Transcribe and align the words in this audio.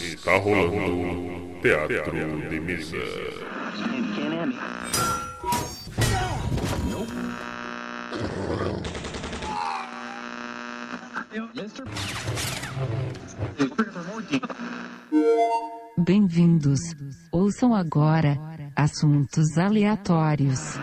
Está 0.00 0.38
rolando 0.38 1.60
Teatro 1.60 2.48
de 2.48 2.60
Mesa. 2.60 2.96
Bem-vindos. 15.98 16.80
Ouçam 17.30 17.74
agora 17.74 18.38
assuntos 18.74 19.58
aleatórios. 19.58 20.78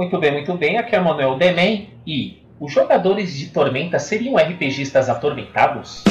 Muito 0.00 0.18
bem, 0.18 0.32
muito 0.32 0.54
bem. 0.54 0.78
Aqui 0.78 0.96
é 0.96 0.98
o 0.98 1.04
Manuel 1.04 1.36
Demen 1.36 1.90
e 2.06 2.42
os 2.58 2.72
jogadores 2.72 3.36
de 3.36 3.50
Tormenta 3.50 3.98
seriam 3.98 4.34
RPGistas 4.34 5.10
atormentados? 5.10 6.02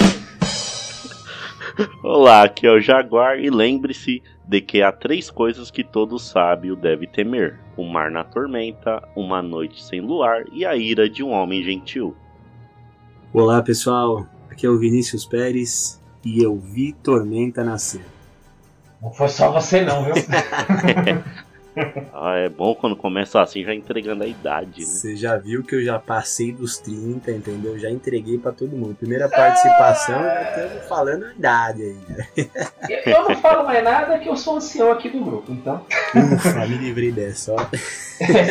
Olá, 2.03 2.43
aqui 2.43 2.67
é 2.67 2.71
o 2.71 2.79
Jaguar 2.79 3.39
e 3.39 3.49
lembre-se 3.49 4.21
de 4.47 4.61
que 4.61 4.83
há 4.83 4.91
três 4.91 5.31
coisas 5.31 5.71
que 5.71 5.83
todo 5.83 6.19
sábio 6.19 6.75
deve 6.75 7.07
temer: 7.07 7.59
o 7.75 7.83
mar 7.83 8.11
na 8.11 8.23
tormenta, 8.23 9.01
uma 9.15 9.41
noite 9.41 9.83
sem 9.83 9.99
luar 9.99 10.43
e 10.53 10.63
a 10.63 10.75
ira 10.75 11.09
de 11.09 11.23
um 11.23 11.31
homem 11.31 11.63
gentil. 11.63 12.15
Olá 13.33 13.59
pessoal, 13.63 14.23
aqui 14.51 14.67
é 14.67 14.69
o 14.69 14.77
Vinícius 14.77 15.25
Pérez 15.25 15.99
e 16.23 16.43
eu 16.43 16.59
vi 16.59 16.93
Tormenta 16.93 17.63
nascer. 17.63 18.05
Não 19.01 19.11
foi 19.11 19.29
só 19.29 19.51
você 19.51 19.81
não, 19.81 20.03
viu? 20.03 20.13
Ah, 22.13 22.35
é 22.35 22.49
bom 22.49 22.75
quando 22.75 22.95
começa 22.95 23.41
assim, 23.41 23.63
já 23.63 23.73
entregando 23.73 24.23
a 24.23 24.27
idade, 24.27 24.81
né? 24.81 24.85
Você 24.85 25.15
já 25.15 25.37
viu 25.37 25.63
que 25.63 25.75
eu 25.75 25.83
já 25.83 25.97
passei 25.99 26.51
dos 26.51 26.77
30, 26.77 27.31
entendeu? 27.31 27.77
Já 27.79 27.89
entreguei 27.89 28.37
pra 28.37 28.51
todo 28.51 28.75
mundo. 28.75 28.95
Primeira 28.95 29.29
participação, 29.29 30.21
já 30.21 30.41
estamos 30.43 30.87
falando 30.87 31.25
a 31.25 31.33
idade 31.33 31.81
aí. 31.83 32.49
Eu- 33.05 33.23
não 33.29 33.35
falo 33.37 33.63
mais 33.65 33.83
nada 33.83 34.17
que 34.19 34.27
eu 34.27 34.35
sou 34.35 34.55
o 34.55 34.57
ancião 34.57 34.91
aqui 34.91 35.09
do 35.09 35.19
grupo, 35.23 35.51
então 35.51 35.85
Ufa, 36.33 36.65
me 36.67 36.77
livrei 36.77 37.11
dessa, 37.11 37.53
ó. 37.53 37.57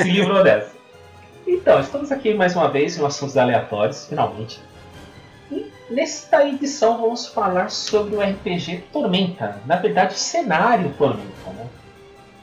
se 0.03 0.11
livrou 0.11 0.43
dessa. 0.43 0.73
Então, 1.47 1.81
estamos 1.81 2.13
aqui 2.13 2.35
mais 2.35 2.55
uma 2.55 2.69
vez 2.71 2.99
em 2.99 3.05
assuntos 3.05 3.37
aleatórios, 3.37 4.07
finalmente. 4.07 4.61
E 5.51 5.67
nesta 5.91 6.47
edição 6.47 7.01
vamos 7.01 7.27
falar 7.27 7.71
sobre 7.71 8.15
o 8.17 8.21
RPG 8.21 8.85
Tormenta. 8.93 9.61
Na 9.67 9.77
verdade, 9.77 10.15
o 10.15 10.19
cenário 10.19 10.91
Tormenta, 10.99 11.51
né? 11.57 11.67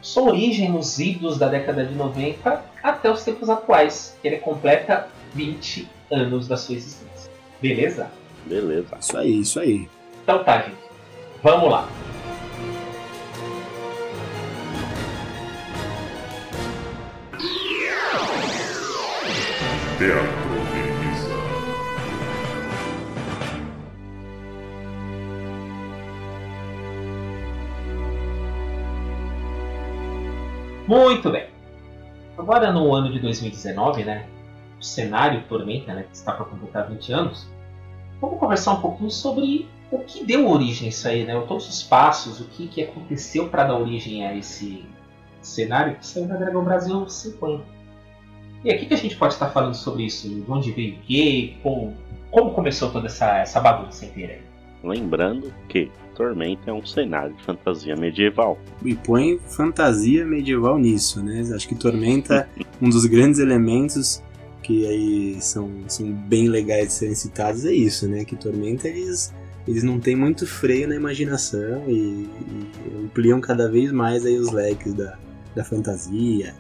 Sua 0.05 0.21
origem 0.21 0.69
nos 0.69 0.99
idos 0.99 1.39
da 1.39 1.47
década 1.47 1.83
de 1.83 1.95
90 1.95 2.63
até 2.83 3.09
os 3.09 3.23
tempos 3.23 3.49
atuais, 3.49 4.15
que 4.21 4.27
ele 4.27 4.37
completa 4.37 5.07
20 5.33 5.89
anos 6.11 6.47
da 6.47 6.55
sua 6.55 6.75
existência. 6.75 7.31
Beleza? 7.59 8.11
Beleza. 8.45 8.95
Isso 8.99 9.17
aí, 9.17 9.39
isso 9.39 9.59
aí. 9.59 9.89
Então 10.21 10.43
tá, 10.43 10.61
gente. 10.61 10.77
Vamos 11.41 11.71
lá. 11.71 11.89
Teatro 19.97 20.44
Muito 30.87 31.31
bem. 31.31 31.47
Agora 32.37 32.71
no 32.71 32.93
ano 32.93 33.11
de 33.11 33.19
2019, 33.19 34.03
né? 34.03 34.27
O 34.79 34.83
cenário 34.83 35.43
Tormenta, 35.47 35.93
né? 35.93 36.03
Que 36.03 36.15
está 36.15 36.31
para 36.31 36.45
completar 36.45 36.87
20 36.87 37.11
anos. 37.11 37.47
Vamos 38.21 38.39
conversar 38.39 38.73
um 38.73 38.81
pouquinho 38.81 39.09
sobre 39.09 39.67
o 39.91 39.99
que 39.99 40.23
deu 40.23 40.49
origem 40.49 40.87
a 40.87 40.89
isso 40.89 41.07
aí, 41.07 41.23
né? 41.23 41.39
Todos 41.47 41.67
os 41.67 41.81
passos, 41.81 42.39
o 42.39 42.45
que, 42.45 42.67
que 42.67 42.83
aconteceu 42.83 43.49
para 43.49 43.65
dar 43.65 43.77
origem 43.77 44.25
a 44.25 44.35
esse 44.35 44.85
cenário 45.41 45.95
que 45.95 46.05
saiu 46.05 46.27
da 46.27 46.35
Dragão 46.35 46.63
Brasil 46.63 47.07
50. 47.07 47.63
E 48.63 48.71
aqui 48.71 48.85
que 48.85 48.93
a 48.93 48.97
gente 48.97 49.15
pode 49.15 49.33
estar 49.33 49.49
falando 49.49 49.75
sobre 49.75 50.03
isso? 50.03 50.27
De 50.27 50.51
onde 50.51 50.71
veio 50.71 50.95
o 50.95 50.99
quê? 51.01 51.55
Como, 51.61 51.95
como 52.31 52.51
começou 52.51 52.91
toda 52.91 53.07
essa, 53.07 53.37
essa 53.37 53.59
bagunça 53.59 54.05
inteira 54.05 54.33
aí? 54.33 54.44
Lembrando 54.85 55.51
que 55.67 55.91
Tormenta 56.15 56.69
é 56.69 56.73
um 56.73 56.85
cenário 56.85 57.35
de 57.35 57.43
fantasia 57.43 57.95
medieval. 57.95 58.57
E 58.83 58.95
põe 58.95 59.37
fantasia 59.37 60.25
medieval 60.25 60.77
nisso, 60.77 61.21
né? 61.21 61.43
Acho 61.53 61.67
que 61.67 61.75
Tormenta, 61.75 62.47
um 62.81 62.89
dos 62.89 63.05
grandes 63.05 63.39
elementos 63.39 64.23
que 64.63 64.87
aí 64.87 65.41
são, 65.41 65.69
são 65.87 66.11
bem 66.11 66.47
legais 66.47 66.87
de 66.87 66.93
serem 66.93 67.15
citados 67.15 67.65
é 67.65 67.73
isso, 67.73 68.07
né? 68.07 68.25
Que 68.25 68.35
Tormenta 68.35 68.87
eles, 68.87 69.33
eles 69.67 69.83
não 69.83 69.99
têm 69.99 70.15
muito 70.15 70.47
freio 70.47 70.87
na 70.87 70.95
imaginação 70.95 71.83
e, 71.87 72.27
e 72.27 73.03
ampliam 73.03 73.39
cada 73.39 73.69
vez 73.69 73.91
mais 73.91 74.25
aí 74.25 74.37
os 74.37 74.51
leques 74.51 74.93
da, 74.93 75.17
da 75.55 75.63
fantasia. 75.63 76.55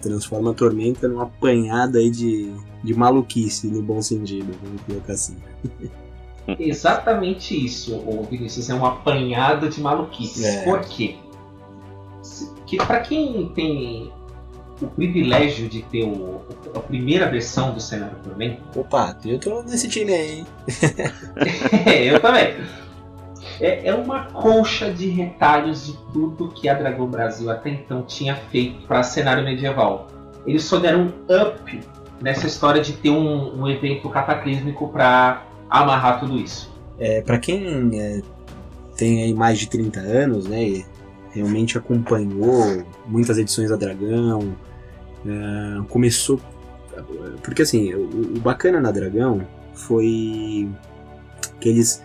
Transforma 0.00 0.50
a 0.50 0.54
Tormenta 0.54 1.08
numa 1.08 1.24
apanhada 1.24 1.98
aí 1.98 2.10
de, 2.10 2.52
de 2.82 2.94
maluquice, 2.94 3.66
no 3.68 3.82
bom 3.82 4.02
sentido, 4.02 4.52
vamos 4.62 4.82
colocar 4.82 5.14
assim. 5.14 5.36
Exatamente 6.46 7.54
isso, 7.64 8.02
Vinícius, 8.30 8.68
é 8.70 8.74
um 8.74 8.84
apanhado 8.84 9.68
de 9.68 9.80
maluquices. 9.80 10.44
É. 10.44 10.64
Por 10.64 10.80
quê? 10.80 11.16
Que 12.66 12.76
para 12.76 13.00
quem 13.00 13.48
tem 13.54 14.12
o 14.80 14.86
privilégio 14.88 15.68
de 15.68 15.82
ter 15.82 16.04
o- 16.04 16.42
a 16.74 16.80
primeira 16.80 17.30
versão 17.30 17.72
do 17.72 17.80
cenário 17.80 18.16
Tormenta, 18.22 18.60
Opa, 18.78 19.16
eu 19.24 19.38
tô 19.38 19.62
nesse 19.62 19.88
time 19.88 20.12
aí, 20.12 20.38
hein? 20.38 20.46
eu 22.12 22.20
também. 22.20 22.54
É, 23.60 23.88
é 23.88 23.94
uma 23.94 24.24
colcha 24.26 24.92
de 24.92 25.06
retalhos 25.08 25.86
de 25.86 25.92
tudo 26.12 26.48
que 26.48 26.68
a 26.68 26.74
Dragão 26.74 27.06
Brasil 27.06 27.48
até 27.50 27.70
então 27.70 28.02
tinha 28.02 28.34
feito 28.34 28.84
para 28.86 29.02
cenário 29.02 29.44
medieval. 29.44 30.08
Eles 30.46 30.64
só 30.64 30.78
deram 30.78 31.02
um 31.02 31.48
up 31.50 31.80
nessa 32.20 32.46
história 32.46 32.82
de 32.82 32.94
ter 32.94 33.10
um, 33.10 33.62
um 33.62 33.68
evento 33.68 34.08
cataclísmico 34.08 34.88
para 34.88 35.42
amarrar 35.82 36.20
tudo 36.20 36.38
isso. 36.38 36.72
É, 36.98 37.20
para 37.22 37.38
quem 37.38 37.98
é, 38.00 38.22
tem 38.96 39.22
aí 39.22 39.34
mais 39.34 39.58
de 39.58 39.68
30 39.68 40.00
anos, 40.00 40.46
né, 40.46 40.62
e 40.62 40.86
realmente 41.32 41.76
acompanhou 41.76 42.84
muitas 43.06 43.38
edições 43.38 43.70
da 43.70 43.76
Dragão, 43.76 44.56
é, 45.26 45.82
começou. 45.88 46.40
Porque 47.42 47.62
assim, 47.62 47.92
o, 47.94 48.36
o 48.36 48.40
bacana 48.40 48.80
na 48.80 48.92
Dragão 48.92 49.46
foi 49.74 50.68
que 51.60 51.68
eles 51.68 52.02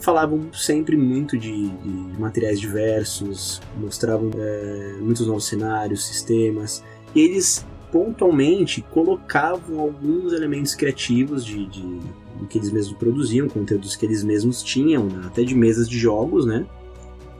falavam 0.00 0.52
sempre 0.52 0.96
muito 0.96 1.36
de, 1.36 1.68
de 1.68 2.20
materiais 2.20 2.58
diversos, 2.58 3.60
mostravam 3.76 4.30
é, 4.36 4.96
muitos 5.00 5.26
novos 5.26 5.46
cenários, 5.46 6.06
sistemas, 6.06 6.82
e 7.14 7.20
eles 7.20 7.66
pontualmente 7.92 8.82
colocavam 8.82 9.80
alguns 9.80 10.32
elementos 10.32 10.74
criativos 10.74 11.44
de, 11.44 11.66
de, 11.66 11.98
do 12.40 12.46
que 12.46 12.58
eles 12.58 12.72
mesmos 12.72 12.96
produziam, 12.96 13.48
conteúdos 13.48 13.94
que 13.94 14.04
eles 14.04 14.24
mesmos 14.24 14.62
tinham, 14.62 15.04
né, 15.06 15.22
até 15.26 15.44
de 15.44 15.54
mesas 15.54 15.88
de 15.88 15.98
jogos, 15.98 16.46
né? 16.46 16.66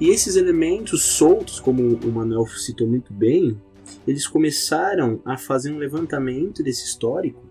E 0.00 0.08
esses 0.08 0.36
elementos 0.36 1.02
soltos, 1.02 1.58
como 1.58 1.82
o 1.82 2.12
Manuel 2.12 2.46
citou 2.46 2.86
muito 2.86 3.12
bem, 3.12 3.60
eles 4.06 4.26
começaram 4.26 5.20
a 5.24 5.36
fazer 5.36 5.72
um 5.72 5.78
levantamento 5.78 6.62
desse 6.62 6.84
histórico 6.84 7.42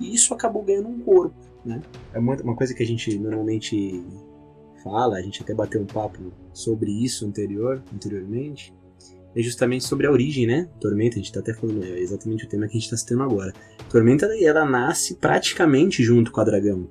e 0.00 0.14
isso 0.14 0.34
acabou 0.34 0.62
ganhando 0.62 0.88
um 0.88 1.00
corpo, 1.00 1.36
né? 1.64 1.80
É 2.12 2.18
uma 2.18 2.56
coisa 2.56 2.74
que 2.74 2.82
a 2.82 2.86
gente 2.86 3.18
normalmente 3.18 4.02
fala, 4.82 5.16
a 5.16 5.22
gente 5.22 5.42
até 5.42 5.54
bateu 5.54 5.80
um 5.80 5.86
papo 5.86 6.18
sobre 6.52 6.90
isso 6.90 7.26
anterior, 7.26 7.82
anteriormente, 7.94 8.74
é 9.34 9.42
justamente 9.42 9.84
sobre 9.84 10.06
a 10.06 10.10
origem, 10.10 10.46
né? 10.46 10.68
Tormenta, 10.80 11.16
a 11.16 11.18
gente 11.18 11.32
tá 11.32 11.40
até 11.40 11.54
falando, 11.54 11.84
é 11.84 11.98
exatamente 11.98 12.44
o 12.44 12.48
tema 12.48 12.66
que 12.66 12.76
a 12.76 12.80
gente 12.80 12.90
tá 12.90 12.96
citando 12.96 13.22
agora. 13.22 13.52
Tormenta, 13.90 14.26
ela 14.40 14.64
nasce 14.64 15.14
praticamente 15.14 16.02
junto 16.02 16.30
com 16.30 16.40
a 16.40 16.44
Dragão. 16.44 16.88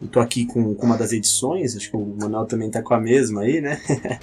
Eu 0.00 0.08
tô 0.08 0.20
aqui 0.20 0.44
com, 0.44 0.74
com 0.74 0.86
uma 0.86 0.98
das 0.98 1.12
edições, 1.12 1.76
acho 1.76 1.90
que 1.90 1.96
o 1.96 2.16
Manuel 2.20 2.46
também 2.46 2.70
tá 2.70 2.82
com 2.82 2.94
a 2.94 3.00
mesma 3.00 3.42
aí, 3.42 3.60
né? 3.60 3.80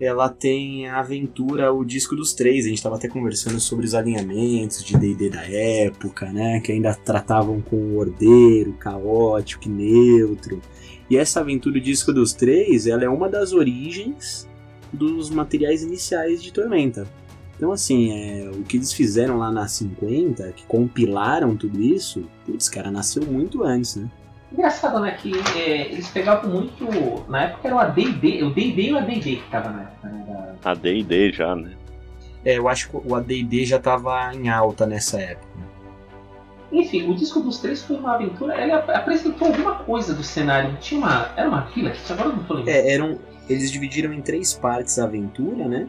ela 0.00 0.28
tem 0.28 0.88
a 0.88 0.98
aventura 0.98 1.72
O 1.72 1.84
Disco 1.84 2.16
dos 2.16 2.34
Três. 2.34 2.66
A 2.66 2.68
gente 2.68 2.82
tava 2.82 2.96
até 2.96 3.08
conversando 3.08 3.60
sobre 3.60 3.86
os 3.86 3.94
alinhamentos 3.94 4.84
de 4.84 4.96
D&D 4.96 5.30
da 5.30 5.44
época, 5.44 6.32
né? 6.32 6.60
Que 6.60 6.72
ainda 6.72 6.94
tratavam 6.94 7.60
com 7.60 7.76
o 7.76 7.96
ordeiro, 7.96 8.72
caótico 8.74 9.66
e 9.66 9.70
neutro. 9.70 10.60
E 11.08 11.16
essa 11.16 11.40
aventura 11.40 11.78
O 11.78 11.80
Disco 11.80 12.12
dos 12.12 12.32
Três, 12.32 12.86
ela 12.86 13.04
é 13.04 13.08
uma 13.08 13.28
das 13.28 13.52
origens 13.52 14.48
dos 14.94 15.30
materiais 15.30 15.82
iniciais 15.82 16.42
de 16.42 16.52
Tormenta. 16.52 17.06
Então, 17.56 17.70
assim, 17.72 18.10
é, 18.12 18.50
o 18.50 18.62
que 18.62 18.76
eles 18.76 18.92
fizeram 18.92 19.38
lá 19.38 19.50
na 19.50 19.68
50, 19.68 20.52
que 20.52 20.64
compilaram 20.66 21.56
tudo 21.56 21.80
isso, 21.80 22.24
putz, 22.44 22.68
cara, 22.68 22.90
nasceu 22.90 23.24
muito 23.24 23.62
antes, 23.62 23.96
né? 23.96 24.10
Engraçado, 24.52 25.00
né? 25.00 25.12
Que 25.20 25.32
é, 25.56 25.92
eles 25.92 26.08
pegavam 26.08 26.50
muito. 26.50 26.84
Na 27.28 27.42
época 27.44 27.68
era 27.68 27.76
o 27.76 27.78
ADD, 27.78 28.42
o 28.42 28.50
DD 28.50 28.82
e 28.82 28.92
o 28.92 28.98
ADD 28.98 29.20
que 29.36 29.50
tava 29.50 29.70
na 29.70 29.82
época, 29.82 30.08
né? 30.08 30.54
Da, 30.62 30.70
A 30.70 30.74
D&D 30.74 31.32
já, 31.32 31.54
né? 31.56 31.72
É, 32.44 32.58
eu 32.58 32.68
acho 32.68 32.88
que 32.90 32.96
o 32.96 33.14
AD&D 33.14 33.64
já 33.64 33.78
tava 33.78 34.32
em 34.34 34.48
alta 34.48 34.86
nessa 34.86 35.20
época. 35.20 35.48
Enfim, 36.72 37.08
o 37.08 37.14
disco 37.14 37.40
dos 37.40 37.58
três 37.58 37.82
foi 37.82 37.96
uma 37.96 38.14
aventura. 38.14 38.60
Ele 38.60 38.72
ap- 38.72 38.90
apresentou 38.90 39.48
alguma 39.48 39.76
coisa 39.76 40.12
do 40.14 40.22
cenário. 40.24 40.76
Tinha 40.80 40.98
uma. 41.00 41.30
Era 41.36 41.48
uma 41.48 41.60
vila? 41.66 41.90
que 41.90 42.12
Agora 42.12 42.28
eu 42.30 42.36
não 42.36 42.44
tô 42.44 42.54
lembrando. 42.54 42.74
É, 42.76 42.92
eram, 42.92 43.18
eles 43.48 43.70
dividiram 43.70 44.12
em 44.12 44.20
três 44.20 44.54
partes 44.54 44.98
a 44.98 45.04
aventura, 45.04 45.68
né? 45.68 45.88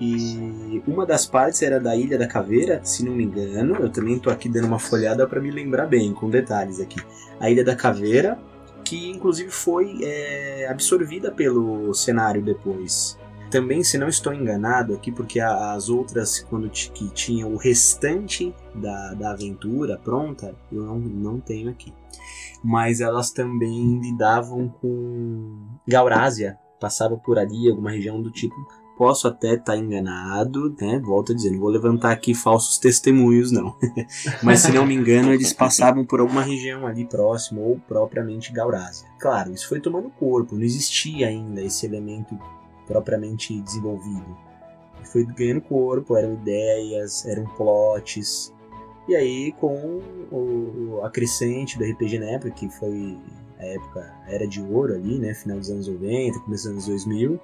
E 0.00 0.82
uma 0.86 1.06
das 1.06 1.24
partes 1.24 1.62
era 1.62 1.78
da 1.78 1.94
Ilha 1.96 2.18
da 2.18 2.26
Caveira, 2.26 2.80
se 2.82 3.04
não 3.04 3.12
me 3.12 3.24
engano. 3.24 3.76
Eu 3.76 3.88
também 3.88 4.18
tô 4.18 4.28
aqui 4.28 4.48
dando 4.48 4.66
uma 4.66 4.78
folhada 4.78 5.26
para 5.26 5.40
me 5.40 5.50
lembrar 5.50 5.86
bem, 5.86 6.12
com 6.12 6.28
detalhes 6.28 6.80
aqui. 6.80 7.00
A 7.38 7.48
Ilha 7.48 7.64
da 7.64 7.76
Caveira, 7.76 8.38
que 8.84 9.10
inclusive 9.10 9.50
foi 9.50 10.00
é, 10.02 10.66
absorvida 10.68 11.30
pelo 11.30 11.94
cenário 11.94 12.42
depois. 12.42 13.18
Também, 13.50 13.84
se 13.84 13.96
não 13.96 14.08
estou 14.08 14.34
enganado 14.34 14.94
aqui, 14.94 15.12
porque 15.12 15.38
as 15.38 15.88
outras, 15.88 16.40
quando 16.40 16.68
que 16.68 17.08
tinham 17.10 17.54
o 17.54 17.56
restante 17.56 18.52
da, 18.74 19.14
da 19.14 19.30
aventura 19.30 19.96
pronta, 19.96 20.56
eu 20.72 20.82
não, 20.82 20.98
não 20.98 21.40
tenho 21.40 21.70
aqui. 21.70 21.94
Mas 22.64 23.00
elas 23.00 23.30
também 23.30 24.00
lidavam 24.00 24.68
com 24.68 25.68
Gaurásia, 25.86 26.58
passava 26.80 27.16
por 27.16 27.38
ali, 27.38 27.68
alguma 27.68 27.90
região 27.90 28.20
do 28.20 28.30
tipo. 28.30 28.54
Posso 28.96 29.26
até 29.26 29.54
estar 29.54 29.76
enganado, 29.76 30.74
né? 30.80 31.00
Volto 31.00 31.32
a 31.32 31.34
dizer, 31.34 31.50
não 31.50 31.58
vou 31.58 31.68
levantar 31.68 32.12
aqui 32.12 32.32
falsos 32.32 32.78
testemunhos, 32.78 33.50
não. 33.50 33.74
Mas 34.40 34.60
se 34.60 34.70
não 34.70 34.86
me 34.86 34.94
engano, 34.94 35.32
eles 35.32 35.52
passavam 35.52 36.04
por 36.04 36.20
alguma 36.20 36.42
região 36.42 36.86
ali 36.86 37.04
próximo, 37.04 37.60
ou 37.60 37.80
propriamente 37.88 38.52
Gaurásia. 38.52 39.08
Claro, 39.18 39.52
isso 39.52 39.68
foi 39.68 39.80
tomando 39.80 40.10
corpo, 40.10 40.54
não 40.54 40.62
existia 40.62 41.26
ainda 41.26 41.60
esse 41.60 41.84
elemento 41.84 42.38
propriamente 42.86 43.60
desenvolvido. 43.60 44.36
Foi 45.10 45.24
ganhando 45.24 45.60
corpo, 45.62 46.16
eram 46.16 46.34
ideias, 46.34 47.26
eram 47.26 47.46
plots. 47.56 48.54
E 49.08 49.14
aí, 49.14 49.52
com 49.52 50.00
o, 50.30 51.00
a 51.02 51.10
crescente 51.10 51.76
do 51.76 51.84
RPG 51.84 52.18
na 52.18 52.26
época, 52.26 52.52
que 52.52 52.68
foi 52.70 53.18
época 53.64 54.12
era 54.28 54.46
de 54.46 54.60
ouro 54.60 54.94
ali, 54.94 55.18
né? 55.18 55.34
Final 55.34 55.58
dos 55.58 55.70
anos 55.70 55.88
90, 55.88 56.40
começo 56.40 56.64
dos 56.64 56.72
anos 56.72 56.86
2000, 56.86 57.40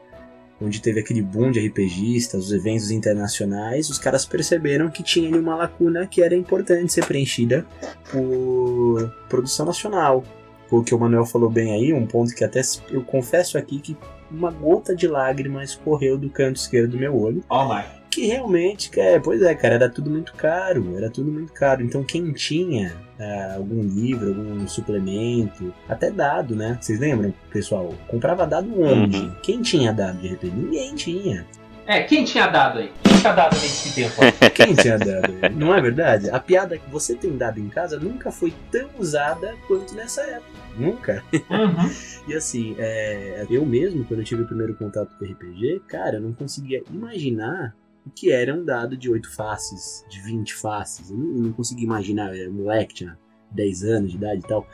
onde 0.61 0.81
teve 0.81 1.01
aquele 1.01 1.23
boom 1.23 1.51
de 1.51 1.67
RPGistas, 1.67 2.47
os 2.47 2.53
eventos 2.53 2.91
internacionais, 2.91 3.89
os 3.89 3.99
caras 3.99 4.27
perceberam 4.27 4.91
que 4.91 5.03
tinha 5.03 5.29
ali 5.29 5.39
uma 5.39 5.57
lacuna 5.57 6.07
que 6.07 6.23
era 6.23 6.35
importante 6.35 6.93
ser 6.93 7.07
preenchida 7.07 7.67
por 8.11 9.13
produção 9.29 9.67
nacional. 9.67 10.23
O 10.71 10.85
que 10.85 10.95
o 10.95 10.99
Manuel 10.99 11.27
falou 11.27 11.51
bem 11.51 11.73
aí, 11.73 11.93
um 11.93 12.07
ponto 12.07 12.33
que 12.35 12.45
até 12.45 12.61
eu 12.91 13.03
confesso 13.03 13.59
aqui 13.59 13.81
que 13.81 13.97
uma 14.31 14.51
gota 14.53 14.95
de 14.95 15.09
lágrima 15.09 15.65
escorreu 15.65 16.17
do 16.17 16.31
canto 16.31 16.57
esquerdo 16.57 16.93
do 16.93 16.99
meu 16.99 17.21
olho 17.21 17.43
Ó, 17.49 17.67
Mark. 17.67 18.00
Que 18.11 18.27
realmente, 18.27 18.91
é, 18.99 19.19
pois 19.19 19.41
é, 19.43 19.55
cara, 19.55 19.75
era 19.75 19.89
tudo 19.89 20.11
muito 20.11 20.35
caro, 20.35 20.97
era 20.97 21.09
tudo 21.09 21.31
muito 21.31 21.53
caro. 21.53 21.83
Então 21.83 22.03
quem 22.03 22.33
tinha 22.33 22.95
ah, 23.19 23.55
algum 23.57 23.83
livro, 23.83 24.29
algum 24.29 24.67
suplemento, 24.67 25.73
até 25.89 26.11
dado, 26.11 26.57
né? 26.57 26.77
Vocês 26.81 26.99
lembram, 26.99 27.33
pessoal? 27.51 27.95
Comprava 28.09 28.47
dado 28.47 28.83
onde? 28.83 29.19
Uhum. 29.19 29.35
Quem 29.43 29.63
tinha 29.63 29.93
dado 29.93 30.19
de 30.19 30.29
repente? 30.29 30.55
Ninguém 30.55 30.95
tinha. 30.95 31.47
É, 31.87 32.03
quem 32.03 32.25
tinha 32.25 32.47
dado 32.47 32.79
aí? 32.79 32.93
Quem 33.03 33.19
tinha 33.19 33.33
dado 33.33 33.55
nesse 33.55 33.95
tempo? 33.95 34.15
aí? 34.23 34.33
Quem 34.55 34.75
tinha 34.75 34.97
dado? 34.97 35.33
Não 35.57 35.75
é 35.75 35.81
verdade? 35.81 36.31
A 36.31 36.39
piada 36.39 36.79
que 36.79 36.89
você 36.89 37.17
tem 37.17 37.37
dado 37.37 37.59
em 37.59 37.69
casa 37.69 37.99
nunca 37.99 38.31
foi 38.31 38.55
tão 38.71 38.89
usada 38.99 39.55
quanto 39.67 39.95
nessa 39.95 40.23
época. 40.23 40.61
Nunca. 40.77 41.25
Uhum. 41.33 41.91
E 42.29 42.35
assim, 42.35 42.77
é, 42.79 43.45
eu 43.51 43.67
mesmo, 43.67 44.05
quando 44.05 44.21
eu 44.21 44.25
tive 44.25 44.43
o 44.43 44.47
primeiro 44.47 44.75
contato 44.75 45.17
com 45.19 45.25
RPG, 45.25 45.83
cara, 45.89 46.19
eu 46.19 46.21
não 46.21 46.33
conseguia 46.33 46.81
imaginar 46.89 47.75
o 48.07 48.11
que 48.11 48.31
era 48.31 48.55
um 48.55 48.65
dado 48.65 48.97
de 48.97 49.11
8 49.11 49.31
faces, 49.35 50.05
de 50.11 50.21
20 50.23 50.55
faces. 50.55 51.11
Eu 51.11 51.17
não, 51.17 51.37
eu 51.37 51.43
não 51.43 51.53
conseguia 51.53 51.85
imaginar, 51.85 52.35
eu 52.35 52.43
era 52.43 52.51
moleque, 52.51 52.95
tinha 52.95 53.19
10 53.51 53.85
anos 53.85 54.11
de 54.11 54.17
idade 54.17 54.41
e 54.45 54.49
tal. 54.49 54.67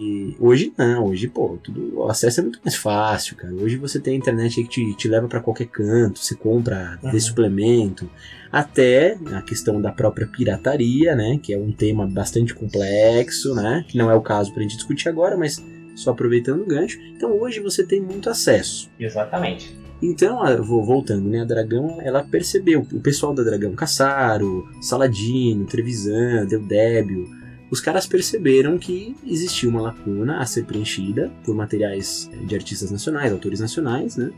E 0.00 0.34
hoje 0.40 0.72
não, 0.76 1.04
hoje, 1.06 1.28
pô, 1.28 1.58
tudo, 1.62 1.98
o 1.98 2.08
acesso 2.10 2.40
é 2.40 2.42
muito 2.42 2.58
mais 2.64 2.74
fácil, 2.74 3.36
cara. 3.36 3.54
Hoje 3.54 3.76
você 3.76 4.00
tem 4.00 4.14
a 4.14 4.16
internet 4.16 4.58
aí 4.58 4.66
que 4.66 4.70
te, 4.70 4.96
te 4.96 5.06
leva 5.08 5.28
pra 5.28 5.38
qualquer 5.40 5.66
canto, 5.66 6.18
você 6.18 6.34
compra, 6.34 6.98
Uhum. 7.02 7.20
suplemento, 7.20 8.10
até 8.50 9.16
a 9.32 9.42
questão 9.42 9.80
da 9.80 9.92
própria 9.92 10.26
pirataria, 10.26 11.14
né, 11.14 11.38
que 11.42 11.52
é 11.52 11.58
um 11.58 11.70
tema 11.70 12.06
bastante 12.06 12.54
complexo, 12.54 13.54
né, 13.54 13.84
que 13.86 13.96
não 13.96 14.10
é 14.10 14.14
o 14.14 14.20
caso 14.22 14.52
pra 14.52 14.62
gente 14.62 14.76
discutir 14.76 15.08
agora, 15.08 15.36
mas 15.36 15.62
só 15.94 16.10
aproveitando 16.10 16.62
o 16.62 16.66
gancho. 16.66 16.98
Então 17.14 17.38
hoje 17.38 17.60
você 17.60 17.84
tem 17.86 18.00
muito 18.00 18.28
acesso. 18.30 18.90
Exatamente. 18.98 19.76
Então, 20.02 20.40
voltando, 20.64 21.28
né? 21.28 21.42
A 21.42 21.44
Dragão, 21.44 22.00
ela 22.02 22.24
percebeu, 22.24 22.84
o 22.92 23.00
pessoal 23.00 23.32
da 23.32 23.44
Dragão, 23.44 23.72
Caçaro, 23.74 24.68
Saladino, 24.80 25.64
Trevisan, 25.64 26.44
Deudébio, 26.44 27.30
os 27.70 27.80
caras 27.80 28.06
perceberam 28.06 28.76
que 28.76 29.16
existia 29.24 29.66
uma 29.66 29.80
lacuna 29.80 30.40
a 30.40 30.44
ser 30.44 30.64
preenchida 30.64 31.32
por 31.42 31.54
materiais 31.54 32.28
eh, 32.30 32.44
de 32.44 32.54
artistas 32.54 32.90
nacionais, 32.90 33.32
autores 33.32 33.60
nacionais, 33.60 34.16
né? 34.16 34.30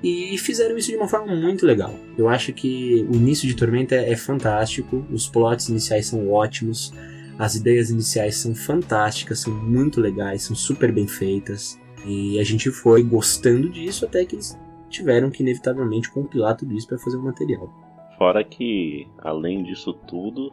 E 0.00 0.36
fizeram 0.36 0.76
isso 0.76 0.90
de 0.90 0.96
uma 0.96 1.08
forma 1.08 1.34
muito 1.34 1.66
legal. 1.66 1.98
Eu 2.16 2.28
acho 2.28 2.52
que 2.52 3.04
o 3.10 3.16
início 3.16 3.48
de 3.48 3.56
Tormenta 3.56 3.96
é 3.96 4.14
fantástico, 4.14 5.04
os 5.10 5.26
plots 5.26 5.68
iniciais 5.70 6.06
são 6.06 6.30
ótimos, 6.30 6.92
as 7.38 7.56
ideias 7.56 7.90
iniciais 7.90 8.36
são 8.36 8.54
fantásticas, 8.54 9.40
são 9.40 9.52
muito 9.52 10.00
legais, 10.00 10.42
são 10.42 10.54
super 10.54 10.92
bem 10.92 11.08
feitas. 11.08 11.80
E 12.06 12.38
a 12.38 12.44
gente 12.44 12.70
foi 12.70 13.02
gostando 13.02 13.68
disso 13.70 14.04
até 14.04 14.24
que 14.24 14.36
eles 14.36 14.56
tiveram 14.94 15.30
que 15.30 15.42
inevitavelmente 15.42 16.10
compilar 16.10 16.56
tudo 16.56 16.74
isso 16.74 16.86
para 16.86 16.98
fazer 16.98 17.16
um 17.16 17.22
material. 17.22 17.68
Fora 18.16 18.44
que, 18.44 19.08
além 19.18 19.62
disso 19.62 19.92
tudo, 19.92 20.52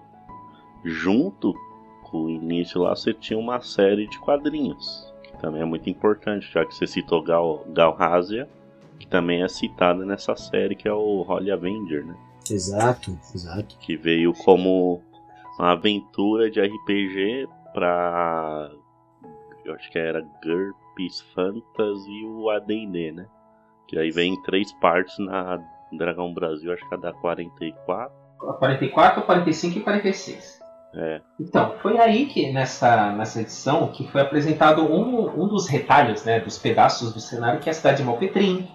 junto 0.83 1.53
com 2.03 2.25
o 2.25 2.29
início 2.29 2.81
lá, 2.81 2.95
você 2.95 3.13
tinha 3.13 3.37
uma 3.37 3.61
série 3.61 4.07
de 4.07 4.19
quadrinhos, 4.19 5.13
que 5.23 5.37
também 5.37 5.61
é 5.61 5.65
muito 5.65 5.89
importante, 5.89 6.51
já 6.51 6.65
que 6.65 6.73
você 6.73 6.87
citou 6.87 7.21
Gal, 7.21 7.65
Galhazia, 7.69 8.49
que 8.99 9.07
também 9.07 9.43
é 9.43 9.47
citada 9.47 10.05
nessa 10.05 10.35
série, 10.35 10.75
que 10.75 10.87
é 10.87 10.93
o 10.93 11.21
Holy 11.21 11.51
Avenger, 11.51 12.05
né? 12.05 12.15
Exato, 12.49 13.17
exato. 13.33 13.77
Que 13.79 13.95
veio 13.95 14.33
como 14.33 15.01
uma 15.57 15.71
aventura 15.71 16.49
de 16.49 16.59
RPG 16.59 17.47
pra. 17.73 18.71
Eu 19.63 19.75
acho 19.75 19.91
que 19.91 19.99
era 19.99 20.21
GURPS 20.43 21.21
Fantasy 21.33 22.11
e 22.11 22.25
o 22.25 22.49
ADD, 22.49 23.11
né? 23.11 23.27
Que 23.91 23.99
aí 23.99 24.09
vem 24.09 24.33
em 24.33 24.41
três 24.43 24.71
partes 24.71 25.19
na 25.19 25.59
Dragão 25.91 26.33
Brasil, 26.33 26.71
acho 26.71 26.87
que 26.87 26.95
é 26.95 26.97
da 26.97 27.11
44. 27.11 28.09
44, 28.57 29.21
45 29.23 29.77
e 29.77 29.81
46. 29.81 30.61
É. 30.95 31.21
Então, 31.37 31.75
foi 31.81 31.99
aí 31.99 32.25
que 32.25 32.53
nessa, 32.53 33.11
nessa 33.11 33.41
edição 33.41 33.89
que 33.89 34.07
foi 34.07 34.21
apresentado 34.21 34.81
um, 34.81 35.43
um 35.43 35.45
dos 35.45 35.67
retalhos, 35.67 36.23
né, 36.23 36.39
dos 36.39 36.57
pedaços 36.57 37.13
do 37.13 37.19
cenário, 37.19 37.59
que 37.59 37.67
é 37.67 37.71
a 37.71 37.75
cidade 37.75 37.97
de 37.97 38.03
Malpetrim, 38.03 38.65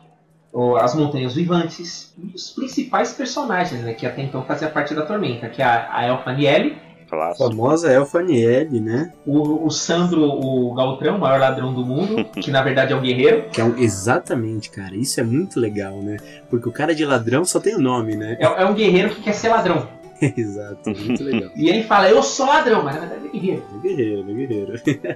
as 0.78 0.94
Montanhas 0.94 1.34
Vivantes, 1.34 2.14
e 2.18 2.34
os 2.34 2.50
principais 2.50 3.14
personagens 3.14 3.82
né, 3.82 3.94
que 3.94 4.06
até 4.06 4.22
então 4.22 4.44
faziam 4.44 4.70
parte 4.70 4.94
da 4.94 5.06
Tormenta, 5.06 5.48
que 5.48 5.62
é 5.62 5.64
a, 5.64 5.88
a 5.90 6.06
Elfa 6.06 6.32
Niele, 6.34 6.78
Clássico. 7.08 7.48
famosa 7.48 7.92
Elfa 7.92 8.22
Niele, 8.22 8.80
né? 8.80 9.12
o, 9.26 9.66
o 9.66 9.70
Sandro, 9.70 10.22
o 10.24 10.74
Galtrão, 10.74 11.16
o 11.16 11.20
maior 11.20 11.38
ladrão 11.40 11.72
do 11.72 11.84
mundo, 11.84 12.24
que 12.40 12.50
na 12.50 12.62
verdade 12.62 12.92
é 12.92 12.96
um 12.96 13.00
guerreiro, 13.00 13.44
Que 13.52 13.60
é 13.60 13.64
um, 13.64 13.76
exatamente, 13.78 14.70
cara. 14.70 14.94
Isso 14.96 15.20
é 15.20 15.22
muito 15.22 15.58
legal, 15.60 15.96
né? 16.02 16.16
Porque 16.50 16.68
o 16.68 16.72
cara 16.72 16.94
de 16.94 17.04
ladrão 17.04 17.44
só 17.44 17.60
tem 17.60 17.74
o 17.74 17.80
nome, 17.80 18.16
né? 18.16 18.36
é, 18.40 18.44
é 18.44 18.64
um 18.66 18.74
guerreiro 18.74 19.10
que 19.10 19.22
quer 19.22 19.32
ser 19.32 19.48
ladrão. 19.50 19.88
Exato, 20.20 20.90
muito 20.90 21.22
legal. 21.22 21.50
E 21.54 21.68
ele 21.68 21.82
fala, 21.82 22.08
eu 22.08 22.22
sou 22.22 22.46
ladrão, 22.46 22.82
mas 22.82 22.94
na 22.94 23.00
verdade 23.02 23.26
é 23.26 23.30
guerreiro. 23.30 23.62
É 23.74 23.82
guerreiro, 23.88 24.30
é 24.30 24.34
guerreiro. 24.34 24.72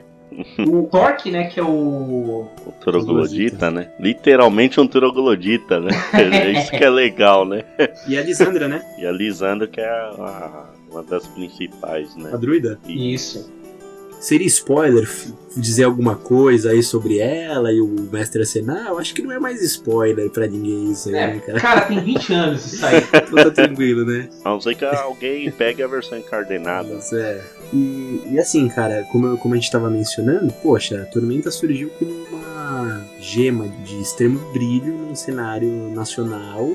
O 0.61 0.85
Torque, 0.85 1.29
né, 1.29 1.49
que 1.49 1.59
é 1.59 1.63
o 1.63 2.47
O 2.65 2.73
troglodita, 2.81 3.69
né? 3.69 3.89
Literalmente 3.99 4.81
um 4.81 4.87
troglodita, 4.87 5.81
né? 5.81 5.91
É 6.13 6.53
Isso 6.53 6.71
que 6.71 6.85
é 6.85 6.89
legal, 6.89 7.45
né? 7.45 7.65
E 8.07 8.17
a 8.17 8.23
Lisandra, 8.23 8.69
né? 8.69 8.81
E 8.97 9.05
a 9.05 9.11
Lisandra, 9.11 9.67
que 9.67 9.81
é 9.81 9.89
a- 9.89 10.67
uma 10.91 11.03
das 11.03 11.27
principais, 11.27 12.15
A 12.17 12.19
né? 12.21 12.37
druida. 12.39 12.79
Isso. 12.87 13.51
Seria 14.21 14.47
spoiler 14.49 15.09
dizer 15.57 15.85
alguma 15.85 16.15
coisa 16.15 16.73
aí 16.73 16.83
sobre 16.83 17.19
ela 17.21 17.73
e 17.73 17.81
o 17.81 17.89
mestre 18.13 18.43
acenar? 18.43 18.89
Eu 18.89 18.99
acho 18.99 19.15
que 19.15 19.23
não 19.23 19.33
é 19.33 19.39
mais 19.39 19.63
spoiler 19.63 20.29
pra 20.29 20.47
ninguém 20.47 20.93
isso 20.93 21.09
aí, 21.09 21.15
É, 21.15 21.27
né, 21.35 21.41
cara? 21.41 21.59
cara, 21.61 21.81
tem 21.83 22.01
20 22.05 22.33
anos 22.35 22.71
isso 22.75 22.85
aí. 22.85 22.99
Então 22.99 23.45
tá 23.45 23.51
tranquilo, 23.51 24.05
né? 24.05 24.29
A 24.45 24.51
não 24.51 24.61
ser 24.61 24.75
que 24.75 24.85
alguém 24.85 25.51
pegue 25.51 25.83
a 25.83 25.87
versão 25.87 26.19
encardenada. 26.19 26.93
Mas 26.97 27.11
é. 27.15 27.43
E, 27.73 28.21
e 28.33 28.39
assim, 28.39 28.69
cara, 28.69 29.07
como, 29.11 29.27
eu- 29.27 29.39
como 29.39 29.55
a 29.55 29.57
gente 29.57 29.73
tava 29.73 29.89
mencionando, 29.89 30.53
poxa, 30.63 31.01
a 31.01 31.07
Tormenta 31.07 31.51
surgiu 31.51 31.89
como 31.99 32.13
uma 32.13 33.03
gema 33.19 33.69
de 33.87 33.99
extremo 34.03 34.39
brilho 34.53 34.93
num 34.99 35.15
cenário 35.15 35.71
nacional 35.95 36.71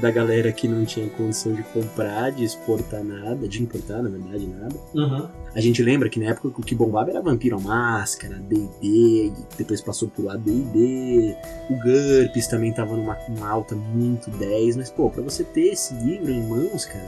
da 0.00 0.10
galera 0.10 0.52
que 0.52 0.68
não 0.68 0.84
tinha 0.84 1.08
condição 1.08 1.54
de 1.54 1.62
comprar, 1.64 2.30
de 2.32 2.44
exportar 2.44 3.02
nada, 3.02 3.48
de 3.48 3.62
importar, 3.62 4.02
na 4.02 4.08
verdade, 4.08 4.46
nada. 4.46 4.76
Uhum. 4.94 5.28
A 5.54 5.60
gente 5.60 5.82
lembra 5.82 6.08
que 6.08 6.20
na 6.20 6.30
época 6.30 6.60
o 6.60 6.62
que 6.62 6.74
bombava 6.74 7.10
era 7.10 7.22
Vampiro 7.22 7.60
Máscara, 7.60 8.36
D&D, 8.36 9.32
depois 9.56 9.80
passou 9.80 10.08
pro 10.08 10.28
AD&D, 10.28 11.36
o 11.70 11.74
GURPS 11.82 12.48
também 12.48 12.72
tava 12.72 12.96
numa, 12.96 13.16
numa 13.28 13.48
alta 13.48 13.74
muito 13.74 14.30
10, 14.30 14.76
mas 14.76 14.90
pô, 14.90 15.08
pra 15.10 15.22
você 15.22 15.44
ter 15.44 15.72
esse 15.72 15.94
livro 15.94 16.30
em 16.30 16.42
mãos, 16.42 16.84
cara, 16.84 17.06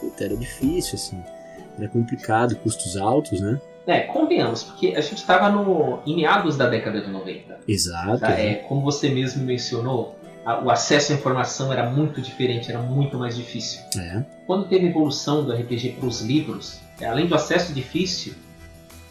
puta, 0.00 0.24
era 0.24 0.36
difícil, 0.36 0.94
assim. 0.94 1.22
Era 1.78 1.88
complicado, 1.88 2.56
custos 2.56 2.96
altos, 2.96 3.40
né? 3.40 3.60
É, 3.86 4.00
convenhamos, 4.00 4.62
porque 4.62 4.94
a 4.94 5.00
gente 5.00 5.18
estava 5.18 5.48
no, 5.50 6.00
em 6.06 6.16
meados 6.16 6.56
da 6.56 6.68
década 6.68 7.00
de 7.00 7.10
90. 7.10 7.60
Exato. 7.66 8.20
Tá? 8.20 8.38
É, 8.38 8.54
como 8.54 8.82
você 8.82 9.08
mesmo 9.08 9.44
mencionou, 9.44 10.16
a- 10.44 10.62
o 10.62 10.70
acesso 10.70 11.12
à 11.12 11.14
informação 11.14 11.72
era 11.72 11.88
muito 11.88 12.20
diferente, 12.20 12.70
era 12.70 12.80
muito 12.80 13.18
mais 13.18 13.36
difícil. 13.36 13.80
É. 13.96 14.24
Quando 14.46 14.68
teve 14.68 14.86
a 14.86 14.90
evolução 14.90 15.44
do 15.44 15.52
RPG 15.52 15.96
para 15.98 16.06
os 16.06 16.20
livros, 16.22 16.80
é, 17.00 17.06
além 17.06 17.26
do 17.26 17.34
acesso 17.34 17.72
difícil, 17.72 18.34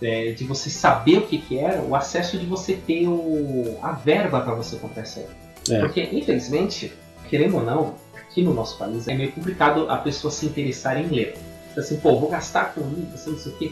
é, 0.01 0.31
de 0.31 0.43
você 0.45 0.69
saber 0.69 1.17
o 1.17 1.21
que, 1.27 1.37
que 1.37 1.57
era, 1.59 1.81
o 1.81 1.95
acesso 1.95 2.37
de 2.37 2.45
você 2.45 2.73
ter 2.73 3.07
o, 3.07 3.77
a 3.81 3.91
verba 3.91 4.39
para 4.41 4.53
você 4.55 4.77
comprar 4.77 5.01
essa 5.03 5.25
É. 5.69 5.79
Porque, 5.81 6.01
infelizmente, 6.13 6.93
querendo 7.29 7.57
ou 7.57 7.63
não, 7.63 7.95
aqui 8.15 8.41
no 8.41 8.53
nosso 8.53 8.77
país 8.77 9.07
é 9.07 9.13
meio 9.13 9.31
complicado 9.31 9.89
a 9.89 9.97
pessoa 9.97 10.31
se 10.31 10.45
interessar 10.45 10.97
em 10.97 11.07
ler. 11.07 11.35
Então, 11.71 11.83
assim, 11.83 11.97
pô, 11.97 12.17
vou 12.19 12.29
gastar 12.29 12.73
com 12.73 12.81
livro, 12.81 13.13
assim, 13.13 13.31
não 13.31 13.37
sei 13.37 13.51
o 13.51 13.55
quê. 13.57 13.71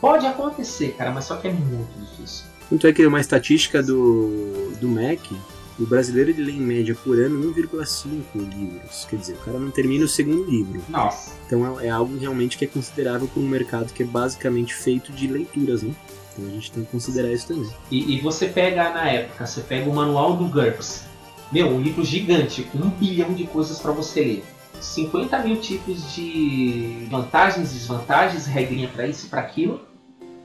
Pode 0.00 0.26
acontecer, 0.26 0.94
cara, 0.96 1.10
mas 1.10 1.24
só 1.24 1.36
que 1.36 1.48
é 1.48 1.50
muito 1.50 1.88
difícil. 1.98 2.44
Tanto 2.70 2.86
é 2.86 2.92
que 2.92 3.04
uma 3.06 3.20
estatística 3.20 3.82
do, 3.82 4.72
do 4.80 4.86
MEC, 4.86 5.34
o 5.78 5.86
brasileiro 5.86 6.30
ele 6.30 6.44
lê 6.44 6.52
em 6.52 6.60
média 6.60 6.94
por 7.04 7.18
ano 7.18 7.54
1,5 7.54 8.14
livros. 8.34 9.06
Quer 9.08 9.16
dizer, 9.16 9.34
o 9.34 9.38
cara 9.38 9.58
não 9.58 9.70
termina 9.70 10.04
o 10.04 10.08
segundo 10.08 10.44
livro. 10.44 10.82
Nossa. 10.88 11.32
Então 11.46 11.78
é, 11.78 11.86
é 11.86 11.90
algo 11.90 12.18
realmente 12.18 12.58
que 12.58 12.64
é 12.64 12.68
considerável 12.68 13.28
para 13.28 13.40
um 13.40 13.48
mercado 13.48 13.92
que 13.92 14.02
é 14.02 14.06
basicamente 14.06 14.74
feito 14.74 15.12
de 15.12 15.28
leituras, 15.28 15.82
né? 15.82 15.94
Então 16.32 16.46
a 16.46 16.50
gente 16.50 16.72
tem 16.72 16.84
que 16.84 16.90
considerar 16.90 17.32
isso 17.32 17.48
também. 17.48 17.70
E, 17.90 18.16
e 18.16 18.20
você 18.20 18.46
pega 18.46 18.90
na 18.90 19.08
época, 19.08 19.46
você 19.46 19.60
pega 19.60 19.88
o 19.88 19.94
manual 19.94 20.36
do 20.36 20.46
GURPS. 20.46 21.06
Meu, 21.50 21.68
um 21.68 21.80
livro 21.80 22.04
gigante, 22.04 22.62
com 22.64 22.78
um 22.78 22.90
bilhão 22.90 23.32
de 23.32 23.46
coisas 23.46 23.78
para 23.78 23.92
você 23.92 24.20
ler. 24.20 24.44
50 24.80 25.38
mil 25.40 25.56
tipos 25.56 26.14
de 26.14 27.06
vantagens, 27.10 27.72
desvantagens, 27.72 28.46
regrinha 28.46 28.88
para 28.88 29.06
isso 29.06 29.26
e 29.26 29.28
para 29.28 29.40
aquilo. 29.40 29.80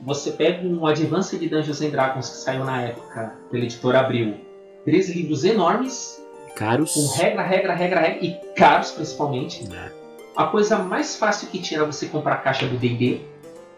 Você 0.02 0.32
pega 0.32 0.66
um 0.66 0.86
Advance 0.86 1.38
de 1.38 1.48
Dungeons 1.48 1.80
and 1.80 1.90
Dragons 1.90 2.28
que 2.28 2.36
saiu 2.36 2.64
na 2.64 2.82
época 2.82 3.34
pela 3.50 3.64
editora 3.64 4.00
Abril. 4.00 4.34
Três 4.84 5.08
livros 5.08 5.44
enormes, 5.44 6.22
Caros. 6.56 6.92
com 6.92 7.06
regra, 7.16 7.42
regra, 7.42 7.74
regra, 7.74 8.00
regra, 8.00 8.24
e 8.24 8.34
caros 8.54 8.90
principalmente. 8.90 9.68
né? 9.68 9.90
A 10.36 10.46
coisa 10.46 10.78
mais 10.78 11.16
fácil 11.16 11.48
que 11.48 11.58
tinha 11.58 11.80
era 11.80 11.86
você 11.90 12.06
comprar 12.06 12.34
a 12.34 12.38
caixa 12.38 12.66
do 12.66 12.76
D&D, 12.76 13.20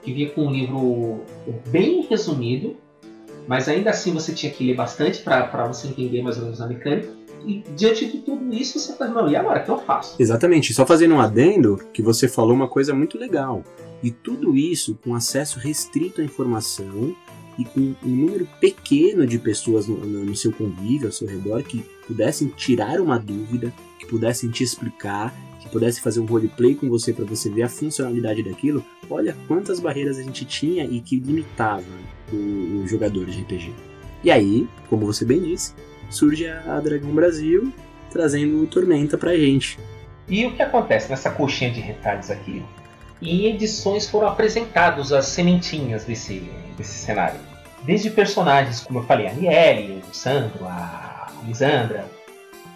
que 0.03 0.13
vinha 0.13 0.31
com 0.31 0.47
um 0.47 0.51
livro 0.53 1.21
bem 1.69 2.07
resumido, 2.09 2.77
mas 3.47 3.69
ainda 3.69 3.91
assim 3.91 4.13
você 4.13 4.33
tinha 4.33 4.51
que 4.51 4.65
ler 4.65 4.75
bastante 4.75 5.23
para 5.23 5.67
você 5.67 5.89
entender 5.89 6.23
mais 6.23 6.37
ou 6.39 6.45
menos 6.45 6.61
a 6.61 6.67
mecânica. 6.67 7.09
E 7.45 7.63
diante 7.77 8.07
de 8.07 8.19
tudo 8.19 8.53
isso, 8.53 8.79
você 8.81 8.97
fala, 8.97 9.11
não, 9.23 9.31
e 9.31 9.37
agora, 9.37 9.61
o 9.61 9.65
que 9.65 9.71
eu 9.71 9.79
faço? 9.79 10.17
Exatamente. 10.19 10.75
Só 10.75 10.85
fazendo 10.85 11.15
um 11.15 11.21
adendo, 11.21 11.79
que 11.93 12.03
você 12.03 12.27
falou 12.27 12.55
uma 12.55 12.67
coisa 12.67 12.93
muito 12.93 13.17
legal. 13.17 13.63
E 14.03 14.11
tudo 14.11 14.57
isso 14.57 14.99
com 15.05 15.15
acesso 15.15 15.61
restrito 15.61 16.21
à 16.21 16.25
informação 16.25 17.15
e 17.59 17.65
com 17.65 17.81
um 18.05 18.09
número 18.09 18.47
pequeno 18.61 19.27
de 19.27 19.39
pessoas 19.39 19.87
no, 19.87 19.97
no- 19.97 20.37
seu 20.37 20.53
convívio, 20.53 21.07
ao 21.09 21.13
seu 21.13 21.27
redor, 21.27 21.63
que 21.63 21.85
pudessem 22.07 22.49
tirar 22.57 23.01
uma 23.01 23.19
dúvida, 23.19 23.73
que 23.99 24.07
pudessem 24.07 24.51
te 24.51 24.63
explicar, 24.63 25.35
que 25.61 25.69
pudessem 25.69 26.03
fazer 26.03 26.21
um 26.21 26.27
roleplay 26.27 26.75
com 26.75 26.89
você 26.89 27.13
para 27.13 27.25
você 27.25 27.49
ver 27.51 27.63
a 27.63 27.69
funcionalidade 27.69 28.43
daquilo. 28.43 28.85
Olha 29.09 29.37
quantas 29.49 29.81
barreiras 29.81 30.19
a 30.19 30.23
gente 30.23 30.45
tinha 30.45 30.85
e 30.85 31.01
que 31.01 31.19
limitava 31.19 31.85
o, 32.33 32.37
o 32.83 32.89
jogador 32.89 33.27
de 33.27 33.41
RPG. 33.41 33.73
E 34.23 34.31
aí, 34.31 34.69
como 34.89 35.07
você 35.07 35.25
bem 35.25 35.41
disse, 35.43 35.73
surge 36.11 36.47
a 36.47 36.81
Dragão 36.81 37.11
Brasil 37.13 37.73
trazendo 38.11 38.63
o 38.63 38.67
Tormenta 38.67 39.17
pra 39.19 39.37
gente. 39.37 39.79
E 40.29 40.45
o 40.47 40.53
que 40.55 40.63
acontece 40.63 41.09
nessa 41.11 41.31
coxinha 41.31 41.71
de 41.71 41.81
retalhos 41.81 42.31
aqui? 42.31 42.63
Em 43.23 43.47
edições 43.47 44.09
foram 44.09 44.29
apresentados 44.29 45.13
as 45.13 45.27
sementinhas 45.27 46.05
desse, 46.05 46.49
desse 46.77 46.95
cenário. 46.95 47.39
Desde 47.85 48.11
personagens, 48.11 48.81
como 48.81 48.99
eu 48.99 49.05
falei, 49.05 49.29
a 49.29 49.33
Niele, 49.33 50.03
o 50.11 50.15
Sandro, 50.15 50.67
a 50.67 51.31
Lisandra, 51.47 52.05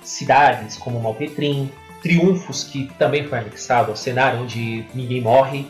cidades 0.02 0.76
como 0.76 1.00
Malpetrim, 1.00 1.70
triunfos 2.02 2.64
que 2.64 2.90
também 2.98 3.26
foi 3.26 3.38
anexado 3.38 3.90
ao 3.90 3.96
cenário 3.96 4.40
onde 4.40 4.86
ninguém 4.94 5.20
morre, 5.20 5.66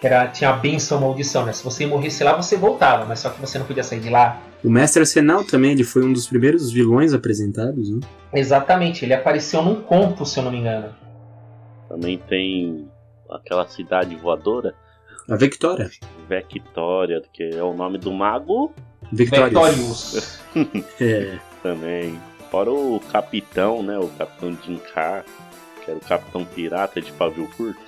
que 0.00 0.06
era, 0.06 0.28
tinha 0.28 0.50
a 0.50 0.54
benção 0.54 0.98
a 0.98 1.00
maldição, 1.02 1.44
né? 1.44 1.52
Se 1.52 1.62
você 1.62 1.86
morresse 1.86 2.24
lá, 2.24 2.34
você 2.34 2.56
voltava, 2.56 3.04
mas 3.04 3.20
só 3.20 3.30
que 3.30 3.40
você 3.40 3.58
não 3.58 3.66
podia 3.66 3.84
sair 3.84 4.00
de 4.00 4.08
lá. 4.08 4.40
O 4.64 4.70
Mestre 4.70 5.00
Arsenal 5.00 5.44
também, 5.44 5.72
ele 5.72 5.84
foi 5.84 6.04
um 6.04 6.12
dos 6.12 6.26
primeiros 6.26 6.70
vilões 6.70 7.12
apresentados, 7.12 7.90
né? 7.90 8.00
Exatamente, 8.32 9.04
ele 9.04 9.12
apareceu 9.12 9.62
num 9.62 9.82
conto, 9.82 10.24
se 10.24 10.38
eu 10.38 10.44
não 10.44 10.50
me 10.50 10.58
engano. 10.58 10.94
Também 11.88 12.18
tem 12.18 12.88
aquela 13.30 13.66
cidade 13.66 14.16
voadora, 14.16 14.74
A 15.30 15.36
Victoria. 15.36 15.88
Vectória, 16.28 17.22
que 17.32 17.44
é 17.44 17.62
o 17.62 17.72
nome 17.72 17.98
do 17.98 18.12
mago 18.12 18.72
Victorious. 19.12 20.40
É, 21.00 21.38
também. 21.62 22.18
Fora 22.50 22.72
o 22.72 23.00
capitão, 23.12 23.80
né? 23.80 23.96
O 23.96 24.08
capitão 24.08 24.56
Jincar, 24.60 25.24
que 25.84 25.90
era 25.90 25.98
o 25.98 26.02
capitão 26.02 26.44
pirata 26.44 27.00
de 27.00 27.12
pavio 27.12 27.48
curto. 27.56 27.78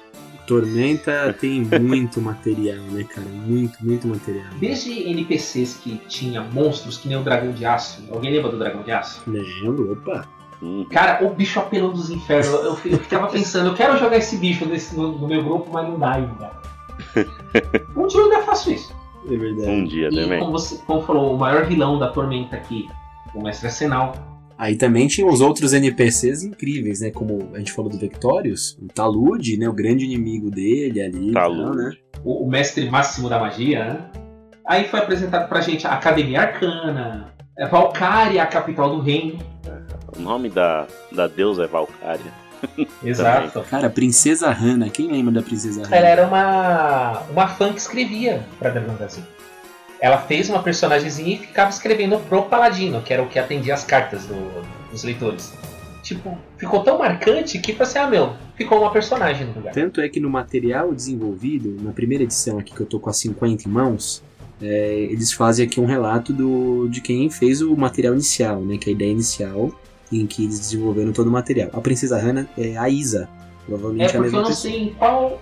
Tormenta 0.47 1.33
tem 1.41 1.63
muito 1.81 2.21
material, 2.21 2.85
né, 2.93 3.03
cara? 3.05 3.27
Muito, 3.29 3.85
muito 3.85 4.07
material. 4.07 4.47
Desde 4.61 5.09
NPCs 5.09 5.75
que 5.83 5.97
tinha 6.09 6.43
monstros 6.43 6.99
que 6.99 7.09
nem 7.09 7.17
o 7.17 7.23
Dragão 7.23 7.51
de 7.51 7.65
Aço. 7.65 8.05
Alguém 8.11 8.33
lembra 8.33 8.53
do 8.53 8.59
Dragão 8.59 8.83
de 8.83 8.93
Aço? 8.93 9.21
Lembro, 9.27 9.93
opa. 9.93 10.29
Hum, 10.63 10.87
Cara, 10.91 11.25
o 11.27 11.35
bicho 11.35 11.59
apelão 11.59 11.93
dos 11.93 12.09
infernos. 12.11 12.47
Eu, 12.47 12.65
eu 12.65 12.77
ficava 12.77 13.27
pensando, 13.27 13.71
eu 13.71 13.75
quero 13.75 13.99
jogar 13.99 14.17
esse 14.17 14.37
bicho 14.37 14.65
nesse, 14.65 14.95
no, 14.97 15.19
no 15.19 15.27
meu 15.27 15.43
grupo, 15.43 15.69
mas 15.73 15.89
não 15.89 15.99
dá 15.99 16.13
ainda. 16.13 16.53
Um 17.97 18.07
dia 18.07 18.21
eu 18.21 18.25
ainda 18.25 18.43
faço 18.43 18.73
isso. 18.73 18.95
É 19.31 19.37
verdade. 19.37 19.71
um 19.71 19.85
dia 19.85 20.09
E 20.11 20.15
também. 20.17 20.39
como 20.41 20.53
você 20.53 20.77
como 20.87 21.03
falou, 21.03 21.35
o 21.35 21.39
maior 21.39 21.65
vilão 21.67 21.99
da 21.99 22.09
Tormenta 22.09 22.57
aqui, 22.57 22.89
o 23.35 23.43
Mestre 23.43 23.67
Arsenal. 23.69 24.15
Aí 24.59 24.77
também 24.77 25.07
tinha 25.09 25.27
os 25.27 25.41
outros 25.41 25.73
NPCs 25.73 26.43
incríveis, 26.43 27.01
né? 27.01 27.11
Como 27.11 27.49
a 27.55 27.59
gente 27.59 27.73
falou 27.73 27.91
do 27.91 27.99
Victorious, 27.99 28.77
o 28.81 28.87
Talude, 28.89 29.57
né? 29.57 29.69
O 29.69 29.73
grande 29.73 30.05
inimigo 30.05 30.51
dele 30.51 31.01
ali. 31.01 31.33
tal, 31.33 31.51
Talude. 31.51 31.77
né? 31.77 31.93
O, 32.25 32.45
o 32.45 32.49
mestre 32.49 32.89
máximo 32.91 33.29
da 33.29 33.39
magia, 33.39 33.85
né? 33.85 34.11
Aí 34.67 34.85
foi 34.89 35.01
apresentado 35.01 35.49
pra 35.49 35.61
gente 35.61 35.87
a 35.87 35.93
Academia 35.93 36.43
Arcana, 36.43 37.33
é 37.59 37.67
Valkyria, 37.67 38.43
a 38.43 38.47
capital 38.47 38.91
do 38.97 39.01
reino. 39.03 39.39
O 40.17 40.21
nome 40.21 40.49
da, 40.49 40.87
da 41.11 41.27
deusa 41.27 41.65
é 41.65 41.67
Valkyria. 41.67 42.42
Exato. 43.05 43.63
Cara, 43.69 43.91
Princesa 43.91 44.51
Hannah. 44.51 44.89
Quem 44.91 45.11
lembra 45.11 45.33
da 45.33 45.43
Princesa 45.43 45.83
Hannah? 45.85 45.97
Ela 45.97 46.09
era 46.09 46.27
uma, 46.27 47.23
uma 47.31 47.49
fã 47.49 47.73
que 47.73 47.81
escrevia 47.81 48.45
pra 48.59 48.71
Dragão 48.71 48.95
Brasil. 48.95 49.23
Ela 50.01 50.19
fez 50.19 50.49
uma 50.51 50.63
personagemzinha 50.63 51.35
e 51.37 51.39
ficava 51.39 51.71
escrevendo 51.71 52.19
pro 52.29 52.43
Paladino, 52.45 53.01
que 53.03 53.13
era 53.13 53.23
o 53.23 53.29
que 53.29 53.39
atendia 53.39 53.75
as 53.75 53.85
cartas 53.85 54.27
do- 54.27 54.63
dos 54.91 55.05
leitores. 55.05 55.53
Tipo, 56.03 56.37
ficou 56.59 56.83
tão 56.83 56.99
marcante 56.99 57.59
que 57.61 57.73
foi 57.73 57.87
assim, 57.87 57.99
ah 58.01 58.09
meu, 58.09 58.33
ficou 58.57 58.81
uma 58.81 58.91
personagem 58.91 59.47
no 59.47 59.53
lugar. 59.55 59.73
Tanto 59.73 60.01
é 60.01 60.09
que 60.09 60.19
no 60.19 60.29
material 60.29 60.93
desenvolvido, 60.93 61.77
na 61.81 61.93
primeira 61.93 62.25
edição 62.25 62.59
aqui 62.59 62.75
que 62.75 62.81
eu 62.81 62.87
tô 62.87 62.99
com 62.99 63.09
a 63.09 63.13
50 63.13 63.69
em 63.69 63.71
mãos, 63.71 64.21
é, 64.61 65.07
eles 65.11 65.33
fazem 65.33 65.65
aqui 65.65 65.81
um 65.81 65.87
relato 65.87 66.33
do, 66.33 66.89
de 66.89 67.01
quem 67.01 67.31
fez 67.31 67.63
o 67.63 67.77
material 67.77 68.15
inicial, 68.15 68.61
né? 68.63 68.77
Que 68.79 68.91
é 68.91 68.93
a 68.93 68.97
ideia 68.97 69.11
inicial, 69.13 69.73
em 70.21 70.27
que 70.27 70.45
eles 70.45 70.59
desenvolveram 70.59 71.13
todo 71.13 71.29
o 71.29 71.31
material. 71.31 71.71
A 71.73 71.81
Princesa 71.81 72.19
Hannah 72.19 72.47
é 72.59 72.77
a 72.77 72.89
Isa, 72.89 73.29
É 73.63 73.67
provavelmente 73.67 74.03
a 74.03 74.13
porque 74.13 74.17
eu 74.19 74.23
mesma 74.23 74.41
não 74.43 74.49
pessoa. 74.49 74.71
sei 74.73 74.83
em 74.83 74.95
qual, 74.95 75.41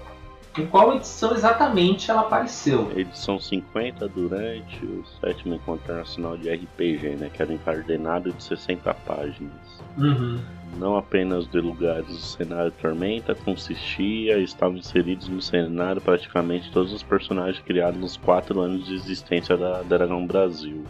em 0.59 0.67
qual 0.67 0.95
edição 0.97 1.35
exatamente 1.35 2.11
ela 2.11 2.21
apareceu. 2.23 2.91
Edição 2.97 3.39
50 3.41 4.09
durante 4.09 4.85
o 4.85 5.05
sétimo 5.21 5.55
encontro 5.55 5.85
internacional 5.85 6.37
de 6.37 6.51
RPG, 6.51 7.17
né? 7.19 7.31
Que 7.33 7.43
era 7.43 7.53
encadernado 7.53 8.33
de 8.33 8.43
60 8.43 8.93
páginas. 8.95 9.53
Uhum. 9.99 10.39
Não 10.79 10.97
apenas 10.97 11.49
de 11.49 11.61
lugares 11.61 12.07
do 12.07 12.17
cenário 12.19 12.71
Tormenta 12.81 13.35
consistia 13.35 14.39
e 14.39 14.45
estavam 14.45 14.77
inseridos 14.77 15.29
no 15.29 15.43
cenário 15.43 16.01
praticamente 16.01 16.71
todos 16.71 16.93
os 16.93 17.03
personagens 17.03 17.59
criados 17.65 17.99
nos 18.01 18.17
quatro 18.17 18.61
anos 18.61 18.87
de 18.87 18.95
existência 18.95 19.57
da 19.57 19.83
Dragão 19.83 20.25
Brasil. 20.25 20.85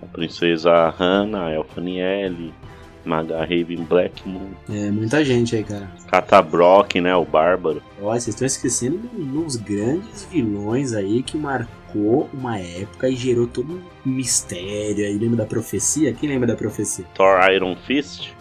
A 0.00 0.06
princesa 0.06 0.88
Hannah, 0.90 1.46
a 1.46 1.50
Elfa 1.50 1.80
Niele, 1.80 2.54
Maga 3.04 3.40
Raven 3.40 3.84
Blackmoon, 3.88 4.50
É, 4.68 4.90
muita 4.90 5.24
gente 5.24 5.56
aí, 5.56 5.64
cara. 5.64 5.90
Catabrock, 6.10 7.00
né, 7.00 7.14
o 7.14 7.24
Bárbaro. 7.24 7.82
Olha, 8.00 8.20
vocês 8.20 8.34
estão 8.34 8.46
esquecendo 8.46 8.98
de 8.98 9.38
uns 9.38 9.56
grandes 9.56 10.26
vilões 10.30 10.92
aí 10.92 11.22
que 11.22 11.36
marcou 11.36 12.28
uma 12.32 12.58
época 12.58 13.08
e 13.08 13.16
gerou 13.16 13.46
todo 13.46 13.80
um 14.06 14.10
mistério 14.10 15.04
aí. 15.04 15.18
Lembra 15.18 15.38
da 15.38 15.46
profecia? 15.46 16.12
Quem 16.12 16.28
lembra 16.28 16.48
da 16.48 16.56
profecia? 16.56 17.04
Thor 17.14 17.40
Iron 17.50 17.76
Fist, 17.76 18.32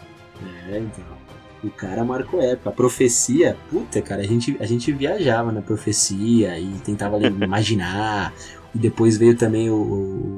É, 0.69 0.77
então. 0.77 1.19
O 1.61 1.69
cara 1.69 2.05
marcou 2.05 2.41
época. 2.41 2.69
A 2.69 2.71
profecia, 2.71 3.57
puta, 3.69 4.01
cara, 4.01 4.21
a 4.21 4.25
gente, 4.25 4.55
a 4.61 4.65
gente 4.65 4.93
viajava 4.93 5.51
na 5.51 5.61
profecia 5.61 6.57
e 6.57 6.67
tentava 6.85 7.19
imaginar. 7.27 8.33
E 8.73 8.77
depois 8.77 9.17
veio 9.17 9.35
também 9.35 9.69
o, 9.69 9.75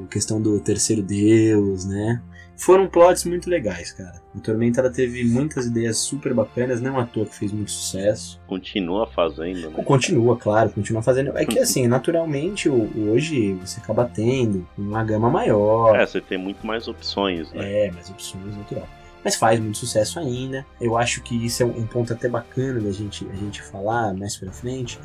o 0.02 0.06
questão 0.10 0.40
do 0.40 0.58
terceiro 0.58 1.02
deus, 1.02 1.84
né? 1.84 2.20
Foram 2.56 2.86
plots 2.86 3.24
muito 3.24 3.48
legais, 3.50 3.92
cara. 3.92 4.20
O 4.34 4.40
Tormenta 4.40 4.80
ela 4.80 4.90
teve 4.90 5.24
muitas 5.24 5.66
ideias 5.66 5.98
super 5.98 6.32
bacanas, 6.32 6.80
não 6.80 6.98
à 6.98 7.04
toa 7.04 7.26
que 7.26 7.34
fez 7.34 7.52
muito 7.52 7.70
sucesso. 7.70 8.40
Continua 8.46 9.06
fazendo, 9.06 9.70
né? 9.70 9.82
Continua, 9.84 10.36
claro, 10.36 10.70
continua 10.70 11.02
fazendo. 11.02 11.36
É 11.36 11.44
que 11.44 11.58
assim, 11.58 11.86
naturalmente, 11.86 12.68
hoje 12.68 13.54
você 13.54 13.80
acaba 13.80 14.04
tendo 14.04 14.66
uma 14.78 15.02
gama 15.02 15.28
maior. 15.30 15.96
É, 15.96 16.06
você 16.06 16.20
tem 16.20 16.38
muito 16.38 16.66
mais 16.66 16.88
opções, 16.88 17.52
né? 17.52 17.86
É, 17.86 17.90
mais 17.90 18.10
opções, 18.10 18.56
natural 18.56 18.88
mas 19.24 19.36
faz 19.36 19.60
muito 19.60 19.78
sucesso 19.78 20.18
ainda. 20.18 20.66
Eu 20.80 20.96
acho 20.96 21.22
que 21.22 21.46
isso 21.46 21.62
é 21.62 21.66
um 21.66 21.86
ponto 21.86 22.12
até 22.12 22.28
bacana 22.28 22.80
da 22.80 22.90
gente, 22.90 23.26
a 23.30 23.36
gente 23.36 23.62
falar 23.62 24.12
mais 24.14 24.36
pra 24.36 24.50
frente 24.50 24.98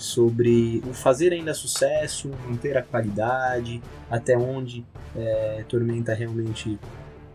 sobre 0.00 0.82
o 0.88 0.94
fazer 0.94 1.30
ainda 1.32 1.52
sucesso, 1.52 2.30
manter 2.48 2.76
a 2.78 2.82
qualidade, 2.82 3.82
até 4.10 4.36
onde 4.36 4.84
é, 5.14 5.62
Tormenta 5.68 6.14
realmente 6.14 6.78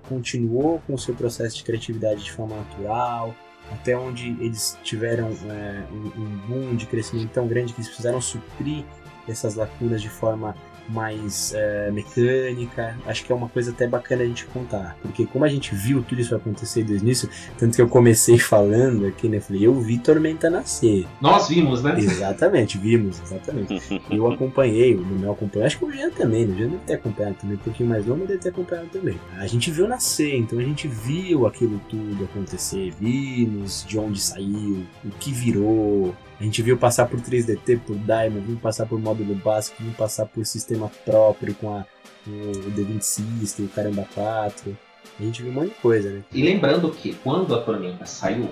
continuou 0.10 0.82
com 0.88 0.96
o 0.96 0.98
seu 0.98 1.14
processo 1.14 1.58
de 1.58 1.64
criatividade 1.64 2.24
de 2.24 2.32
forma 2.32 2.56
natural, 2.56 3.36
até 3.72 3.96
onde 3.96 4.30
eles 4.40 4.78
tiveram 4.84 5.30
é, 5.48 5.84
um, 5.92 6.22
um 6.22 6.38
boom 6.48 6.76
de 6.76 6.88
crescimento 6.88 7.30
tão 7.32 7.48
grande 7.48 7.72
que 7.72 7.80
eles 7.80 7.88
precisaram 7.88 8.20
suprir 8.20 8.84
essas 9.28 9.54
lacunas 9.54 10.02
de 10.02 10.10
forma 10.10 10.56
mais 10.90 11.54
é, 11.54 11.92
mecânica. 11.92 12.98
Acho 13.06 13.24
que 13.24 13.32
é 13.32 13.36
uma 13.36 13.50
coisa 13.50 13.72
até 13.72 13.88
bacana 13.88 14.24
a 14.24 14.26
gente 14.26 14.46
contar. 14.46 14.98
Porque 15.02 15.26
como 15.26 15.46
a 15.46 15.48
gente 15.48 15.74
viu 15.74 16.04
tudo 16.04 16.22
isso 16.22 16.36
acontecer 16.36 16.84
desde 16.84 17.06
o 17.06 17.08
início, 17.08 17.30
tanto 17.58 17.76
que 17.76 17.82
eu 17.82 17.88
comecei 17.88 18.38
falando 18.38 19.06
aqui, 19.06 19.28
né? 19.28 19.40
Falei, 19.40 19.66
eu 19.66 19.74
vi 19.80 19.98
Tormenta 19.98 20.50
nascer. 20.50 21.06
Nós 21.22 21.50
vimos, 21.50 21.84
né? 21.84 21.96
Exatamente, 21.98 22.78
vimos, 22.78 23.22
exatamente. 23.22 24.02
eu 24.10 24.32
acompanhei, 24.32 24.96
o 24.96 25.06
meu 25.06 25.32
acompanhou, 25.32 25.66
acho 25.66 25.78
que 25.78 25.86
o 25.86 25.92
Jean 25.92 26.10
também, 26.12 26.46
né? 26.46 26.54
o 26.54 26.58
Jean 26.58 26.70
deve 26.70 26.84
ter 26.86 26.94
acompanhado 26.94 27.36
também, 27.42 27.56
um 27.56 27.60
pouquinho 27.60 27.90
mais 27.90 28.06
longo, 28.06 28.26
deve 28.26 28.40
ter 28.40 28.50
acompanhado 28.50 28.88
também. 28.90 29.20
A 29.38 29.48
gente 29.48 29.72
viu 29.72 29.88
nascer, 29.88 30.36
então 30.36 30.60
a 30.60 30.64
gente 30.64 30.88
viu 30.88 31.46
aquilo 31.46 31.80
tudo 31.90 32.24
acontecer, 32.24 32.94
vimos 33.00 33.86
de 33.88 33.98
onde 33.98 34.20
saiu, 34.20 34.86
o 35.04 35.10
que 35.20 35.32
virou, 35.32 36.16
a 36.40 36.44
gente 36.44 36.62
viu 36.62 36.78
passar 36.78 37.08
por 37.08 37.20
3DT, 37.20 37.80
por 37.82 37.96
Diamond, 37.96 38.46
viu 38.46 38.58
passar 38.58 38.86
por 38.86 39.00
módulo 39.00 39.36
básico, 39.36 39.82
viu 39.82 39.94
passar 39.94 40.26
por 40.26 40.46
sistema 40.46 40.92
próprio 41.06 41.56
com 41.56 41.70
a, 41.70 41.86
o 42.28 42.72
D20 42.72 43.02
System, 43.02 43.66
o 43.66 43.70
Caramba 43.70 44.08
4. 44.14 44.78
A 45.20 45.24
gente 45.24 45.42
viu 45.42 45.52
um 45.52 45.56
monte 45.56 45.70
de 45.70 45.76
coisa, 45.76 46.10
né? 46.10 46.24
E 46.34 46.42
lembrando 46.42 46.92
que 46.92 47.14
quando 47.24 47.56
a 47.56 47.62
Tormenta 47.62 48.06
saiu, 48.06 48.50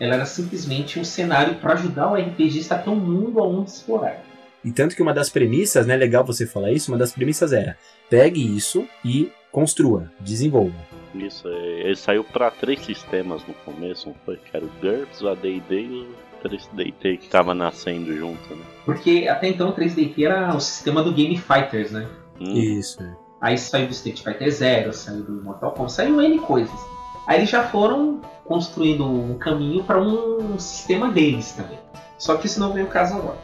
ela 0.00 0.14
era 0.14 0.26
simplesmente 0.26 0.98
um 0.98 1.04
cenário 1.04 1.56
para 1.56 1.74
ajudar 1.74 2.10
o 2.10 2.16
RPGista 2.16 2.74
a 2.74 2.78
ter 2.78 2.90
um 2.90 2.96
mundo 2.96 3.38
aonde 3.38 3.70
explorar. 3.70 4.24
E 4.64 4.72
tanto 4.72 4.96
que 4.96 5.02
uma 5.02 5.14
das 5.14 5.30
premissas, 5.30 5.86
né, 5.86 5.96
legal 5.96 6.24
você 6.24 6.46
falar 6.46 6.72
isso, 6.72 6.90
uma 6.90 6.98
das 6.98 7.12
premissas 7.12 7.52
era: 7.52 7.78
pegue 8.08 8.40
isso 8.56 8.86
e 9.04 9.30
construa, 9.52 10.10
desenvolva. 10.20 10.76
Isso, 11.14 11.48
ele 11.48 11.96
saiu 11.96 12.24
para 12.24 12.50
três 12.50 12.84
sistemas 12.84 13.42
no 13.46 13.54
começo, 13.54 14.08
não 14.08 14.16
foi? 14.24 14.36
Que 14.36 14.56
era 14.56 14.64
o 14.64 14.70
GURPS, 14.80 15.22
o 15.22 15.28
AD&D 15.28 15.80
e 15.80 16.02
o 16.02 16.29
3DT 16.40 17.18
que 17.18 17.28
tava 17.28 17.54
nascendo 17.54 18.16
junto, 18.16 18.54
né? 18.54 18.64
Porque 18.84 19.28
até 19.28 19.48
então 19.48 19.70
o 19.70 19.72
3DT 19.74 20.24
era 20.24 20.54
o 20.54 20.60
sistema 20.60 21.02
do 21.02 21.12
Game 21.12 21.36
Fighters, 21.36 21.90
né? 21.90 22.08
Hum. 22.40 22.52
Isso. 22.54 23.02
É. 23.02 23.16
Aí 23.40 23.56
saiu 23.56 23.86
do 23.86 23.92
Street 23.92 24.22
Fighter 24.22 24.50
Zero, 24.50 24.92
saiu 24.92 25.22
do 25.22 25.42
Mortal 25.42 25.72
Kombat, 25.72 25.92
saiu 25.92 26.20
N 26.20 26.38
coisas. 26.40 26.78
Aí 27.26 27.38
eles 27.38 27.50
já 27.50 27.62
foram 27.62 28.20
construindo 28.44 29.06
um 29.06 29.38
caminho 29.38 29.84
para 29.84 30.00
um 30.00 30.58
sistema 30.58 31.10
deles 31.10 31.52
também. 31.52 31.78
Só 32.18 32.36
que 32.36 32.46
isso 32.46 32.60
não 32.60 32.72
vem 32.72 32.82
o 32.82 32.88
caso 32.88 33.16
agora. 33.16 33.38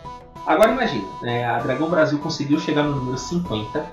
Agora 0.46 0.72
imagina, 0.72 1.06
né, 1.22 1.44
a 1.44 1.58
Dragão 1.58 1.88
Brasil 1.88 2.18
conseguiu 2.18 2.60
chegar 2.60 2.82
no 2.84 2.94
número 2.96 3.18
50, 3.18 3.84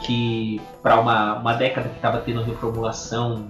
que 0.00 0.60
para 0.82 1.00
uma, 1.00 1.38
uma 1.38 1.54
década 1.54 1.88
que 1.88 1.96
estava 1.96 2.18
tendo 2.18 2.42
reformulação 2.42 3.48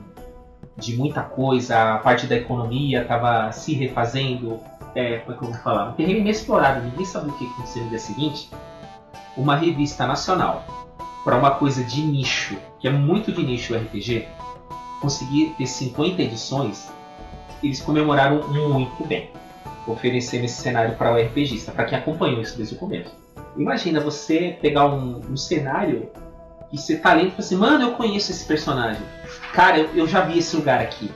de 0.76 0.96
muita 0.96 1.22
coisa, 1.22 1.94
a 1.94 1.98
parte 1.98 2.26
da 2.26 2.36
economia 2.36 3.02
estava 3.02 3.50
se 3.52 3.74
refazendo, 3.74 4.60
é, 4.94 5.18
como 5.18 5.34
é 5.34 5.38
que 5.38 5.44
eu 5.44 5.50
vou 5.50 5.60
falar? 5.60 5.90
Um 5.90 5.92
terreno 5.92 6.20
inexplorado, 6.20 6.84
ninguém 6.84 7.04
sabe 7.04 7.30
o 7.30 7.32
que 7.32 7.46
aconteceu 7.46 7.82
no 7.82 7.88
dia 7.90 7.98
seguinte. 7.98 8.50
Uma 9.36 9.56
revista 9.56 10.06
nacional 10.06 10.64
para 11.24 11.36
uma 11.36 11.52
coisa 11.52 11.82
de 11.82 12.02
nicho, 12.02 12.56
que 12.78 12.86
é 12.86 12.90
muito 12.90 13.32
de 13.32 13.42
nicho 13.42 13.74
o 13.74 13.76
RPG, 13.76 14.28
conseguir 15.00 15.54
ter 15.58 15.66
50 15.66 16.22
edições, 16.22 16.92
eles 17.62 17.80
comemoraram 17.80 18.46
muito 18.48 19.04
bem, 19.04 19.30
oferecendo 19.86 20.44
esse 20.44 20.60
cenário 20.60 20.94
para 20.96 21.12
o 21.12 21.16
RPGista, 21.16 21.72
para 21.72 21.84
quem 21.84 21.98
acompanhou 21.98 22.40
isso 22.40 22.56
desde 22.56 22.74
o 22.74 22.78
começo. 22.78 23.14
Imagina 23.56 24.00
você 24.00 24.58
pegar 24.60 24.86
um, 24.86 25.20
um 25.30 25.36
cenário 25.36 26.10
e 26.72 26.78
você 26.78 26.96
tá 26.96 27.14
lendo 27.14 27.28
e 27.28 27.30
fala 27.30 27.40
assim, 27.40 27.56
mano, 27.56 27.84
eu 27.84 27.92
conheço 27.92 28.30
esse 28.30 28.44
personagem. 28.44 29.02
Cara, 29.52 29.78
eu, 29.78 29.94
eu 29.94 30.06
já 30.06 30.20
vi 30.20 30.38
esse 30.38 30.54
lugar 30.56 30.80
aqui 30.80 31.10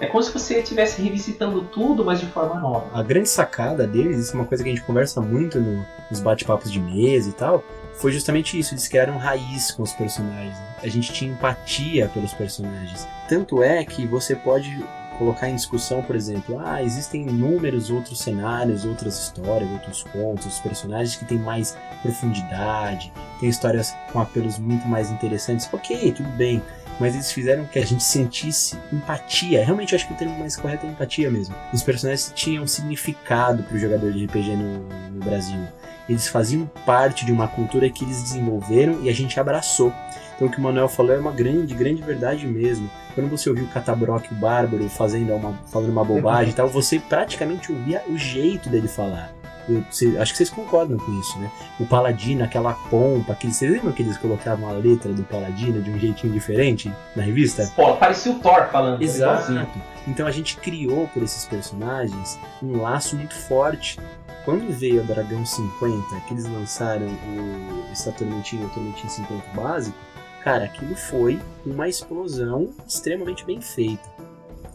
é 0.00 0.06
como 0.06 0.22
se 0.22 0.32
você 0.32 0.60
estivesse 0.60 1.02
revisitando 1.02 1.62
tudo, 1.62 2.04
mas 2.04 2.20
de 2.20 2.26
forma 2.26 2.60
nova. 2.60 2.86
A 2.92 3.02
grande 3.02 3.28
sacada 3.28 3.86
deles, 3.86 4.18
isso 4.18 4.32
é 4.32 4.34
uma 4.34 4.46
coisa 4.46 4.62
que 4.62 4.70
a 4.70 4.72
gente 4.72 4.84
conversa 4.84 5.20
muito 5.20 5.58
no, 5.60 5.84
nos 6.10 6.20
bate-papos 6.20 6.70
de 6.70 6.80
mesa 6.80 7.28
e 7.28 7.32
tal, 7.32 7.64
foi 7.94 8.12
justamente 8.12 8.58
isso. 8.58 8.74
Eles 8.74 8.86
criaram 8.88 9.18
raiz 9.18 9.70
com 9.72 9.82
os 9.82 9.92
personagens. 9.92 10.56
Né? 10.56 10.74
A 10.82 10.88
gente 10.88 11.12
tinha 11.12 11.32
empatia 11.32 12.08
pelos 12.14 12.32
personagens. 12.32 13.06
Tanto 13.28 13.62
é 13.62 13.84
que 13.84 14.06
você 14.06 14.34
pode 14.34 14.84
colocar 15.18 15.48
em 15.48 15.56
discussão, 15.56 16.00
por 16.00 16.14
exemplo, 16.14 16.60
ah, 16.64 16.80
existem 16.80 17.22
inúmeros 17.22 17.90
outros 17.90 18.20
cenários, 18.20 18.84
outras 18.84 19.20
histórias, 19.20 19.68
outros 19.72 20.04
contos, 20.04 20.60
personagens 20.60 21.16
que 21.16 21.24
têm 21.24 21.38
mais 21.38 21.76
profundidade, 22.02 23.12
tem 23.40 23.48
histórias 23.48 23.92
com 24.12 24.20
apelos 24.20 24.60
muito 24.60 24.86
mais 24.86 25.10
interessantes. 25.10 25.68
Ok, 25.72 26.12
tudo 26.12 26.28
bem 26.30 26.62
mas 26.98 27.14
eles 27.14 27.32
fizeram 27.32 27.64
que 27.64 27.78
a 27.78 27.84
gente 27.84 28.02
sentisse 28.02 28.76
empatia. 28.92 29.64
Realmente 29.64 29.92
eu 29.92 29.96
acho 29.96 30.06
que 30.06 30.12
o 30.12 30.16
termo 30.16 30.38
mais 30.38 30.56
correto 30.56 30.86
é 30.86 30.90
empatia 30.90 31.30
mesmo. 31.30 31.54
Os 31.72 31.82
personagens 31.82 32.32
tinham 32.34 32.66
significado 32.66 33.62
para 33.62 33.76
o 33.76 33.78
jogador 33.78 34.12
de 34.12 34.24
RPG 34.24 34.56
no, 34.56 34.78
no, 35.10 35.24
Brasil. 35.24 35.60
Eles 36.08 36.28
faziam 36.28 36.66
parte 36.86 37.24
de 37.24 37.32
uma 37.32 37.46
cultura 37.48 37.88
que 37.90 38.04
eles 38.04 38.22
desenvolveram 38.22 39.02
e 39.02 39.08
a 39.08 39.14
gente 39.14 39.38
abraçou. 39.38 39.92
Então 40.34 40.48
o 40.48 40.50
que 40.50 40.58
o 40.58 40.62
Manuel 40.62 40.88
falou 40.88 41.14
é 41.14 41.18
uma 41.18 41.32
grande, 41.32 41.74
grande 41.74 42.02
verdade 42.02 42.46
mesmo. 42.46 42.90
Quando 43.14 43.28
você 43.28 43.48
ouviu 43.50 43.64
o 43.64 43.68
Catabrock, 43.68 44.32
o 44.32 44.36
Bárbaro, 44.36 44.88
fazendo 44.88 45.34
uma, 45.34 45.52
falando 45.66 45.90
uma 45.90 46.04
bobagem 46.04 46.52
e 46.52 46.54
tal, 46.54 46.68
você 46.68 46.98
praticamente 46.98 47.72
ouvia 47.72 48.02
o 48.08 48.16
jeito 48.16 48.68
dele 48.68 48.88
falar. 48.88 49.37
Acho 50.20 50.32
que 50.32 50.36
vocês 50.36 50.50
concordam 50.50 50.98
com 50.98 51.20
isso, 51.20 51.38
né? 51.38 51.50
O 51.78 51.86
Paladino, 51.86 52.44
aquela 52.44 52.74
pompa, 52.90 53.32
aquele, 53.32 53.52
vocês 53.52 53.70
lembram 53.70 53.92
que 53.92 54.02
eles 54.02 54.16
colocavam 54.16 54.68
a 54.68 54.72
letra 54.72 55.12
do 55.12 55.22
Paladino 55.24 55.82
de 55.82 55.90
um 55.90 55.98
jeitinho 55.98 56.32
diferente 56.32 56.92
na 57.14 57.22
revista? 57.22 57.70
Pô, 57.76 57.94
parecia 57.96 58.32
o 58.32 58.38
Thor 58.38 58.68
falando. 58.70 59.02
Exato. 59.02 59.52
Então 60.06 60.26
a 60.26 60.30
gente 60.30 60.56
criou 60.56 61.06
por 61.08 61.22
esses 61.22 61.44
personagens 61.44 62.38
um 62.62 62.80
laço 62.80 63.16
muito 63.16 63.34
forte. 63.34 63.98
Quando 64.44 64.72
veio 64.72 65.02
a 65.02 65.04
Dragão 65.04 65.44
50, 65.44 66.20
que 66.26 66.32
eles 66.32 66.44
lançaram 66.44 67.06
o, 67.06 67.84
essa 67.92 68.10
Tormentinha, 68.12 68.64
o 68.64 68.70
Tormentinha 68.70 69.10
50 69.10 69.44
básico, 69.54 69.96
cara, 70.42 70.64
aquilo 70.64 70.96
foi 70.96 71.38
uma 71.66 71.86
explosão 71.86 72.70
extremamente 72.86 73.44
bem 73.44 73.60
feita. 73.60 74.08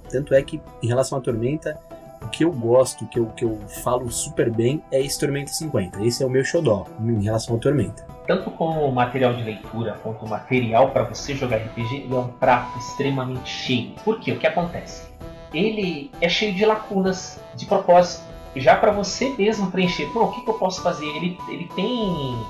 Tanto 0.09 0.35
é 0.35 0.43
que, 0.43 0.61
em 0.83 0.87
relação 0.87 1.17
à 1.17 1.21
Tormenta, 1.21 1.79
o 1.89 1.92
que 2.33 2.43
eu 2.43 2.51
gosto, 2.51 3.05
que 3.05 3.19
eu, 3.19 3.27
que 3.27 3.45
eu 3.45 3.59
falo 3.83 4.11
super 4.11 4.51
bem 4.51 4.81
é 4.91 4.99
esse 4.99 5.19
Tormenta 5.19 5.53
50. 5.53 6.03
Esse 6.03 6.23
é 6.23 6.25
o 6.25 6.29
meu 6.29 6.43
xodó 6.43 6.87
em 6.99 7.23
relação 7.23 7.53
ao 7.53 7.59
Tormenta. 7.59 8.07
Tanto 8.25 8.49
como 8.49 8.91
material 8.91 9.35
de 9.35 9.43
leitura 9.43 9.99
quanto 10.01 10.27
material 10.27 10.89
para 10.89 11.03
você 11.03 11.35
jogar 11.35 11.57
RPG, 11.57 11.95
ele 11.95 12.13
é 12.13 12.17
um 12.17 12.29
prato 12.29 12.77
extremamente 12.79 13.47
cheio. 13.47 13.91
Por 14.03 14.19
quê? 14.19 14.31
O 14.31 14.39
que 14.39 14.47
acontece? 14.47 15.03
Ele 15.53 16.09
é 16.19 16.27
cheio 16.27 16.55
de 16.55 16.65
lacunas, 16.65 17.39
de 17.55 17.67
propósito. 17.67 18.23
Já 18.55 18.75
para 18.75 18.91
você 18.91 19.29
mesmo 19.37 19.69
preencher, 19.69 20.07
Pô, 20.07 20.23
o 20.23 20.31
que, 20.31 20.41
que 20.41 20.49
eu 20.49 20.55
posso 20.55 20.81
fazer? 20.81 21.05
Ele, 21.05 21.37
ele 21.47 21.69
tem 21.75 22.43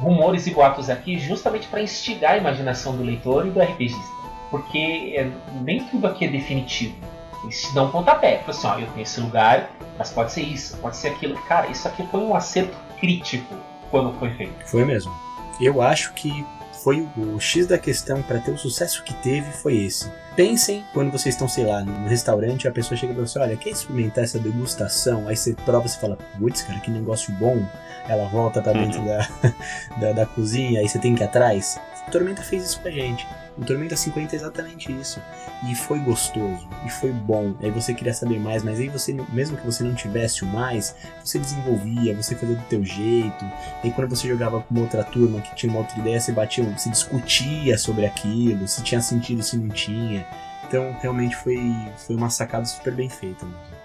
rumores 0.00 0.46
e 0.48 0.50
boatos 0.50 0.90
aqui 0.90 1.18
justamente 1.18 1.68
para 1.68 1.82
instigar 1.82 2.32
a 2.32 2.38
imaginação 2.38 2.96
do 2.96 3.04
leitor 3.04 3.46
e 3.46 3.50
do 3.50 3.60
RPGista. 3.60 4.20
Porque 4.50 5.14
é, 5.16 5.30
nem 5.60 5.84
tudo 5.84 6.08
aqui 6.08 6.24
é 6.24 6.28
definitivo. 6.28 6.96
Eles 7.42 7.62
te 7.62 7.74
dão 7.74 7.86
um 7.86 7.90
pontapé. 7.90 8.38
Tipo 8.38 8.50
assim, 8.50 8.66
ó, 8.66 8.78
eu 8.78 8.86
tenho 8.88 9.02
esse 9.02 9.20
lugar, 9.20 9.70
mas 9.98 10.10
pode 10.10 10.32
ser 10.32 10.42
isso, 10.42 10.76
pode 10.78 10.96
ser 10.96 11.08
aquilo. 11.08 11.40
Cara, 11.42 11.68
isso 11.68 11.86
aqui 11.88 12.06
foi 12.10 12.20
um 12.20 12.34
acerto 12.34 12.76
crítico 12.98 13.54
quando 13.90 14.12
foi 14.18 14.30
feito. 14.30 14.66
Foi 14.66 14.84
mesmo. 14.84 15.12
Eu 15.60 15.82
acho 15.82 16.12
que 16.14 16.44
foi 16.82 17.06
o 17.16 17.38
X 17.38 17.66
da 17.66 17.78
questão 17.78 18.22
para 18.22 18.38
ter 18.38 18.52
o 18.52 18.58
sucesso 18.58 19.02
que 19.04 19.12
teve 19.14 19.50
foi 19.52 19.76
esse. 19.76 20.10
Pensem 20.34 20.84
quando 20.94 21.10
vocês 21.10 21.34
estão, 21.34 21.46
sei 21.46 21.66
lá, 21.66 21.82
no 21.82 22.08
restaurante 22.08 22.66
a 22.66 22.72
pessoa 22.72 22.96
chega 22.96 23.12
e 23.12 23.16
você, 23.16 23.38
olha, 23.38 23.56
quer 23.56 23.70
experimentar 23.70 24.24
essa 24.24 24.38
degustação? 24.38 25.28
Aí 25.28 25.36
você 25.36 25.52
prova 25.52 25.86
e 25.86 25.90
fala, 25.90 26.16
putz, 26.38 26.62
cara, 26.62 26.80
que 26.80 26.90
negócio 26.90 27.32
bom. 27.34 27.62
Ela 28.08 28.26
volta 28.28 28.62
para 28.62 28.72
dentro 28.72 29.00
uhum. 29.00 29.06
da, 29.06 29.28
da, 30.00 30.12
da, 30.12 30.26
cozinha, 30.26 30.80
aí 30.80 30.88
você 30.88 30.98
tem 30.98 31.14
que 31.14 31.22
ir 31.22 31.26
atrás. 31.26 31.78
Tormenta 32.10 32.42
fez 32.42 32.64
isso 32.64 32.80
com 32.80 32.88
a 32.88 32.90
gente. 32.90 33.26
O 33.56 33.64
Tormenta 33.64 33.96
50 33.96 34.34
é 34.34 34.36
exatamente 34.36 34.92
isso. 34.92 35.20
E 35.68 35.74
foi 35.74 35.98
gostoso, 35.98 36.68
e 36.86 36.90
foi 36.90 37.10
bom. 37.10 37.54
Aí 37.60 37.70
você 37.70 37.92
queria 37.92 38.14
saber 38.14 38.38
mais, 38.38 38.62
mas 38.62 38.80
aí 38.80 38.88
você, 38.88 39.12
mesmo 39.32 39.56
que 39.56 39.66
você 39.66 39.84
não 39.84 39.94
tivesse 39.94 40.42
o 40.42 40.46
mais, 40.46 40.96
você 41.22 41.38
desenvolvia, 41.38 42.14
você 42.14 42.34
fazia 42.34 42.56
do 42.56 42.64
teu 42.64 42.84
jeito. 42.84 43.44
E 43.84 43.88
aí 43.88 43.92
quando 43.92 44.08
você 44.08 44.26
jogava 44.28 44.60
com 44.62 44.80
outra 44.80 45.04
turma 45.04 45.40
que 45.40 45.54
tinha 45.54 45.70
uma 45.70 45.80
outra 45.80 45.98
ideia, 45.98 46.20
você 46.20 46.32
batia, 46.32 46.64
você 46.64 46.88
discutia 46.88 47.76
sobre 47.76 48.06
aquilo, 48.06 48.66
se 48.66 48.82
tinha 48.82 49.00
sentido, 49.00 49.42
se 49.42 49.56
não 49.56 49.68
tinha. 49.68 50.26
Então 50.66 50.96
realmente 51.00 51.36
foi, 51.36 51.58
foi 52.06 52.16
uma 52.16 52.30
sacada 52.30 52.64
super 52.64 52.94
bem 52.94 53.08
feita. 53.08 53.44
Mesmo. 53.44 53.80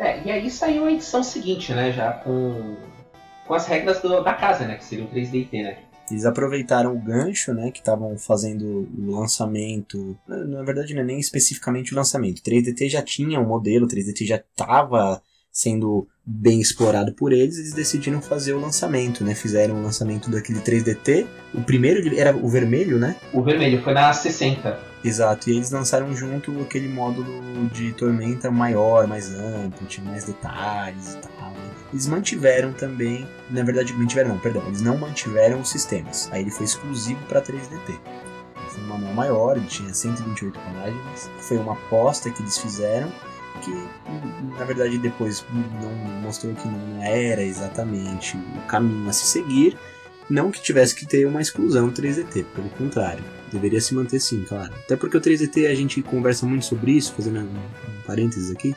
É, 0.00 0.22
e 0.22 0.30
aí 0.30 0.50
saiu 0.50 0.86
a 0.86 0.92
edição 0.92 1.22
seguinte, 1.22 1.74
né? 1.74 1.92
Já 1.92 2.12
com, 2.12 2.76
com 3.46 3.52
as 3.54 3.66
regras 3.66 4.00
do, 4.00 4.22
da 4.22 4.32
casa, 4.32 4.66
né? 4.66 4.76
Que 4.76 4.84
seria 4.84 5.04
o 5.04 5.08
3DT, 5.08 5.62
né? 5.62 5.78
Eles 6.10 6.24
aproveitaram 6.24 6.94
o 6.94 6.98
gancho, 6.98 7.52
né, 7.52 7.70
que 7.70 7.78
estavam 7.78 8.16
fazendo 8.18 8.88
o 8.96 9.10
lançamento. 9.10 10.16
Na 10.26 10.62
verdade, 10.62 10.94
não 10.94 11.02
é 11.02 11.04
nem 11.04 11.20
especificamente 11.20 11.92
o 11.92 11.96
lançamento. 11.96 12.42
3DT 12.42 12.88
já 12.88 13.02
tinha 13.02 13.40
um 13.40 13.46
modelo, 13.46 13.86
3DT 13.86 14.26
já 14.26 14.36
estava 14.36 15.22
sendo 15.52 16.06
bem 16.24 16.60
explorado 16.60 17.12
por 17.12 17.32
eles, 17.32 17.58
eles 17.58 17.72
decidiram 17.72 18.22
fazer 18.22 18.52
o 18.52 18.60
lançamento, 18.60 19.24
né? 19.24 19.34
Fizeram 19.34 19.74
o 19.76 19.82
lançamento 19.82 20.30
daquele 20.30 20.60
3DT. 20.60 21.26
O 21.54 21.62
primeiro 21.62 22.16
era 22.16 22.36
o 22.36 22.48
vermelho, 22.48 22.98
né? 22.98 23.16
O 23.32 23.42
vermelho 23.42 23.82
foi 23.82 23.92
na 23.92 24.12
60. 24.12 24.89
Exato, 25.02 25.48
e 25.48 25.56
eles 25.56 25.70
lançaram 25.70 26.14
junto 26.14 26.60
aquele 26.60 26.88
módulo 26.88 27.68
de 27.70 27.92
tormenta 27.92 28.50
maior, 28.50 29.06
mais 29.06 29.34
amplo, 29.34 29.86
tinha 29.86 30.06
mais 30.06 30.24
detalhes 30.24 31.14
e 31.14 31.18
tal. 31.18 31.50
Né? 31.50 31.70
Eles 31.92 32.06
mantiveram 32.06 32.72
também, 32.72 33.26
na 33.50 33.62
verdade, 33.62 33.94
mantiveram 33.94 34.30
não, 34.30 34.38
perdão, 34.38 34.62
eles 34.66 34.82
não 34.82 34.98
mantiveram 34.98 35.60
os 35.60 35.70
sistemas. 35.70 36.28
Aí 36.30 36.42
ele 36.42 36.50
foi 36.50 36.64
exclusivo 36.64 37.20
para 37.26 37.40
3DT. 37.40 37.98
Foi 38.68 38.82
um 38.82 38.86
manual 38.86 39.14
maior, 39.14 39.56
ele 39.56 39.66
tinha 39.66 39.92
128 39.92 40.58
páginas. 40.58 41.30
Foi 41.40 41.56
uma 41.56 41.72
aposta 41.72 42.30
que 42.30 42.42
eles 42.42 42.58
fizeram 42.58 43.10
que 43.60 43.88
na 44.58 44.64
verdade 44.64 44.98
depois 44.98 45.44
não 45.82 45.90
mostrou 46.22 46.54
que 46.54 46.66
não 46.66 47.02
era 47.02 47.42
exatamente 47.42 48.36
o 48.36 48.66
caminho 48.66 49.08
a 49.08 49.12
se 49.12 49.26
seguir. 49.26 49.76
Não 50.30 50.52
que 50.52 50.62
tivesse 50.62 50.94
que 50.94 51.04
ter 51.04 51.26
uma 51.26 51.40
exclusão 51.40 51.90
3DT, 51.90 52.46
pelo 52.54 52.68
contrário, 52.70 53.24
deveria 53.52 53.80
se 53.80 53.92
manter 53.92 54.20
sim, 54.20 54.44
claro. 54.44 54.72
Até 54.84 54.94
porque 54.94 55.16
o 55.16 55.20
3DT 55.20 55.68
a 55.68 55.74
gente 55.74 56.00
conversa 56.02 56.46
muito 56.46 56.64
sobre 56.64 56.92
isso, 56.92 57.12
fazendo 57.12 57.40
um, 57.40 57.48
parênteses 58.06 58.48
aqui, 58.52 58.72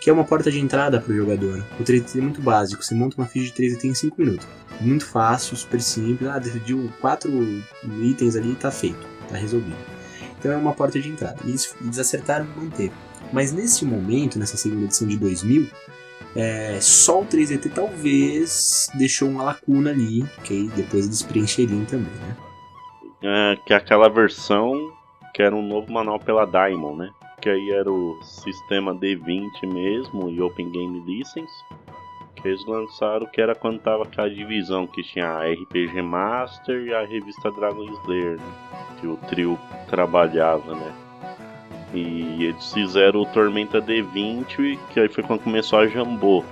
que 0.00 0.08
é 0.08 0.12
uma 0.12 0.24
porta 0.24 0.50
de 0.50 0.58
entrada 0.58 0.98
para 0.98 1.12
o 1.12 1.16
jogador. 1.16 1.62
O 1.78 1.84
3DT 1.84 2.16
é 2.16 2.22
muito 2.22 2.40
básico, 2.40 2.82
você 2.82 2.94
monta 2.94 3.14
uma 3.18 3.26
ficha 3.26 3.52
de 3.52 3.62
3DT 3.62 3.84
em 3.84 3.94
5 3.94 4.16
minutos. 4.18 4.48
Muito 4.80 5.04
fácil, 5.04 5.54
super 5.54 5.82
simples, 5.82 6.30
ah, 6.30 6.38
decidiu 6.38 6.90
quatro 6.98 7.30
itens 8.00 8.34
ali 8.34 8.52
e 8.52 8.56
tá 8.56 8.70
feito, 8.70 9.06
tá 9.28 9.36
resolvido. 9.36 9.76
Então 10.38 10.50
é 10.50 10.56
uma 10.56 10.72
porta 10.72 10.98
de 10.98 11.10
entrada. 11.10 11.36
E 11.44 11.50
eles 11.50 11.98
acertaram 11.98 12.46
manter. 12.56 12.90
Mas 13.34 13.52
nesse 13.52 13.84
momento, 13.84 14.38
nessa 14.38 14.56
segunda 14.56 14.84
edição 14.84 15.06
de 15.06 15.18
2000, 15.18 15.68
é, 16.36 16.78
só 16.80 17.22
o 17.22 17.26
3DT 17.26 17.72
talvez 17.74 18.90
deixou 18.94 19.28
uma 19.28 19.42
lacuna 19.42 19.90
ali, 19.90 20.22
que 20.44 20.52
aí 20.52 20.68
depois 20.68 21.06
eles 21.06 21.22
preencheriam 21.22 21.84
também, 21.86 22.12
né? 22.12 22.36
É, 23.22 23.56
que 23.64 23.72
é 23.72 23.76
aquela 23.76 24.08
versão 24.08 24.92
que 25.34 25.42
era 25.42 25.54
um 25.54 25.66
novo 25.66 25.90
manual 25.90 26.20
pela 26.20 26.44
Diamond, 26.44 26.98
né? 26.98 27.10
Que 27.40 27.48
aí 27.48 27.70
era 27.70 27.90
o 27.90 28.18
sistema 28.22 28.94
D20 28.94 29.66
mesmo 29.66 30.28
e 30.30 30.40
Open 30.40 30.70
Game 30.70 31.00
License. 31.06 31.52
Que 32.36 32.48
eles 32.48 32.64
lançaram 32.66 33.26
que 33.26 33.40
era 33.40 33.54
quando 33.54 33.80
tava 33.80 34.04
aquela 34.04 34.28
divisão 34.28 34.86
que 34.86 35.02
tinha 35.02 35.26
a 35.26 35.50
RPG 35.50 36.02
Master 36.02 36.86
e 36.86 36.94
a 36.94 37.06
revista 37.06 37.50
Dragon 37.50 37.84
Slayer, 38.02 38.36
né? 38.36 38.52
Que 39.00 39.06
o 39.06 39.16
trio 39.28 39.58
trabalhava, 39.88 40.74
né? 40.74 41.05
E 41.94 42.44
eles 42.44 42.72
fizeram 42.72 43.20
o 43.20 43.26
Tormenta 43.26 43.80
D20, 43.80 44.78
que 44.90 45.00
aí 45.00 45.08
foi 45.08 45.22
quando 45.22 45.40
começou 45.40 45.78
a 45.78 45.86
Jambô. 45.86 46.44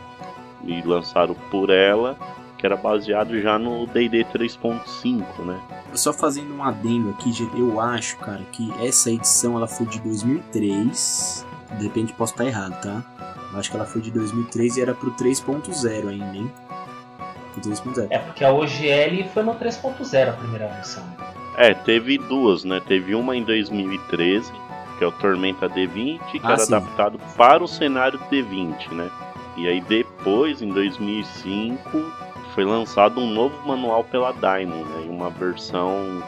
E 0.64 0.80
lançaram 0.82 1.34
por 1.50 1.70
ela, 1.70 2.16
que 2.56 2.64
era 2.64 2.76
baseado 2.76 3.38
já 3.40 3.58
no 3.58 3.86
DD 3.86 4.24
3.5, 4.32 5.44
né? 5.44 5.60
Só 5.92 6.12
fazendo 6.12 6.54
um 6.54 6.64
adendo 6.64 7.10
aqui, 7.10 7.30
eu 7.54 7.78
acho, 7.80 8.16
cara, 8.18 8.40
que 8.52 8.72
essa 8.82 9.10
edição 9.10 9.56
ela 9.56 9.68
foi 9.68 9.86
de 9.86 10.00
2003. 10.00 11.46
De 11.78 11.84
repente 11.84 12.12
posso 12.14 12.32
estar 12.32 12.46
errado, 12.46 12.80
tá? 12.80 13.02
Eu 13.52 13.58
acho 13.58 13.70
que 13.70 13.76
ela 13.76 13.84
foi 13.84 14.00
de 14.00 14.10
2003 14.10 14.76
e 14.76 14.82
era 14.82 14.94
pro 14.94 15.10
3.0 15.12 16.08
ainda, 16.08 16.36
hein? 16.36 16.50
Pro 17.52 17.70
3.0. 17.70 18.06
É, 18.08 18.18
porque 18.18 18.44
a 18.44 18.52
OGL 18.52 19.28
foi 19.32 19.42
no 19.42 19.54
3.0 19.54 20.30
a 20.30 20.32
primeira 20.32 20.68
versão. 20.68 21.04
É, 21.56 21.74
teve 21.74 22.18
duas, 22.18 22.64
né? 22.64 22.80
Teve 22.86 23.14
uma 23.14 23.36
em 23.36 23.44
2013 23.44 24.50
que 25.04 25.06
é 25.06 25.08
o 25.08 25.12
Tormenta 25.12 25.68
D20, 25.68 26.20
que 26.30 26.40
ah, 26.42 26.52
era 26.52 26.58
sim. 26.58 26.74
adaptado 26.74 27.20
para 27.36 27.62
o 27.62 27.68
cenário 27.68 28.18
D20, 28.30 28.92
né? 28.92 29.10
E 29.56 29.68
aí 29.68 29.80
depois, 29.82 30.62
em 30.62 30.70
2005, 30.70 31.78
foi 32.54 32.64
lançado 32.64 33.20
um 33.20 33.32
novo 33.32 33.54
manual 33.66 34.04
pela 34.04 34.32
Diamond, 34.32 34.84
né? 34.84 35.06
Uma 35.08 35.30
versão 35.30 36.22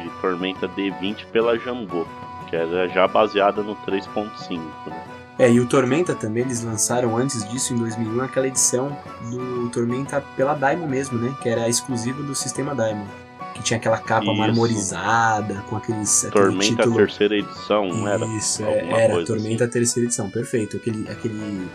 de 0.00 0.08
Tormenta 0.20 0.68
D20 0.68 1.26
pela 1.26 1.58
Jambô, 1.58 2.06
que 2.48 2.56
era 2.56 2.88
já 2.88 3.06
baseada 3.06 3.62
no 3.62 3.76
3.5, 3.76 4.58
né? 4.86 5.04
É, 5.36 5.50
e 5.50 5.58
o 5.58 5.66
Tormenta 5.66 6.14
também, 6.14 6.44
eles 6.44 6.62
lançaram 6.62 7.16
antes 7.16 7.46
disso, 7.48 7.74
em 7.74 7.76
2001, 7.76 8.22
aquela 8.22 8.46
edição 8.46 8.96
do 9.30 9.68
Tormenta 9.70 10.22
pela 10.36 10.54
Diamond 10.54 10.88
mesmo, 10.88 11.18
né? 11.18 11.34
Que 11.42 11.48
era 11.48 11.68
exclusiva 11.68 12.22
do 12.22 12.34
sistema 12.34 12.74
Diamond 12.74 13.23
que 13.54 13.62
tinha 13.62 13.78
aquela 13.78 13.98
capa 13.98 14.26
Isso. 14.26 14.34
marmorizada, 14.36 15.54
com 15.68 15.76
aqueles. 15.76 16.28
Tormenta 16.30 16.82
título... 16.82 16.96
terceira 16.96 17.36
edição, 17.36 17.88
não 17.88 18.08
era? 18.08 18.26
Isso, 18.26 18.64
é, 18.64 19.04
era, 19.04 19.24
Tormenta 19.24 19.64
assim. 19.64 19.72
terceira 19.72 20.06
edição, 20.06 20.28
perfeito. 20.28 20.76
Aquele, 20.76 21.08
aquele. 21.08 21.68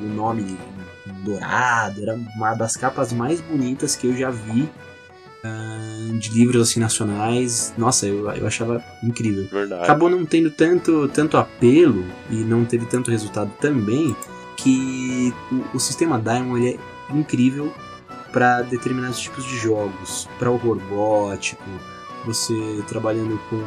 O 0.00 0.04
nome 0.04 0.56
dourado, 1.24 2.02
era 2.02 2.14
uma 2.14 2.54
das 2.54 2.76
capas 2.76 3.12
mais 3.12 3.40
bonitas 3.40 3.96
que 3.96 4.06
eu 4.06 4.16
já 4.16 4.30
vi 4.30 4.68
uh, 5.44 6.18
de 6.18 6.30
livros 6.30 6.68
assim 6.68 6.80
nacionais. 6.80 7.74
Nossa, 7.76 8.06
eu, 8.06 8.30
eu 8.30 8.46
achava 8.46 8.82
incrível. 9.02 9.46
Verdade. 9.50 9.82
Acabou 9.82 10.08
não 10.08 10.24
tendo 10.24 10.50
tanto, 10.50 11.08
tanto 11.08 11.36
apelo 11.36 12.04
e 12.30 12.36
não 12.36 12.64
teve 12.64 12.86
tanto 12.86 13.10
resultado 13.10 13.50
também 13.60 14.14
que 14.56 15.34
o, 15.50 15.76
o 15.76 15.80
sistema 15.80 16.18
Diamond 16.18 16.66
é 16.66 16.78
incrível 17.12 17.72
para 18.34 18.62
determinados 18.62 19.20
tipos 19.20 19.44
de 19.44 19.56
jogos, 19.56 20.28
para 20.40 20.50
horror 20.50 20.76
gótico, 20.88 21.62
você 22.26 22.82
trabalhando 22.88 23.38
com 23.48 23.62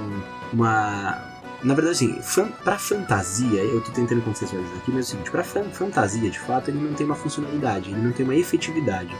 uma 0.54 1.26
na 1.64 1.74
verdade, 1.74 1.96
assim, 1.96 2.22
fan, 2.22 2.50
pra 2.64 2.78
fantasia, 2.78 3.62
eu 3.62 3.82
tô 3.82 3.92
tentando 3.92 4.22
contextualizar 4.22 4.78
aqui, 4.78 4.92
mas 4.92 4.98
é 4.98 5.02
o 5.02 5.06
seguinte, 5.06 5.32
pra 5.32 5.44
fan, 5.44 5.64
fantasia, 5.72 6.30
de 6.30 6.38
fato, 6.38 6.70
ele 6.70 6.80
não 6.80 6.94
tem 6.94 7.04
uma 7.04 7.16
funcionalidade, 7.16 7.90
ele 7.90 8.00
não 8.00 8.12
tem 8.12 8.24
uma 8.24 8.36
efetividade, 8.36 9.16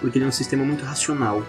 porque 0.00 0.18
ele 0.18 0.24
é 0.24 0.28
um 0.28 0.32
sistema 0.32 0.64
muito 0.64 0.84
racional. 0.84 1.44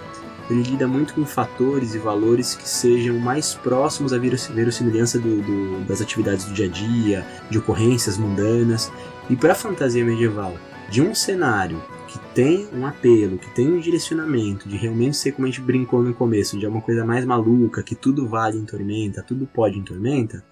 Ele 0.49 0.62
lida 0.62 0.88
muito 0.88 1.15
com 1.15 1.25
fatores 1.25 1.95
e 1.95 1.97
valores 1.97 2.55
que 2.55 2.69
sejam 2.69 3.17
mais 3.19 3.55
próximos 3.55 4.13
à 4.13 4.17
verossimilhança 4.17 5.19
do, 5.19 5.41
do, 5.41 5.86
das 5.86 6.01
atividades 6.01 6.45
do 6.45 6.53
dia 6.53 6.67
a 6.67 6.69
dia, 6.69 7.27
de 7.49 7.57
ocorrências 7.57 8.17
mundanas. 8.17 8.91
E 9.29 9.36
para 9.36 9.53
a 9.53 9.55
fantasia 9.55 10.05
medieval, 10.05 10.55
de 10.89 11.01
um 11.01 11.13
cenário 11.13 11.83
que 12.17 12.34
tem 12.34 12.67
um 12.73 12.86
apelo, 12.86 13.38
que 13.38 13.53
tem 13.53 13.67
um 13.67 13.80
direcionamento, 13.80 14.67
de 14.67 14.77
realmente 14.77 15.17
ser 15.17 15.32
como 15.32 15.47
a 15.47 15.49
gente 15.49 15.62
brincou 15.62 16.01
no 16.01 16.13
começo, 16.13 16.58
de 16.58 16.65
uma 16.65 16.82
coisa 16.82 17.06
mais 17.06 17.25
maluca, 17.25 17.84
que 17.84 17.95
tudo 17.95 18.27
vale 18.27 18.58
em 18.58 18.65
Tormenta, 18.65 19.23
tudo 19.23 19.47
pode 19.47 19.77
em 19.77 19.84
Tormenta, 19.84 20.43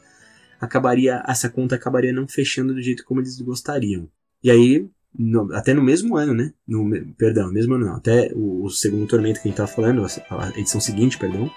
acabaria 0.59 1.23
essa 1.27 1.49
conta 1.49 1.75
acabaria 1.75 2.13
não 2.13 2.27
fechando 2.27 2.73
do 2.73 2.81
jeito 2.81 3.03
como 3.05 3.21
eles 3.21 3.39
gostariam. 3.41 4.07
E 4.43 4.51
aí, 4.51 4.87
no, 5.17 5.53
até 5.53 5.73
no 5.73 5.83
mesmo 5.83 6.15
ano, 6.17 6.33
né? 6.33 6.53
No, 6.67 6.89
perdão, 7.17 7.51
mesmo 7.51 7.75
ano 7.75 7.85
não. 7.85 7.95
Até 7.95 8.31
o, 8.33 8.63
o 8.63 8.69
segundo 8.69 9.07
Tormenta 9.07 9.39
que 9.39 9.47
a 9.47 9.49
gente 9.49 9.59
estava 9.59 9.71
falando, 9.71 10.05
a, 10.05 10.45
a 10.45 10.49
edição 10.59 10.79
seguinte, 10.79 11.17
perdão, 11.17 11.49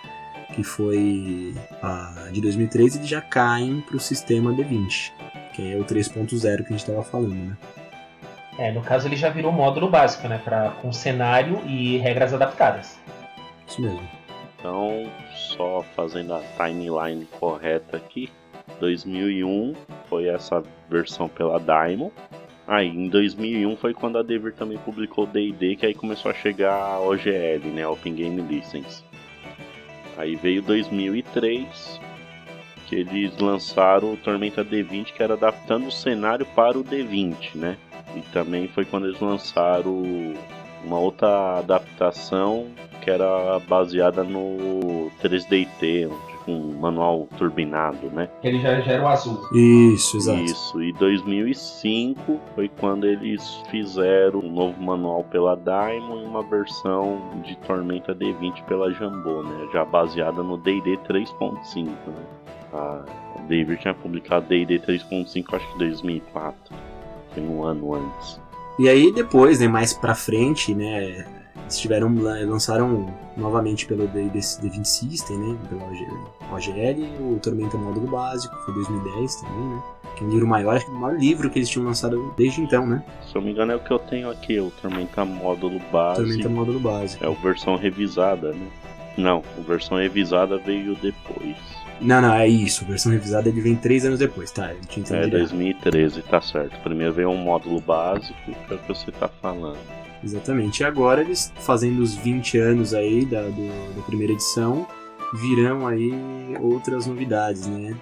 que 0.54 0.62
foi 0.62 1.54
a 1.82 2.30
de 2.32 2.40
2013, 2.40 2.98
eles 2.98 3.08
já 3.08 3.20
caem 3.20 3.80
para 3.80 3.96
o 3.96 4.00
sistema 4.00 4.52
D20, 4.52 5.12
que 5.54 5.72
é 5.72 5.76
o 5.76 5.84
3.0 5.84 6.38
que 6.38 6.44
a 6.44 6.54
gente 6.54 6.76
estava 6.76 7.02
falando, 7.02 7.34
né? 7.34 7.56
É, 8.58 8.72
no 8.72 8.82
caso 8.82 9.06
ele 9.06 9.14
já 9.14 9.30
virou 9.30 9.52
módulo 9.52 9.88
básico, 9.88 10.26
né? 10.26 10.40
Pra, 10.42 10.70
com 10.82 10.92
cenário 10.92 11.62
e 11.64 11.96
regras 11.98 12.34
adaptadas. 12.34 12.98
Isso 13.66 13.80
mesmo. 13.80 14.02
Então, 14.58 15.08
só 15.34 15.84
fazendo 15.94 16.34
a 16.34 16.40
timeline 16.56 17.24
correta 17.38 17.96
aqui. 17.96 18.28
2001 18.80 19.74
foi 20.08 20.26
essa 20.28 20.62
versão 20.90 21.28
pela 21.28 21.60
Diamond. 21.60 22.12
Aí, 22.66 22.88
em 22.88 23.08
2001 23.08 23.76
foi 23.76 23.94
quando 23.94 24.18
a 24.18 24.22
Devir 24.22 24.52
também 24.54 24.76
publicou 24.78 25.24
o 25.24 25.26
D&D, 25.26 25.76
que 25.76 25.86
aí 25.86 25.94
começou 25.94 26.30
a 26.30 26.34
chegar 26.34 26.74
a 26.74 27.00
OGL, 27.00 27.66
né, 27.72 27.86
Open 27.86 28.14
Game 28.14 28.40
License. 28.42 29.02
Aí 30.18 30.34
veio 30.36 30.60
2003, 30.60 32.00
que 32.88 32.96
eles 32.96 33.36
lançaram 33.38 34.14
o 34.14 34.16
Tormenta 34.16 34.64
D20, 34.64 35.12
que 35.12 35.22
era 35.22 35.34
adaptando 35.34 35.88
o 35.88 35.92
cenário 35.92 36.46
para 36.56 36.78
o 36.78 36.82
D20, 36.82 37.54
né? 37.54 37.76
E 38.16 38.20
também 38.32 38.66
foi 38.68 38.86
quando 38.86 39.06
eles 39.06 39.20
lançaram 39.20 40.34
uma 40.82 40.98
outra 40.98 41.58
adaptação, 41.58 42.66
que 43.02 43.10
era 43.10 43.58
baseada 43.68 44.24
no 44.24 45.10
3DT, 45.22 46.08
tipo 46.28 46.50
um 46.50 46.78
manual 46.80 47.28
turbinado, 47.36 48.08
né? 48.10 48.30
Ele 48.42 48.58
já, 48.58 48.80
já 48.80 48.92
era 48.92 49.04
o 49.04 49.08
azul. 49.08 49.38
Isso, 49.52 50.16
exato. 50.16 50.42
Isso, 50.42 50.82
e 50.82 50.92
2005 50.94 52.40
foi 52.54 52.70
quando 52.80 53.06
eles 53.06 53.62
fizeram 53.70 54.40
um 54.40 54.50
novo 54.50 54.80
manual 54.82 55.24
pela 55.24 55.54
Diamond 55.56 56.22
e 56.22 56.26
uma 56.26 56.42
versão 56.42 57.42
de 57.44 57.54
Tormenta 57.58 58.14
D20 58.14 58.64
pela 58.64 58.90
Jambô, 58.92 59.42
né? 59.42 59.68
Já 59.74 59.84
baseada 59.84 60.42
no 60.42 60.56
D&D 60.56 60.96
3.5, 61.06 61.84
né? 61.84 61.94
A 62.72 63.04
David 63.48 63.80
tinha 63.80 63.94
publicado 63.94 64.46
D&D 64.46 64.78
3.5 64.80 65.54
acho 65.54 65.66
que 65.68 65.74
em 65.74 65.78
2004, 65.78 66.76
foi 67.32 67.42
um 67.42 67.64
ano 67.64 67.94
antes. 67.94 68.40
E 68.78 68.88
aí 68.88 69.12
depois, 69.12 69.58
né, 69.60 69.66
mais 69.66 69.92
pra 69.92 70.14
frente, 70.14 70.74
né, 70.74 71.26
eles 71.62 71.78
tiveram, 71.78 72.14
lançaram 72.46 73.12
novamente 73.36 73.86
pelo 73.86 74.06
D&D 74.06 74.38
D20 74.38 74.84
System, 74.84 75.38
né, 75.38 75.56
pelo 75.68 75.82
OGL, 76.52 77.34
o 77.34 77.38
Tormenta 77.40 77.76
Módulo 77.76 78.06
Básico, 78.06 78.54
foi 78.64 78.74
2010 78.74 79.36
também, 79.36 79.68
né, 79.68 79.82
que 80.16 80.24
é 80.24 80.26
um 80.26 80.30
livro 80.30 80.46
maior, 80.46 80.76
acho 80.76 80.84
que 80.86 80.92
é 80.92 80.94
o 80.94 80.98
maior 80.98 81.18
livro 81.18 81.50
que 81.50 81.58
eles 81.58 81.68
tinham 81.68 81.86
lançado 81.86 82.34
desde 82.36 82.60
então, 82.60 82.86
né. 82.86 83.02
Se 83.26 83.34
eu 83.34 83.40
não 83.40 83.46
me 83.46 83.52
engano 83.52 83.72
é 83.72 83.76
o 83.76 83.80
que 83.80 83.90
eu 83.90 83.98
tenho 83.98 84.30
aqui, 84.30 84.60
o 84.60 84.70
Tormenta 84.70 85.24
Módulo 85.24 85.80
Básico. 85.90 86.26
Tormenta 86.26 86.48
Módulo 86.48 86.80
Básico. 86.80 87.24
É 87.24 87.28
a 87.28 87.30
versão 87.30 87.76
revisada, 87.76 88.52
né. 88.52 88.68
Não, 89.16 89.42
a 89.58 89.60
versão 89.62 89.98
revisada 89.98 90.56
veio 90.58 90.94
depois. 90.94 91.56
Não, 92.00 92.20
não, 92.20 92.34
é 92.34 92.46
isso. 92.46 92.84
A 92.84 92.88
versão 92.88 93.12
revisada 93.12 93.48
ele 93.48 93.60
vem 93.60 93.74
três 93.74 94.04
anos 94.04 94.18
depois, 94.18 94.50
tá? 94.50 94.72
Eu 94.72 94.80
tinha 94.88 95.18
É 95.18 95.26
2013, 95.26 96.22
tá 96.22 96.40
certo. 96.40 96.78
Primeiro 96.80 97.12
veio 97.12 97.30
um 97.30 97.36
módulo 97.36 97.80
básico, 97.80 98.34
que 98.44 98.72
é 98.72 98.76
o 98.76 98.78
que 98.78 98.88
você 98.88 99.10
tá 99.10 99.28
falando. 99.28 99.78
Exatamente. 100.22 100.80
E 100.80 100.84
agora 100.84 101.20
eles, 101.20 101.52
fazendo 101.60 102.00
os 102.00 102.14
20 102.16 102.58
anos 102.58 102.94
aí 102.94 103.24
da, 103.24 103.42
do, 103.42 103.94
da 103.96 104.02
primeira 104.02 104.32
edição, 104.32 104.86
virão 105.34 105.86
aí 105.86 106.12
outras 106.60 107.06
novidades, 107.06 107.66
né? 107.66 107.96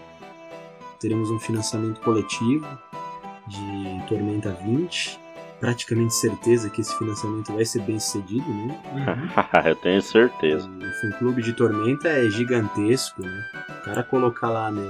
Teremos 1.01 1.31
um 1.31 1.39
financiamento 1.39 2.01
coletivo 2.01 2.67
de 3.47 4.03
Tormenta 4.09 4.57
20, 4.65 5.19
praticamente 5.61 6.14
certeza 6.14 6.71
que 6.71 6.81
esse 6.81 6.97
financiamento 6.99 7.53
vai 7.53 7.64
ser 7.64 7.83
bem 7.83 7.99
sucedido, 7.99 8.49
né? 8.49 8.79
Uhum. 8.92 9.61
Eu 9.64 9.77
tenho 9.77 10.03
certeza. 10.03 10.69
O 10.69 11.01
fã 11.01 11.19
clube 11.19 11.42
de 11.42 11.53
Tormenta 11.53 12.09
é 12.09 12.29
gigantesco, 12.31 13.23
né? 13.23 13.45
O 13.69 13.85
cara 13.85 14.03
colocar 14.03 14.49
lá 14.49 14.71
né, 14.71 14.83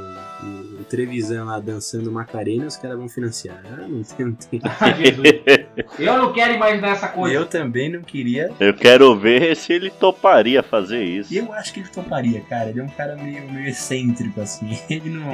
o, 0.43 0.81
o 0.81 0.85
Trevisan 0.85 1.45
lá 1.45 1.59
dançando 1.61 2.11
Macarena, 2.11 2.67
os 2.67 2.77
caras 2.77 2.97
vão 2.97 3.09
financiar. 3.09 3.61
Ah, 3.65 3.87
não 3.87 4.03
tem, 4.03 4.27
não 4.27 4.33
tem. 4.33 4.61
Eu 5.99 6.19
não 6.19 6.33
quero 6.33 6.55
imaginar 6.55 6.89
essa 6.89 7.09
coisa. 7.09 7.35
Eu 7.35 7.47
também 7.47 7.91
não 7.93 8.03
queria. 8.03 8.51
Eu 8.59 8.75
quero 8.75 9.17
ver 9.17 9.55
se 9.57 9.73
ele 9.73 9.91
toparia 9.91 10.63
fazer 10.63 11.05
isso. 11.05 11.35
Eu 11.35 11.53
acho 11.53 11.73
que 11.73 11.81
ele 11.81 11.89
toparia, 11.89 12.41
cara. 12.43 12.71
Ele 12.71 12.81
é 12.81 12.83
um 12.83 12.89
cara 12.89 13.17
meio, 13.17 13.51
meio 13.51 13.69
excêntrico, 13.69 14.41
assim. 14.41 14.67
Ele 14.89 15.11
não. 15.11 15.33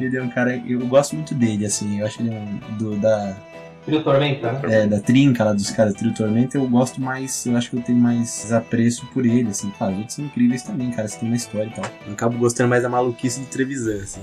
ele 0.00 0.16
é 0.16 0.22
um 0.22 0.28
cara. 0.28 0.56
Eu 0.66 0.86
gosto 0.86 1.16
muito 1.16 1.34
dele, 1.34 1.66
assim. 1.66 2.00
Eu 2.00 2.06
acho 2.06 2.22
ele 2.22 2.30
um. 2.30 2.76
Do, 2.76 2.96
da, 2.96 3.36
Trio 3.84 4.02
Tormenta, 4.02 4.52
né? 4.52 4.60
É, 4.64 4.86
da 4.86 4.98
trinca 4.98 5.44
lá 5.44 5.52
dos 5.52 5.70
caras 5.70 5.94
Trio 5.94 6.14
Tormenta, 6.14 6.56
eu 6.56 6.66
gosto 6.68 7.00
mais, 7.00 7.44
eu 7.46 7.56
acho 7.56 7.70
que 7.70 7.76
eu 7.76 7.82
tenho 7.82 7.98
mais 7.98 8.52
apreço 8.52 9.06
por 9.12 9.26
ele, 9.26 9.48
assim. 9.48 9.70
Claro, 9.76 9.92
os 9.92 9.98
outros 9.98 10.16
são 10.16 10.24
incríveis 10.24 10.62
também, 10.62 10.90
cara, 10.90 11.06
você 11.06 11.18
tem 11.18 11.28
uma 11.28 11.36
história 11.36 11.66
e 11.66 11.70
tal. 11.70 11.84
Eu 12.06 12.12
acabo 12.14 12.38
gostando 12.38 12.70
mais 12.70 12.82
da 12.82 12.88
maluquice 12.88 13.40
do 13.40 13.46
Trevisan, 13.46 14.02
assim. 14.02 14.22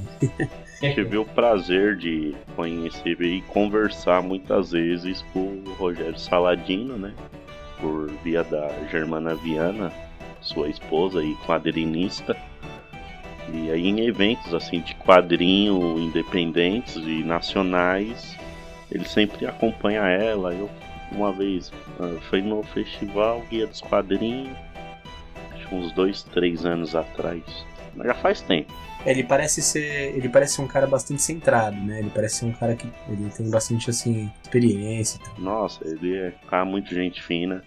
Tive 0.79 1.17
o 1.17 1.25
prazer 1.25 1.95
de 1.95 2.33
conhecer 2.55 3.21
e 3.21 3.41
conversar 3.43 4.23
muitas 4.23 4.71
vezes 4.71 5.23
com 5.31 5.39
o 5.39 5.75
Rogério 5.77 6.17
Saladino, 6.17 6.97
né? 6.97 7.13
Por 7.79 8.09
via 8.23 8.43
da 8.43 8.67
Germana 8.89 9.35
Viana, 9.35 9.91
sua 10.41 10.69
esposa 10.69 11.23
e 11.23 11.35
quadrinista. 11.45 12.35
E 13.53 13.69
aí 13.69 13.87
em 13.87 14.07
eventos 14.07 14.53
assim 14.55 14.81
de 14.81 14.95
quadrinho 14.95 15.99
independentes 15.99 16.95
e 16.95 17.23
nacionais, 17.23 18.35
ele 18.91 19.05
sempre 19.05 19.45
acompanha 19.45 20.01
ela. 20.01 20.53
Eu 20.53 20.69
uma 21.11 21.31
vez 21.31 21.71
foi 22.29 22.41
no 22.41 22.63
festival 22.63 23.41
Guia 23.49 23.67
dos 23.67 23.81
Quadrinhos, 23.81 24.57
acho 25.53 25.67
que 25.67 25.75
uns 25.75 25.91
dois, 25.91 26.23
três 26.23 26.65
anos 26.65 26.95
atrás. 26.95 27.43
Mas 27.93 28.07
já 28.07 28.13
faz 28.13 28.41
tempo. 28.41 28.71
Ele 29.05 29.23
parece 29.23 29.61
ser. 29.61 30.15
Ele 30.15 30.29
parece 30.29 30.61
um 30.61 30.67
cara 30.67 30.87
bastante 30.87 31.21
centrado, 31.21 31.75
né? 31.75 31.99
Ele 31.99 32.09
parece 32.09 32.35
ser 32.35 32.45
um 32.45 32.53
cara 32.53 32.75
que 32.75 32.87
ele 33.09 33.29
tem 33.35 33.49
bastante 33.49 33.89
assim, 33.89 34.31
experiência. 34.41 35.19
Nossa, 35.37 35.85
ele 35.85 36.15
é 36.15 36.33
cara 36.47 36.63
muito 36.63 36.93
gente 36.93 37.21
fina. 37.21 37.63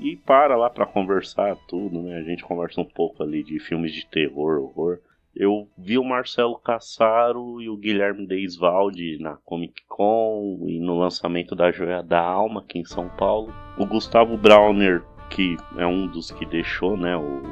E 0.00 0.16
para 0.16 0.56
lá 0.56 0.68
para 0.68 0.84
conversar 0.84 1.56
tudo, 1.68 2.02
né? 2.02 2.16
A 2.16 2.22
gente 2.22 2.42
conversa 2.42 2.80
um 2.80 2.84
pouco 2.84 3.22
ali 3.22 3.42
de 3.42 3.60
filmes 3.60 3.92
de 3.92 4.04
terror, 4.06 4.60
horror. 4.60 4.98
Eu 5.34 5.68
vi 5.76 5.98
o 5.98 6.04
Marcelo 6.04 6.58
Cassaro 6.58 7.60
e 7.60 7.68
o 7.68 7.76
Guilherme 7.76 8.26
Deisvalde 8.26 9.18
na 9.20 9.36
Comic 9.36 9.84
Con 9.86 10.64
e 10.66 10.80
no 10.80 10.98
lançamento 10.98 11.54
da 11.54 11.70
Joia 11.70 12.02
da 12.02 12.20
Alma 12.20 12.60
aqui 12.60 12.78
em 12.78 12.84
São 12.84 13.08
Paulo. 13.10 13.52
O 13.78 13.86
Gustavo 13.86 14.36
Browner, 14.36 15.04
que 15.30 15.56
é 15.76 15.86
um 15.86 16.06
dos 16.06 16.30
que 16.30 16.44
deixou 16.46 16.96
né, 16.96 17.16
o, 17.16 17.42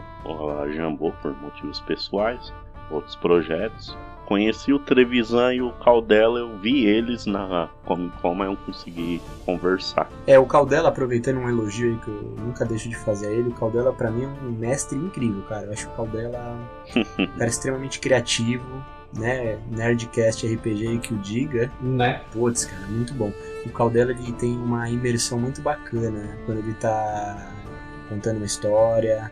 a 0.59 0.69
Jambô 0.71 1.13
por 1.23 1.37
motivos 1.41 1.81
pessoais, 1.81 2.53
outros 2.91 3.15
projetos. 3.17 3.97
Conheci 4.27 4.73
o 4.73 4.79
Trevisan 4.79 5.55
e 5.55 5.63
o 5.63 5.71
Caldela, 5.73 6.41
eu 6.41 6.59
vi 6.59 6.85
eles 6.85 7.27
na 7.27 7.71
Comic 7.85 8.17
Con, 8.21 8.35
mas 8.35 8.49
não 8.49 8.57
consegui 8.57 9.23
conversar. 9.45 10.11
É, 10.27 10.37
o 10.39 10.45
Caldela, 10.45 10.89
aproveitando 10.89 11.39
um 11.39 11.49
elogio 11.49 11.93
aí 11.93 11.99
que 11.99 12.09
eu 12.09 12.35
nunca 12.45 12.65
deixo 12.65 12.89
de 12.89 12.97
fazer 12.97 13.29
a 13.29 13.31
ele, 13.31 13.51
o 13.51 13.55
Caldela 13.55 13.93
pra 13.93 14.11
mim 14.11 14.25
é 14.25 14.27
um 14.27 14.51
mestre 14.51 14.99
incrível, 14.99 15.43
cara. 15.43 15.67
Eu 15.67 15.73
acho 15.73 15.89
o 15.89 15.93
Caldela 15.93 16.59
um 17.19 17.27
cara 17.39 17.51
extremamente 17.51 18.01
criativo, 18.01 18.67
né? 19.17 19.59
Nerdcast 19.71 20.47
RPG 20.47 20.99
que 20.99 21.15
o 21.15 21.19
diga. 21.19 21.71
Né? 21.81 22.21
Putz, 22.33 22.65
cara, 22.65 22.87
muito 22.89 23.15
bom. 23.15 23.33
O 23.65 23.71
Caldela 23.71 24.11
ele 24.11 24.33
tem 24.33 24.57
uma 24.57 24.91
imersão 24.91 25.39
muito 25.39 25.63
bacana 25.63 26.11
né? 26.11 26.37
quando 26.45 26.59
ele 26.59 26.75
tá 26.75 27.53
contando 28.09 28.39
uma 28.39 28.47
história, 28.47 29.31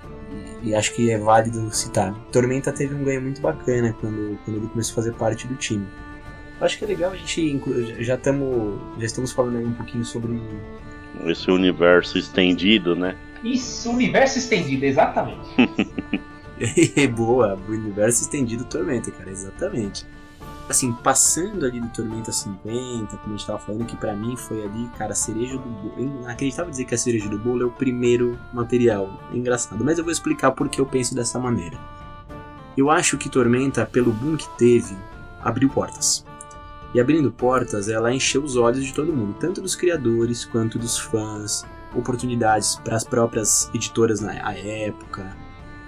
e 0.62 0.74
acho 0.74 0.94
que 0.94 1.10
é 1.10 1.18
válido 1.18 1.70
citar. 1.72 2.14
Tormenta 2.30 2.72
teve 2.72 2.94
um 2.94 3.04
ganho 3.04 3.22
muito 3.22 3.40
bacana 3.40 3.94
quando, 4.00 4.38
quando 4.44 4.56
ele 4.56 4.66
começou 4.68 4.92
a 4.92 4.96
fazer 4.96 5.14
parte 5.14 5.46
do 5.46 5.54
time. 5.56 5.86
Acho 6.60 6.78
que 6.78 6.84
é 6.84 6.88
legal 6.88 7.12
a 7.12 7.16
gente 7.16 7.60
já 8.00 8.14
estamos 8.14 8.80
já 8.98 9.06
estamos 9.06 9.32
falando 9.32 9.58
aí 9.58 9.64
um 9.64 9.72
pouquinho 9.72 10.04
sobre 10.04 10.40
esse 11.26 11.50
universo 11.50 12.16
estendido, 12.16 12.94
né? 12.94 13.16
Isso, 13.42 13.90
universo 13.90 14.38
estendido, 14.38 14.84
exatamente. 14.84 15.50
Boa, 17.14 17.58
o 17.68 17.72
universo 17.72 18.22
estendido 18.22 18.64
Tormenta, 18.64 19.10
cara, 19.10 19.30
exatamente 19.30 20.06
assim, 20.68 20.92
passando 20.92 21.66
ali 21.66 21.80
do 21.80 21.88
Tormenta 21.88 22.32
50, 22.32 23.16
como 23.18 23.34
a 23.34 23.36
gente 23.36 23.46
tava 23.46 23.58
falando, 23.58 23.84
que 23.84 23.96
para 23.96 24.14
mim 24.14 24.36
foi 24.36 24.64
ali, 24.64 24.88
cara, 24.96 25.12
a 25.12 25.16
cereja 25.16 25.58
do 25.58 25.68
bolo. 25.68 26.00
Inacreditável 26.00 26.70
dizer 26.70 26.84
que 26.84 26.94
a 26.94 26.98
cereja 26.98 27.28
do 27.28 27.38
bolo 27.38 27.62
é 27.62 27.66
o 27.66 27.70
primeiro 27.70 28.38
material. 28.52 29.20
É 29.32 29.36
engraçado, 29.36 29.84
mas 29.84 29.98
eu 29.98 30.04
vou 30.04 30.12
explicar 30.12 30.52
por 30.52 30.68
que 30.68 30.80
eu 30.80 30.86
penso 30.86 31.14
dessa 31.14 31.38
maneira. 31.38 31.78
Eu 32.76 32.90
acho 32.90 33.18
que 33.18 33.28
Tormenta, 33.28 33.86
pelo 33.86 34.12
boom 34.12 34.36
que 34.36 34.48
teve, 34.56 34.96
abriu 35.42 35.68
portas. 35.68 36.24
E 36.92 37.00
abrindo 37.00 37.30
portas, 37.30 37.88
ela 37.88 38.12
encheu 38.12 38.42
os 38.42 38.56
olhos 38.56 38.84
de 38.84 38.94
todo 38.94 39.12
mundo, 39.12 39.36
tanto 39.38 39.60
dos 39.60 39.74
criadores 39.74 40.44
quanto 40.44 40.78
dos 40.78 40.98
fãs, 40.98 41.64
oportunidades 41.94 42.76
para 42.76 42.96
as 42.96 43.04
próprias 43.04 43.70
editoras 43.74 44.20
na 44.20 44.32
época, 44.34 45.36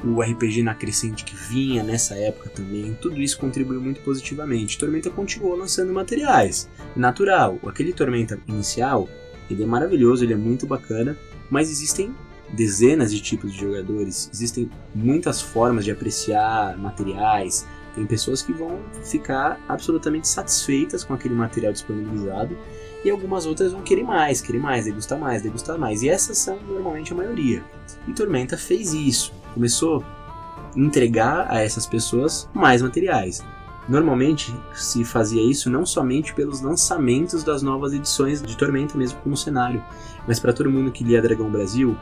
o 0.05 0.21
RPG 0.21 0.63
na 0.63 0.75
crescente 0.75 1.25
que 1.25 1.35
vinha 1.35 1.83
nessa 1.83 2.15
época 2.15 2.51
também, 2.51 2.97
tudo 3.01 3.21
isso 3.21 3.39
contribuiu 3.39 3.81
muito 3.81 4.01
positivamente. 4.03 4.79
Tormenta 4.79 5.11
continuou 5.11 5.57
lançando 5.57 5.93
materiais, 5.93 6.69
natural. 6.95 7.59
Aquele 7.67 7.93
Tormenta 7.93 8.39
inicial, 8.47 9.09
ele 9.51 9.63
é 9.63 9.67
maravilhoso, 9.67 10.25
ele 10.25 10.35
é 10.35 10.37
muito 10.37 10.67
bacana, 10.67 11.17
mas 11.51 11.71
existem 11.71 12.15
dezenas 12.53 13.11
de 13.13 13.21
tipos 13.21 13.53
de 13.53 13.61
jogadores, 13.61 14.31
existem 14.33 14.71
muitas 14.95 15.41
formas 15.41 15.85
de 15.85 15.91
apreciar 15.91 16.77
materiais. 16.79 17.67
Tem 17.95 18.05
pessoas 18.05 18.43
que 18.43 18.53
vão 18.53 18.79
ficar 19.11 19.59
absolutamente 19.67 20.29
satisfeitas 20.29 21.03
com 21.03 21.15
aquele 21.15 21.35
material 21.35 21.73
disponibilizado 21.73 22.57
e 23.03 23.09
algumas 23.09 23.47
outras 23.47 23.73
vão 23.73 23.81
querer 23.81 24.03
mais, 24.03 24.43
querer 24.43 24.59
mais, 24.59 24.85
degustar 24.85 25.19
mais, 25.19 25.43
degustar 25.43 25.79
mais. 25.79 26.03
E 26.03 26.09
essas 26.11 26.37
são 26.37 26.59
normalmente 26.69 27.15
a 27.15 27.17
maioria. 27.17 27.65
E 28.07 28.13
Tormenta 28.13 28.59
fez 28.59 28.93
isso 28.93 29.33
começou 29.57 30.05
a 30.05 30.79
entregar 30.79 31.47
a 31.51 31.62
essas 31.62 31.87
pessoas 31.87 32.47
mais 32.53 32.83
materiais. 32.83 33.42
Normalmente 33.88 34.55
se 34.75 35.03
fazia 35.03 35.42
isso 35.42 35.71
não 35.71 35.87
somente 35.87 36.35
pelos 36.35 36.61
lançamentos 36.61 37.42
das 37.42 37.62
novas 37.62 37.95
edições 37.95 38.42
de 38.42 38.55
Tormenta, 38.55 38.99
mesmo 38.99 39.19
como 39.21 39.37
cenário, 39.37 39.83
mas 40.29 40.38
para 40.38 40.53
todo 40.53 40.71
mundo 40.71 40.92
que 40.92 41.05
lia 41.05 41.23
Dragão 41.23 41.51
Brasil, 41.51 41.97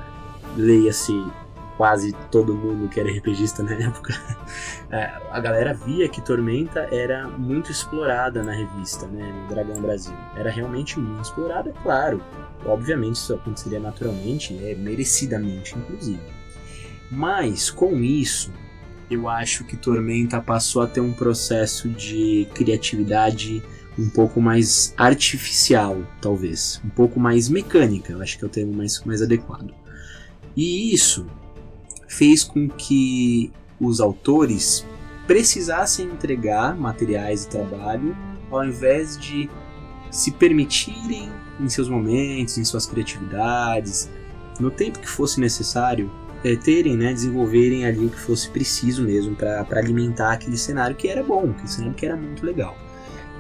leia-se 0.57 1.25
quase 1.77 2.13
todo 2.31 2.55
mundo 2.55 2.89
que 2.89 2.99
era 2.99 3.11
RPGista 3.11 3.63
na 3.63 3.73
época, 3.87 4.15
é, 4.91 5.13
a 5.31 5.39
galera 5.41 5.75
via 5.75 6.09
que 6.09 6.21
Tormenta 6.21 6.89
era 6.91 7.29
muito 7.29 7.71
explorada 7.71 8.43
na 8.43 8.53
revista, 8.53 9.07
né, 9.07 9.31
no 9.33 9.49
Dragão 9.49 9.81
Brasil. 9.81 10.15
Era 10.37 10.51
realmente 10.51 10.99
muito 10.99 11.23
explorada, 11.23 11.73
claro. 11.83 12.21
Obviamente 12.67 13.17
isso 13.17 13.35
aconteceria 13.35 13.79
naturalmente, 13.79 14.59
é 14.65 14.75
merecidamente, 14.75 15.77
inclusive. 15.77 16.21
Mas 17.11 17.71
com 17.71 17.97
isso, 18.03 18.53
eu 19.11 19.29
acho 19.29 19.65
que 19.65 19.77
Tormenta 19.77 20.41
passou 20.41 20.83
a 20.83 20.87
ter 20.87 21.01
um 21.01 21.13
processo 21.13 21.89
de 21.89 22.49
criatividade 22.55 23.63
um 23.99 24.09
pouco 24.09 24.41
mais 24.41 24.93
artificial, 24.97 26.03
talvez, 26.21 26.81
um 26.85 26.89
pouco 26.89 27.21
mais 27.21 27.49
mecânica, 27.49 28.13
eu 28.13 28.21
acho 28.21 28.37
que 28.37 28.45
é 28.45 28.47
o 28.47 28.51
termo 28.51 28.73
mais, 28.73 29.03
mais 29.05 29.23
adequado. 29.23 29.73
E 30.57 30.93
isso 30.93 31.27
fez 32.09 32.43
com 32.43 32.69
que 32.69 33.53
os 33.81 34.01
autores 34.01 34.85
precisassem 35.27 36.07
entregar 36.07 36.77
materiais 36.77 37.43
de 37.43 37.49
trabalho 37.49 38.17
ao 38.51 38.65
invés 38.65 39.19
de 39.19 39.49
se 40.11 40.31
permitirem 40.31 41.31
em 41.61 41.69
seus 41.69 41.89
momentos, 41.89 42.59
em 42.59 42.65
suas 42.65 42.87
criatividades, 42.87 44.11
no 44.61 44.71
tempo 44.71 45.01
que 45.01 45.09
fosse 45.09 45.41
necessário, 45.41 46.11
é, 46.45 46.55
terem, 46.55 46.97
né, 46.97 47.13
desenvolverem 47.13 47.87
ali 47.87 48.05
o 48.05 48.11
que 48.11 48.21
fosse 48.21 48.49
preciso 48.51 49.03
mesmo 49.03 49.35
para 49.35 49.67
alimentar 49.73 50.33
aquele 50.33 50.59
cenário 50.59 50.95
que 50.95 51.09
era 51.09 51.23
bom, 51.23 51.51
aquele 51.51 51.69
cenário 51.69 51.95
que 51.95 52.05
era 52.05 52.17
muito 52.17 52.45
legal. 52.45 52.77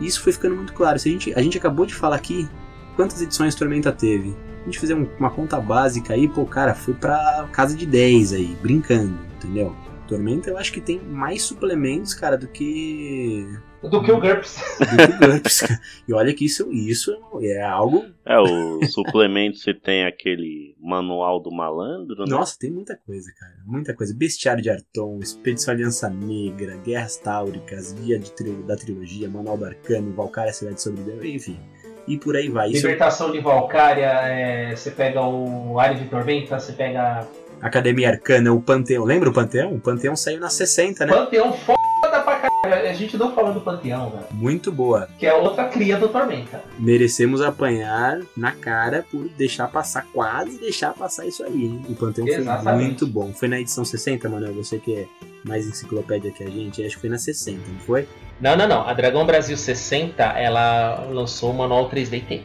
E 0.00 0.06
isso 0.06 0.22
foi 0.22 0.32
ficando 0.32 0.56
muito 0.56 0.72
claro. 0.72 0.98
Se 0.98 1.08
a, 1.08 1.12
gente, 1.12 1.34
a 1.34 1.42
gente 1.42 1.58
acabou 1.58 1.86
de 1.86 1.94
falar 1.94 2.16
aqui 2.16 2.48
quantas 2.96 3.20
edições 3.20 3.54
Tormenta 3.54 3.92
teve. 3.92 4.34
A 4.62 4.64
gente 4.64 4.78
fizer 4.78 4.94
um, 4.94 5.06
uma 5.18 5.30
conta 5.30 5.60
básica 5.60 6.14
aí, 6.14 6.26
pô, 6.26 6.46
cara, 6.46 6.74
foi 6.74 6.94
pra 6.94 7.46
casa 7.52 7.76
de 7.76 7.84
10 7.84 8.32
aí, 8.32 8.56
brincando, 8.62 9.18
entendeu? 9.36 9.76
Tormenta 10.06 10.50
eu 10.50 10.58
acho 10.58 10.72
que 10.72 10.80
tem 10.80 10.98
mais 10.98 11.42
suplementos, 11.42 12.14
cara, 12.14 12.36
do 12.36 12.48
que. 12.48 13.46
Do 13.82 14.02
que 14.02 14.10
o 14.10 14.18
GURPS. 14.18 14.56
Do 14.80 14.86
que 14.86 15.24
o 15.24 15.28
GURPS, 15.28 15.60
cara. 15.60 15.80
E 16.08 16.12
olha 16.14 16.32
que 16.32 16.46
isso, 16.46 16.70
isso 16.72 17.14
é 17.42 17.62
algo. 17.62 18.04
É, 18.24 18.38
o 18.38 18.82
suplemento 18.86 19.58
você 19.58 19.74
tem 19.74 20.06
aquele 20.06 20.74
manual 20.80 21.38
do 21.38 21.50
malandro, 21.50 22.24
né? 22.24 22.24
Nossa, 22.28 22.56
tem 22.58 22.70
muita 22.70 22.96
coisa, 22.96 23.30
cara. 23.38 23.52
Muita 23.66 23.94
coisa. 23.94 24.14
Bestiário 24.16 24.62
de 24.62 24.70
Arton, 24.70 25.18
Expedição 25.20 25.74
Aliança 25.74 26.08
Negra, 26.08 26.76
Guerras 26.78 27.18
Táuricas, 27.18 27.92
Guia 27.92 28.18
de 28.18 28.30
tri... 28.32 28.52
da 28.66 28.76
Trilogia, 28.76 29.28
Manual 29.28 29.58
do 29.58 29.66
Arcano, 29.66 30.12
Valkyria 30.12 30.52
Cidade 30.52 30.80
sobre 30.80 31.02
Deus, 31.02 31.24
enfim. 31.24 31.60
E 32.08 32.16
por 32.16 32.36
aí 32.36 32.48
vai. 32.48 32.70
Isso... 32.70 32.86
Libertação 32.86 33.30
de 33.30 33.40
Valkyria, 33.40 34.06
é... 34.06 34.74
você 34.74 34.90
pega 34.90 35.20
o 35.22 35.78
Área 35.78 35.96
de 35.96 36.08
Tormenta, 36.08 36.58
você 36.58 36.72
pega 36.72 37.26
Academia 37.64 38.10
Arcana, 38.10 38.52
o 38.52 38.60
Panteão. 38.60 39.04
Lembra 39.04 39.30
o 39.30 39.32
Panteão? 39.32 39.72
O 39.72 39.80
Panteão 39.80 40.14
saiu 40.14 40.38
na 40.38 40.50
60, 40.50 41.06
né? 41.06 41.12
Panteão 41.14 41.50
foda 41.50 42.20
pra 42.20 42.36
caralho. 42.36 42.90
A 42.90 42.92
gente 42.92 43.16
não 43.16 43.34
falou 43.34 43.54
do 43.54 43.60
Panteão, 43.62 44.10
velho. 44.10 44.26
Muito 44.32 44.70
boa. 44.70 45.08
Que 45.18 45.26
é 45.26 45.32
outra 45.32 45.64
cria 45.68 45.96
do 45.96 46.10
Tormenta. 46.10 46.62
Merecemos 46.78 47.40
apanhar 47.40 48.20
na 48.36 48.52
cara 48.52 49.06
por 49.10 49.26
deixar 49.30 49.66
passar, 49.68 50.06
quase 50.12 50.58
deixar 50.58 50.92
passar 50.92 51.24
isso 51.24 51.42
aí, 51.42 51.64
hein? 51.64 51.86
O 51.88 51.94
Panteão 51.94 52.28
Exatamente. 52.28 52.64
foi 52.64 52.72
muito 52.74 53.06
bom. 53.06 53.32
Foi 53.32 53.48
na 53.48 53.58
edição 53.58 53.82
60, 53.82 54.28
Manuel? 54.28 54.52
Você 54.52 54.78
que 54.78 54.94
é 54.94 55.06
mais 55.42 55.66
enciclopédia 55.66 56.30
que 56.32 56.44
a 56.44 56.50
gente, 56.50 56.84
acho 56.84 56.96
que 56.96 57.00
foi 57.00 57.08
na 57.08 57.16
60, 57.16 57.58
não 57.66 57.78
foi? 57.80 58.06
Não, 58.42 58.54
não, 58.58 58.68
não. 58.68 58.86
A 58.86 58.92
Dragão 58.92 59.24
Brasil 59.24 59.56
60, 59.56 60.22
ela 60.22 61.06
lançou 61.10 61.50
o 61.50 61.54
manual 61.54 61.88
3DT. 61.88 62.42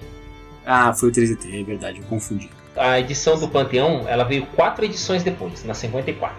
Ah, 0.66 0.94
foi 0.94 1.10
o 1.10 1.12
3DT, 1.12 1.60
é 1.60 1.64
verdade, 1.66 2.00
eu 2.00 2.06
confundi 2.06 2.48
a 2.76 3.00
edição 3.00 3.40
do 3.40 3.48
Panteão, 3.48 4.06
ela 4.08 4.24
veio 4.24 4.46
quatro 4.48 4.86
edições 4.86 5.24
depois, 5.24 5.64
na 5.64 5.74
54. 5.74 6.38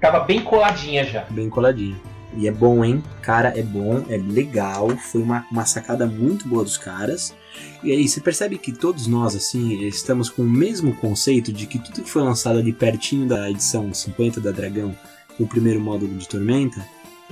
Tava 0.00 0.20
bem 0.20 0.42
coladinha 0.42 1.04
já. 1.04 1.24
Bem 1.30 1.48
coladinha. 1.48 1.96
E 2.36 2.48
é 2.48 2.50
bom, 2.50 2.84
hein? 2.84 3.02
Cara, 3.20 3.56
é 3.58 3.62
bom, 3.62 4.04
é 4.08 4.16
legal. 4.16 4.88
Foi 4.96 5.22
uma, 5.22 5.46
uma 5.50 5.66
sacada 5.66 6.06
muito 6.06 6.48
boa 6.48 6.64
dos 6.64 6.78
caras. 6.78 7.34
E 7.82 7.92
aí, 7.92 8.08
você 8.08 8.20
percebe 8.20 8.56
que 8.56 8.72
todos 8.72 9.06
nós, 9.06 9.36
assim, 9.36 9.82
estamos 9.82 10.30
com 10.30 10.42
o 10.42 10.50
mesmo 10.50 10.94
conceito 10.96 11.52
de 11.52 11.66
que 11.66 11.78
tudo 11.78 12.02
que 12.02 12.10
foi 12.10 12.22
lançado 12.22 12.58
ali 12.58 12.72
pertinho 12.72 13.28
da 13.28 13.50
edição 13.50 13.92
50 13.92 14.40
da 14.40 14.50
Dragão, 14.50 14.96
o 15.38 15.46
primeiro 15.46 15.80
módulo 15.80 16.16
de 16.16 16.26
Tormenta, 16.26 16.84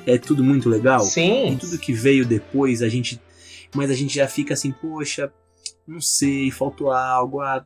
é 0.06 0.18
tudo 0.18 0.44
muito 0.44 0.68
legal. 0.68 1.00
Sim. 1.00 1.52
E 1.52 1.56
tudo 1.56 1.78
que 1.78 1.92
veio 1.92 2.26
depois, 2.26 2.82
a 2.82 2.88
gente. 2.88 3.20
Mas 3.74 3.90
a 3.90 3.94
gente 3.94 4.14
já 4.14 4.28
fica 4.28 4.54
assim, 4.54 4.72
poxa, 4.72 5.32
não 5.86 6.00
sei, 6.00 6.50
faltou 6.50 6.90
algo, 6.90 7.40
ah, 7.40 7.64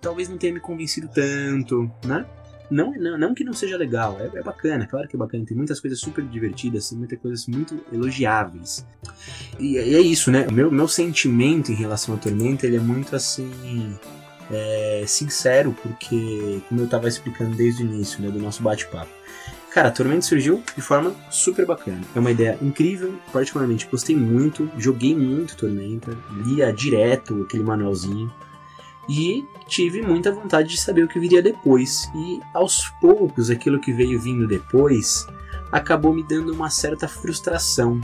talvez 0.00 0.28
não 0.28 0.38
tenha 0.38 0.52
me 0.52 0.60
convencido 0.60 1.08
tanto, 1.08 1.90
né? 2.04 2.26
Não, 2.70 2.92
não, 2.92 3.18
não 3.18 3.34
que 3.34 3.42
não 3.42 3.52
seja 3.52 3.76
legal, 3.76 4.16
é, 4.20 4.38
é, 4.38 4.42
bacana, 4.42 4.86
claro 4.86 5.08
que 5.08 5.16
é 5.16 5.18
bacana, 5.18 5.44
tem 5.44 5.56
muitas 5.56 5.80
coisas 5.80 5.98
super 5.98 6.24
divertidas, 6.24 6.92
muitas 6.92 7.18
coisas 7.18 7.46
muito 7.46 7.84
elogiáveis. 7.92 8.86
E, 9.58 9.72
e 9.74 9.94
é 9.94 10.00
isso, 10.00 10.30
né? 10.30 10.46
O 10.48 10.52
meu, 10.52 10.70
meu 10.70 10.86
sentimento 10.86 11.72
em 11.72 11.74
relação 11.74 12.14
à 12.14 12.18
Tormenta, 12.18 12.66
ele 12.66 12.76
é 12.76 12.80
muito 12.80 13.14
assim. 13.16 13.98
É, 14.52 15.04
sincero, 15.06 15.72
porque, 15.80 16.60
como 16.68 16.80
eu 16.80 16.84
estava 16.84 17.06
explicando 17.06 17.54
desde 17.54 17.84
o 17.84 17.86
início 17.86 18.20
né, 18.20 18.32
do 18.32 18.40
nosso 18.40 18.64
bate-papo, 18.64 19.08
Cara, 19.70 19.88
a 19.88 19.92
Tormenta 19.92 20.22
surgiu 20.22 20.62
de 20.74 20.82
forma 20.82 21.14
super 21.30 21.64
bacana. 21.64 22.00
É 22.14 22.18
uma 22.18 22.32
ideia 22.32 22.58
incrível, 22.60 23.14
particularmente 23.32 23.86
gostei 23.88 24.16
muito, 24.16 24.68
joguei 24.76 25.14
muito 25.16 25.56
Tormenta, 25.56 26.16
lia 26.44 26.72
direto 26.72 27.42
aquele 27.42 27.62
manualzinho 27.62 28.32
e 29.08 29.44
tive 29.66 30.02
muita 30.02 30.32
vontade 30.32 30.68
de 30.68 30.80
saber 30.80 31.04
o 31.04 31.08
que 31.08 31.20
viria 31.20 31.40
depois. 31.40 32.10
E 32.14 32.40
aos 32.52 32.88
poucos, 33.00 33.48
aquilo 33.48 33.80
que 33.80 33.92
veio 33.92 34.20
vindo 34.20 34.46
depois 34.46 35.26
acabou 35.70 36.12
me 36.12 36.24
dando 36.24 36.52
uma 36.52 36.68
certa 36.68 37.06
frustração. 37.06 38.00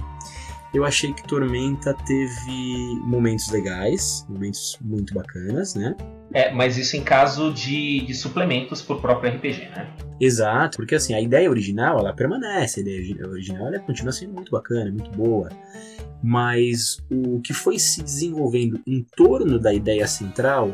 Eu 0.74 0.84
achei 0.84 1.12
que 1.12 1.26
Tormenta 1.26 1.94
teve 2.06 3.00
momentos 3.04 3.50
legais, 3.50 4.26
momentos 4.28 4.78
muito 4.80 5.14
bacanas, 5.14 5.74
né? 5.74 5.96
É, 6.34 6.52
mas 6.52 6.76
isso 6.76 6.96
em 6.96 7.02
caso 7.02 7.52
de, 7.52 8.00
de 8.00 8.14
suplementos 8.14 8.82
pro 8.82 9.00
próprio 9.00 9.32
RPG, 9.32 9.68
né? 9.70 9.90
Exato, 10.20 10.76
porque 10.76 10.94
assim, 10.94 11.14
a 11.14 11.20
ideia 11.20 11.48
original, 11.48 11.98
ela 11.98 12.12
permanece, 12.12 12.80
a 12.80 12.82
ideia 12.82 13.26
original 13.26 13.68
ela 13.68 13.78
continua 13.78 14.12
sendo 14.12 14.32
muito 14.32 14.50
bacana, 14.50 14.90
muito 14.90 15.10
boa, 15.10 15.48
mas 16.22 16.98
o 17.10 17.40
que 17.40 17.54
foi 17.54 17.78
se 17.78 18.02
desenvolvendo 18.02 18.80
em 18.86 19.06
torno 19.16 19.58
da 19.58 19.72
ideia 19.72 20.06
central 20.06 20.72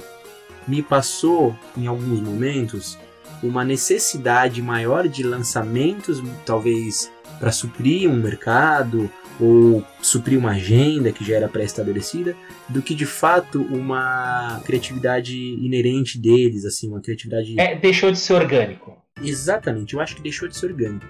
me 0.67 0.83
passou, 0.83 1.55
em 1.77 1.87
alguns 1.87 2.21
momentos, 2.21 2.99
uma 3.43 3.65
necessidade 3.65 4.63
maior 4.63 5.09
de 5.09 5.23
lançamentos, 5.23 6.23
talvez 6.47 7.11
para 7.39 7.51
suprir 7.51 8.09
um 8.09 8.17
mercado 8.17 9.11
ou 9.41 9.85
suprir 10.01 10.39
uma 10.39 10.51
agenda 10.51 11.13
que 11.13 11.25
já 11.25 11.37
era 11.37 11.49
pré-estabelecida, 11.49 12.37
do 12.69 12.83
que 12.83 12.95
de 12.95 13.07
fato 13.07 13.63
uma 13.63 14.61
criatividade 14.65 15.37
inerente 15.37 16.19
deles, 16.19 16.65
assim, 16.65 16.89
uma 16.89 17.01
criatividade. 17.01 17.59
É, 17.59 17.75
deixou 17.75 18.11
de 18.11 18.19
ser 18.19 18.35
orgânico. 18.35 18.97
Exatamente, 19.23 19.95
eu 19.95 20.01
acho 20.01 20.17
que 20.17 20.23
deixou 20.23 20.49
de 20.49 20.57
ser 20.57 20.67
orgânico. 20.67 21.07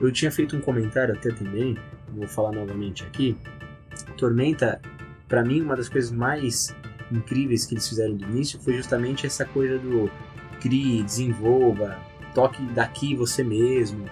Eu 0.00 0.12
tinha 0.12 0.30
feito 0.30 0.56
um 0.56 0.60
comentário 0.60 1.14
até 1.14 1.30
também, 1.30 1.76
vou 2.14 2.28
falar 2.28 2.52
novamente 2.52 3.02
aqui. 3.04 3.36
Tormenta, 4.16 4.80
para 5.28 5.44
mim, 5.44 5.60
uma 5.60 5.76
das 5.76 5.88
coisas 5.88 6.10
mais 6.10 6.74
incríveis 7.10 7.64
que 7.64 7.74
eles 7.74 7.88
fizeram 7.88 8.14
do 8.14 8.24
início 8.24 8.60
foi 8.60 8.74
justamente 8.74 9.26
essa 9.26 9.44
coisa 9.44 9.78
do 9.78 10.10
crie, 10.60 11.02
desenvolva, 11.02 11.98
toque 12.34 12.62
daqui 12.74 13.14
você 13.14 13.42
mesmo 13.42 14.04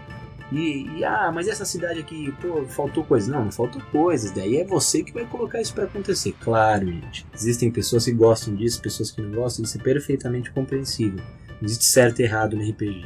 e, 0.55 0.99
e, 0.99 1.05
ah, 1.05 1.33
mas 1.35 1.49
essa 1.49 1.65
cidade 1.65 1.99
aqui, 1.99 2.33
pô, 2.41 2.65
faltou 2.67 3.03
coisas. 3.05 3.29
Não, 3.29 3.45
não 3.45 3.53
faltou 3.53 3.83
coisas. 3.91 4.31
Daí 4.31 4.59
é 4.59 4.65
você 4.65 5.03
que 5.03 5.13
vai 5.13 5.27
colocar 5.27 5.61
isso 5.61 5.75
para 5.75 5.85
acontecer. 5.85 6.33
Claro, 6.41 6.87
gente. 6.87 7.27
Existem 7.35 7.71
pessoas 7.71 8.05
que 8.05 8.13
gostam 8.13 8.55
disso, 8.55 8.81
pessoas 8.81 9.11
que 9.11 9.21
não 9.21 9.33
gostam. 9.33 9.65
Isso 9.65 9.79
é 9.79 9.83
perfeitamente 9.83 10.53
compreensível. 10.53 11.23
Não 11.61 11.65
existe 11.65 11.87
certo 11.87 12.21
e 12.21 12.23
errado 12.23 12.57
no 12.57 12.63
RPG. 12.63 13.05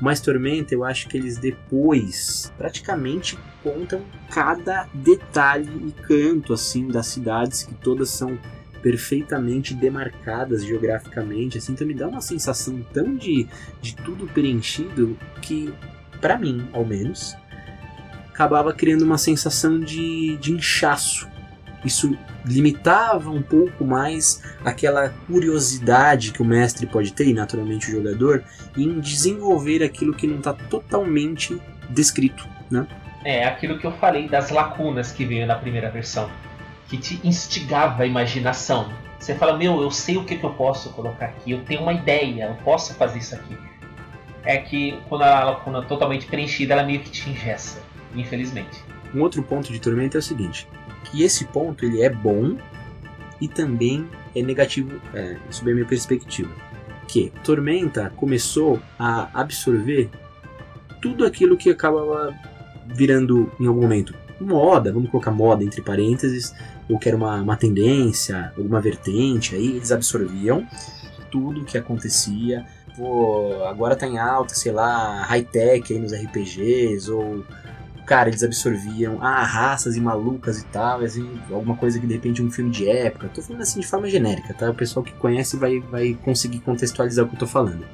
Mas 0.00 0.20
Tormenta, 0.20 0.74
eu 0.74 0.82
acho 0.82 1.08
que 1.08 1.16
eles 1.16 1.36
depois 1.36 2.52
praticamente 2.56 3.38
contam 3.62 4.02
cada 4.30 4.88
detalhe 4.92 5.70
e 5.86 5.92
canto 6.02 6.52
assim 6.52 6.88
das 6.88 7.06
cidades 7.06 7.62
que 7.62 7.74
todas 7.74 8.08
são 8.10 8.36
perfeitamente 8.82 9.74
demarcadas 9.74 10.64
geograficamente, 10.64 11.56
assim, 11.56 11.72
então 11.72 11.86
me 11.86 11.94
dá 11.94 12.08
uma 12.08 12.20
sensação 12.20 12.84
tão 12.92 13.14
de, 13.14 13.46
de 13.80 13.94
tudo 13.94 14.26
preenchido 14.26 15.16
que 15.40 15.72
para 16.22 16.38
mim, 16.38 16.68
ao 16.72 16.84
menos, 16.84 17.36
acabava 18.28 18.72
criando 18.72 19.02
uma 19.02 19.18
sensação 19.18 19.78
de, 19.80 20.36
de 20.38 20.52
inchaço. 20.52 21.28
Isso 21.84 22.16
limitava 22.44 23.28
um 23.28 23.42
pouco 23.42 23.84
mais 23.84 24.40
aquela 24.64 25.08
curiosidade 25.26 26.30
que 26.30 26.40
o 26.40 26.44
mestre 26.44 26.86
pode 26.86 27.12
ter, 27.12 27.26
e 27.26 27.34
naturalmente 27.34 27.88
o 27.88 27.90
jogador, 27.90 28.44
em 28.76 29.00
desenvolver 29.00 29.82
aquilo 29.82 30.14
que 30.14 30.28
não 30.28 30.38
está 30.38 30.52
totalmente 30.52 31.60
descrito. 31.90 32.48
Né? 32.70 32.86
É 33.24 33.44
aquilo 33.44 33.78
que 33.78 33.86
eu 33.86 33.92
falei 33.92 34.28
das 34.28 34.50
lacunas 34.50 35.10
que 35.10 35.24
veio 35.24 35.44
na 35.44 35.56
primeira 35.56 35.90
versão, 35.90 36.30
que 36.88 36.96
te 36.96 37.20
instigava 37.24 38.04
a 38.04 38.06
imaginação. 38.06 38.92
Você 39.18 39.34
fala, 39.34 39.56
meu, 39.56 39.82
eu 39.82 39.90
sei 39.90 40.16
o 40.16 40.24
que, 40.24 40.36
que 40.36 40.44
eu 40.44 40.54
posso 40.54 40.90
colocar 40.90 41.26
aqui, 41.26 41.50
eu 41.50 41.64
tenho 41.64 41.82
uma 41.82 41.92
ideia, 41.92 42.44
eu 42.44 42.64
posso 42.64 42.94
fazer 42.94 43.18
isso 43.18 43.34
aqui 43.34 43.56
é 44.44 44.58
que 44.58 44.98
quando 45.08 45.22
a 45.22 45.44
lacuna 45.44 45.78
é 45.78 45.82
totalmente 45.82 46.26
preenchida, 46.26 46.74
ela 46.74 46.82
meio 46.82 47.00
que 47.00 47.10
te 47.10 47.30
ingessa, 47.30 47.80
infelizmente. 48.14 48.82
Um 49.14 49.20
outro 49.20 49.42
ponto 49.42 49.72
de 49.72 49.78
Tormenta 49.78 50.18
é 50.18 50.20
o 50.20 50.22
seguinte, 50.22 50.66
que 51.04 51.22
esse 51.22 51.44
ponto 51.46 51.84
ele 51.84 52.02
é 52.02 52.08
bom 52.08 52.56
e 53.40 53.48
também 53.48 54.08
é 54.34 54.42
negativo, 54.42 55.00
é, 55.14 55.36
sob 55.50 55.70
a 55.70 55.74
minha 55.74 55.86
perspectiva. 55.86 56.50
quê? 57.06 57.30
Tormenta 57.44 58.10
começou 58.16 58.80
a 58.98 59.28
absorver 59.34 60.08
tudo 61.00 61.26
aquilo 61.26 61.56
que 61.56 61.70
acabava 61.70 62.34
virando 62.86 63.50
em 63.60 63.66
algum 63.66 63.82
momento 63.82 64.14
moda, 64.40 64.92
vamos 64.92 65.10
colocar 65.10 65.30
moda 65.30 65.62
entre 65.62 65.80
parênteses, 65.80 66.54
ou 66.88 66.98
que 66.98 67.08
era 67.08 67.16
uma, 67.16 67.40
uma 67.40 67.56
tendência, 67.56 68.52
alguma 68.56 68.80
vertente, 68.80 69.54
aí 69.54 69.76
eles 69.76 69.92
absorviam 69.92 70.66
tudo 71.32 71.64
que 71.64 71.76
acontecia. 71.76 72.64
Pô, 72.96 73.64
agora 73.64 73.96
tá 73.96 74.06
em 74.06 74.18
alta, 74.18 74.54
sei 74.54 74.70
lá, 74.70 75.22
high-tech 75.22 75.92
aí 75.92 75.98
nos 75.98 76.12
RPGs, 76.12 77.10
ou 77.10 77.42
cara, 78.06 78.28
eles 78.28 78.42
absorviam 78.42 79.18
ah, 79.22 79.42
raças 79.42 79.96
e 79.96 80.00
malucas 80.00 80.58
e 80.58 80.64
tal, 80.66 81.00
assim, 81.00 81.40
alguma 81.50 81.76
coisa 81.76 81.98
que 81.98 82.06
de 82.06 82.12
repente 82.12 82.42
um 82.42 82.50
filme 82.50 82.70
de 82.70 82.88
época. 82.88 83.30
Tô 83.32 83.40
falando 83.40 83.62
assim 83.62 83.80
de 83.80 83.86
forma 83.86 84.08
genérica, 84.08 84.52
tá? 84.52 84.70
O 84.70 84.74
pessoal 84.74 85.02
que 85.02 85.12
conhece 85.12 85.56
vai, 85.56 85.80
vai 85.80 86.14
conseguir 86.22 86.60
contextualizar 86.60 87.24
o 87.24 87.28
que 87.28 87.36
eu 87.36 87.38
tô 87.38 87.46
falando. 87.46 87.86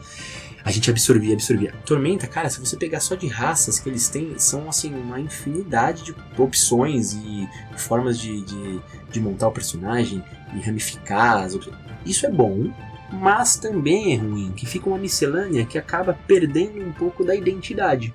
A 0.65 0.71
gente 0.71 0.91
absorvia, 0.91 1.35
absorvia. 1.35 1.73
Tormenta, 1.87 2.27
cara, 2.27 2.51
se 2.51 2.59
você 2.59 2.77
pegar 2.77 3.01
só 3.01 3.15
de 3.15 3.27
raças 3.27 3.79
que 3.79 3.89
eles 3.89 4.09
têm, 4.09 4.39
são 4.39 4.69
assim, 4.69 4.93
uma 4.95 5.21
infinidade 5.21 6.05
de 6.05 6.15
opções 6.37 7.13
e 7.13 7.49
formas 7.77 8.19
de, 8.19 8.43
de, 8.43 8.81
de 9.11 9.21
montar 9.21 9.49
o 9.49 9.53
personagem 9.53 10.23
e 10.55 10.61
ramificar 10.61 11.45
as 11.45 11.55
opções. 11.55 11.77
Isso 12.05 12.27
é 12.27 12.31
bom, 12.31 12.73
mas 13.11 13.57
também 13.57 14.15
é 14.15 14.17
ruim, 14.17 14.53
que 14.53 14.67
fica 14.67 14.89
uma 14.89 14.99
miscelânea 14.99 15.65
que 15.65 15.79
acaba 15.79 16.19
perdendo 16.27 16.85
um 16.85 16.93
pouco 16.93 17.25
da 17.25 17.35
identidade. 17.35 18.15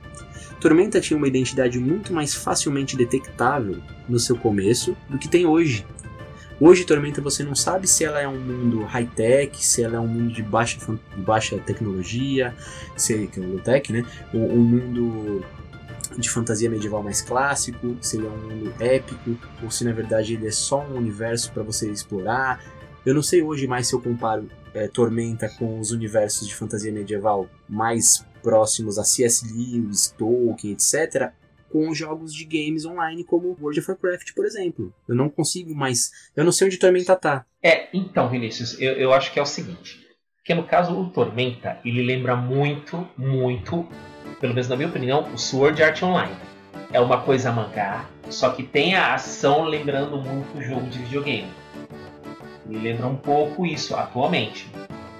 Tormenta 0.59 1.01
tinha 1.01 1.17
uma 1.17 1.27
identidade 1.27 1.79
muito 1.79 2.13
mais 2.13 2.33
facilmente 2.33 2.95
detectável 2.95 3.81
no 4.07 4.19
seu 4.19 4.37
começo 4.37 4.95
do 5.09 5.17
que 5.17 5.27
tem 5.27 5.45
hoje. 5.45 5.85
Hoje, 6.59 6.85
Tormenta, 6.85 7.19
você 7.19 7.43
não 7.43 7.55
sabe 7.55 7.87
se 7.87 8.05
ela 8.05 8.21
é 8.21 8.27
um 8.27 8.39
mundo 8.39 8.83
high-tech, 8.83 9.65
se 9.65 9.83
ela 9.83 9.97
é 9.97 9.99
um 9.99 10.07
mundo 10.07 10.33
de 10.33 10.41
baixa, 10.41 10.79
baixa 11.17 11.57
tecnologia, 11.57 12.55
se 12.95 13.13
é 13.13 13.39
o 13.39 13.51
low-tech, 13.51 13.91
né? 13.91 14.05
Ou 14.33 14.53
um 14.53 14.61
mundo 14.61 15.43
de 16.17 16.29
fantasia 16.29 16.69
medieval 16.69 17.03
mais 17.03 17.21
clássico, 17.21 17.97
se 17.99 18.17
ele 18.17 18.27
é 18.27 18.29
um 18.29 18.37
mundo 18.37 18.73
épico, 18.79 19.35
ou 19.61 19.71
se 19.71 19.83
na 19.83 19.91
verdade 19.91 20.35
ele 20.35 20.47
é 20.47 20.51
só 20.51 20.81
um 20.81 20.95
universo 20.95 21.51
para 21.51 21.63
você 21.63 21.89
explorar. 21.89 22.63
Eu 23.05 23.13
não 23.13 23.23
sei 23.23 23.41
hoje 23.41 23.67
mais 23.67 23.87
se 23.87 23.95
eu 23.95 23.99
comparo 23.99 24.47
é, 24.73 24.87
Tormenta 24.87 25.49
com 25.57 25.79
os 25.79 25.91
universos 25.91 26.47
de 26.47 26.55
fantasia 26.55 26.91
medieval 26.91 27.49
mais 27.67 28.25
próximos 28.41 28.97
a 28.99 29.03
C.S. 29.03 29.45
Lewis, 29.45 30.13
Tolkien, 30.17 30.73
etc., 30.73 31.31
com 31.69 31.91
jogos 31.91 32.31
de 32.31 32.45
games 32.45 32.85
online 32.85 33.23
como 33.23 33.57
World 33.59 33.79
of 33.79 33.89
Warcraft, 33.89 34.33
por 34.35 34.45
exemplo. 34.45 34.93
Eu 35.07 35.15
não 35.15 35.27
consigo 35.27 35.73
mais. 35.73 36.11
Eu 36.35 36.43
não 36.43 36.51
sei 36.51 36.67
onde 36.67 36.77
Tormenta 36.77 37.15
tá. 37.15 37.45
É, 37.63 37.87
então, 37.91 38.29
Vinícius, 38.29 38.79
eu, 38.79 38.93
eu 38.93 39.11
acho 39.11 39.33
que 39.33 39.39
é 39.39 39.41
o 39.41 39.45
seguinte. 39.45 39.99
Que 40.45 40.53
no 40.53 40.65
caso 40.65 40.93
o 40.93 41.09
Tormenta, 41.09 41.79
ele 41.83 42.03
lembra 42.03 42.35
muito, 42.35 43.07
muito, 43.17 43.87
pelo 44.39 44.53
menos 44.53 44.67
na 44.67 44.75
minha 44.75 44.89
opinião, 44.89 45.33
o 45.33 45.37
Sword 45.37 45.81
Art 45.81 46.03
Online. 46.03 46.35
É 46.91 46.99
uma 46.99 47.23
coisa 47.23 47.51
mangá, 47.51 48.07
só 48.29 48.51
que 48.51 48.61
tem 48.61 48.93
a 48.93 49.15
ação 49.15 49.63
lembrando 49.63 50.17
muito 50.17 50.57
o 50.57 50.61
jogo 50.61 50.87
de 50.89 50.99
videogame. 50.99 51.51
Me 52.73 52.79
lembra 52.79 53.05
um 53.05 53.15
pouco 53.15 53.67
isso 53.67 53.95
atualmente. 53.95 54.67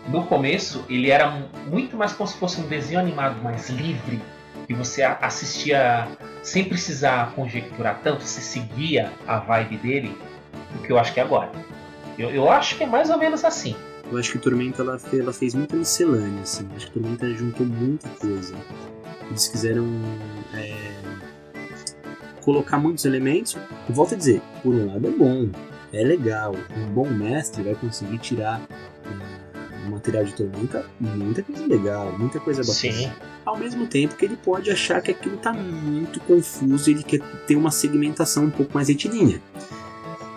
No 0.08 0.26
começo, 0.26 0.84
ele 0.90 1.12
era 1.12 1.30
muito 1.68 1.96
mais 1.96 2.12
como 2.12 2.28
se 2.28 2.36
fosse 2.36 2.60
um 2.60 2.66
desenho 2.66 3.00
animado 3.00 3.40
mais 3.44 3.70
livre, 3.70 4.20
que 4.66 4.74
você 4.74 5.04
assistia 5.04 6.08
sem 6.42 6.64
precisar 6.64 7.32
conjecturar 7.36 8.00
tanto, 8.04 8.24
você 8.24 8.42
seguia 8.42 9.14
a 9.28 9.38
vibe 9.38 9.78
dele, 9.78 10.18
do 10.72 10.80
que 10.80 10.92
eu 10.92 10.98
acho 10.98 11.14
que 11.14 11.20
é 11.20 11.24
agora. 11.24 11.52
Eu, 12.18 12.32
eu 12.32 12.52
acho 12.52 12.76
que 12.76 12.86
é 12.86 12.88
mais 12.88 13.12
ou 13.12 13.20
menos 13.20 13.46
assim. 13.46 13.76
Eu 14.12 14.18
acho 14.18 14.32
que 14.32 14.40
Tormenta 14.40 14.82
ela 14.82 14.98
fez, 14.98 15.22
ela 15.22 15.32
fez 15.32 15.54
muita 15.54 15.76
miscelânea, 15.76 16.42
assim. 16.42 16.68
Acho 16.76 16.88
que 16.88 16.94
Tormenta 16.94 17.32
juntou 17.36 17.68
muita 17.68 18.10
coisa. 18.10 18.56
Eles 19.30 19.48
quiseram 19.48 19.86
é, 20.56 20.74
colocar 22.42 22.80
muitos 22.80 23.06
elementos. 23.06 23.56
Volto 23.90 24.16
a 24.16 24.18
dizer, 24.18 24.42
por 24.64 24.74
um 24.74 24.92
lado 24.92 25.08
é 25.08 25.12
bom, 25.12 25.50
é 25.94 26.04
legal. 26.04 26.56
Um 26.76 26.86
bom 26.88 27.10
mestre 27.10 27.64
vai 27.64 27.76
conseguir 27.76 28.18
tirar 28.18 28.62
o 29.86 29.92
material 29.92 30.24
de 30.24 30.34
Tormenta 30.34 30.86
muita 31.00 31.44
coisa 31.44 31.68
legal, 31.68 32.18
muita 32.18 32.40
coisa 32.40 32.62
bacana. 32.62 32.94
Sim. 32.94 33.12
Ao 33.46 33.58
mesmo 33.58 33.86
tempo 33.88 34.16
que 34.16 34.26
ele 34.26 34.38
pode 34.38 34.72
achar 34.72 35.02
que 35.02 35.12
aquilo 35.12 35.36
está 35.36 35.54
muito 35.54 36.20
confuso 36.22 36.90
e 36.90 36.94
ele 36.94 37.04
quer 37.04 37.20
ter 37.46 37.56
uma 37.56 37.72
segmentação 37.72 38.46
um 38.46 38.50
pouco 38.50 38.74
mais 38.74 38.88
retilínea. 38.88 39.42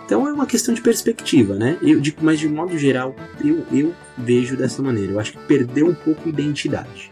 Então 0.05 0.25
é 0.25 0.31
uma 0.31 0.45
questão 0.45 0.73
de 0.73 0.81
perspectiva, 0.81 1.55
né? 1.55 1.77
Eu 1.81 1.99
digo, 1.99 2.19
mas 2.21 2.39
de 2.39 2.47
modo 2.47 2.77
geral, 2.77 3.13
eu, 3.43 3.65
eu 3.73 3.93
vejo 4.17 4.55
dessa 4.55 4.81
maneira. 4.81 5.11
Eu 5.11 5.19
acho 5.19 5.33
que 5.33 5.39
perdeu 5.39 5.87
um 5.87 5.93
pouco 5.93 6.21
a 6.25 6.29
identidade. 6.29 7.11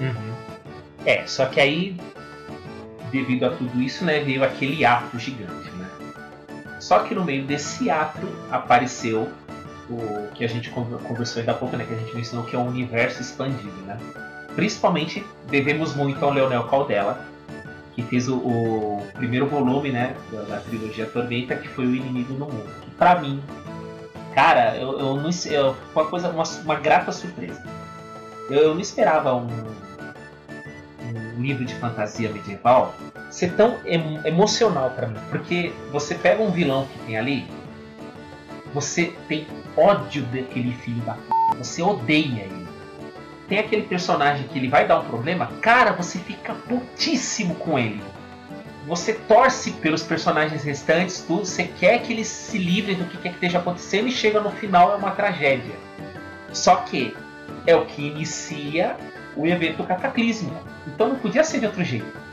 Uhum. 0.00 0.34
É, 1.04 1.26
só 1.26 1.46
que 1.46 1.60
aí, 1.60 1.96
devido 3.10 3.44
a 3.44 3.50
tudo 3.50 3.80
isso, 3.82 4.04
né, 4.04 4.20
veio 4.20 4.44
aquele 4.44 4.84
ato 4.84 5.18
gigante, 5.18 5.70
né? 5.76 5.87
Só 6.80 7.00
que 7.00 7.14
no 7.14 7.24
meio 7.24 7.44
desse 7.44 7.90
ato 7.90 8.26
apareceu 8.50 9.28
o 9.90 10.28
que 10.34 10.44
a 10.44 10.48
gente 10.48 10.70
conversou 10.70 11.40
ainda 11.40 11.52
há 11.52 11.54
pouco, 11.54 11.76
né? 11.76 11.84
Que 11.84 11.94
a 11.94 11.98
gente 11.98 12.14
mencionou 12.14 12.46
que 12.46 12.54
é 12.54 12.58
um 12.58 12.68
universo 12.68 13.20
expandido, 13.20 13.76
né? 13.86 13.98
Principalmente 14.54 15.24
devemos 15.46 15.94
muito 15.94 16.22
ao 16.24 16.32
Leonel 16.32 16.64
Caldela, 16.64 17.24
que 17.94 18.02
fez 18.02 18.28
o, 18.28 18.36
o 18.36 19.06
primeiro 19.14 19.46
volume, 19.46 19.90
né? 19.90 20.14
Da, 20.30 20.42
da, 20.42 20.60
trilogia 20.60 21.06
Tormenta, 21.06 21.56
que 21.56 21.68
foi 21.68 21.86
o 21.86 21.94
Inimigo 21.94 22.34
no 22.34 22.46
Mundo. 22.46 22.68
Que 22.82 22.90
pra 22.92 23.18
mim, 23.20 23.42
cara, 24.34 24.76
eu, 24.76 24.98
eu 24.98 25.16
não 25.16 25.30
uma 25.94 26.04
coisa, 26.04 26.28
uma, 26.28 26.44
uma 26.64 26.74
grata 26.76 27.10
surpresa. 27.10 27.62
Eu, 28.50 28.58
eu 28.58 28.74
não 28.74 28.80
esperava 28.80 29.34
um, 29.34 29.48
um 31.02 31.42
livro 31.42 31.64
de 31.64 31.74
fantasia 31.76 32.30
medieval 32.30 32.94
ser 33.30 33.52
tão 33.52 33.78
em, 33.84 34.20
emocional 34.24 34.90
para 34.90 35.06
mim, 35.06 35.18
porque 35.30 35.72
você 35.92 36.14
pega 36.14 36.42
um 36.42 36.50
vilão 36.50 36.86
que 36.86 36.98
tem 37.06 37.18
ali, 37.18 37.46
você 38.72 39.12
tem 39.28 39.46
ódio 39.76 40.22
daquele 40.24 40.72
filho 40.74 41.00
da 41.02 41.14
p. 41.14 41.20
Você 41.58 41.82
odeia 41.82 42.42
ele. 42.42 42.68
Tem 43.48 43.58
aquele 43.58 43.82
personagem 43.82 44.46
que 44.48 44.58
ele 44.58 44.68
vai 44.68 44.86
dar 44.86 45.00
um 45.00 45.04
problema, 45.04 45.46
cara, 45.62 45.92
você 45.92 46.18
fica 46.18 46.54
putíssimo 46.54 47.54
com 47.54 47.78
ele. 47.78 48.02
Você 48.86 49.14
torce 49.14 49.72
pelos 49.72 50.02
personagens 50.02 50.62
restantes, 50.64 51.20
tudo, 51.20 51.44
você 51.44 51.64
quer 51.64 52.00
que 52.02 52.12
eles 52.12 52.26
se 52.26 52.58
livrem 52.58 52.96
do 52.96 53.04
que 53.04 53.18
quer 53.18 53.30
que 53.30 53.34
esteja 53.34 53.58
acontecendo 53.58 54.08
e 54.08 54.12
chega 54.12 54.40
no 54.40 54.50
final 54.50 54.92
é 54.92 54.96
uma 54.96 55.10
tragédia. 55.10 55.74
Só 56.52 56.76
que 56.76 57.14
é 57.66 57.76
o 57.76 57.84
que 57.84 58.06
inicia 58.06 58.96
o 59.36 59.46
evento 59.46 59.84
cataclísmico. 59.84 60.56
Então 60.86 61.10
não 61.10 61.16
podia 61.16 61.44
ser 61.44 61.60
de 61.60 61.66
outro 61.66 61.84
jeito. 61.84 62.27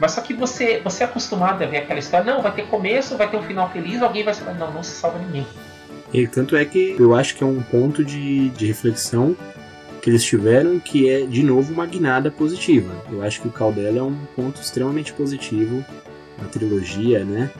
Mas 0.00 0.12
só 0.12 0.20
que 0.20 0.32
você, 0.34 0.80
você 0.82 1.02
é 1.02 1.06
acostumado 1.06 1.62
a 1.62 1.66
ver 1.66 1.78
aquela 1.78 1.98
história, 1.98 2.32
não, 2.32 2.42
vai 2.42 2.52
ter 2.52 2.66
começo, 2.66 3.16
vai 3.16 3.28
ter 3.28 3.36
um 3.36 3.42
final 3.42 3.70
feliz, 3.70 4.00
alguém 4.00 4.24
vai 4.24 4.34
salvar. 4.34 4.54
Não, 4.54 4.72
não 4.72 4.82
se 4.82 4.92
salva 4.92 5.18
ninguém. 5.18 5.46
E 6.12 6.26
tanto 6.26 6.56
é 6.56 6.64
que 6.64 6.96
eu 6.98 7.14
acho 7.14 7.34
que 7.34 7.42
é 7.42 7.46
um 7.46 7.60
ponto 7.62 8.04
de, 8.04 8.48
de 8.50 8.66
reflexão 8.66 9.36
que 10.00 10.08
eles 10.08 10.24
tiveram 10.24 10.78
que 10.78 11.08
é, 11.10 11.26
de 11.26 11.42
novo, 11.42 11.72
uma 11.72 11.84
guinada 11.84 12.30
positiva. 12.30 12.94
Eu 13.10 13.22
acho 13.22 13.42
que 13.42 13.48
o 13.48 13.52
Caldela 13.52 13.98
é 13.98 14.02
um 14.02 14.16
ponto 14.34 14.60
extremamente 14.60 15.12
positivo 15.12 15.84
na 16.40 16.48
trilogia, 16.48 17.24
né? 17.24 17.50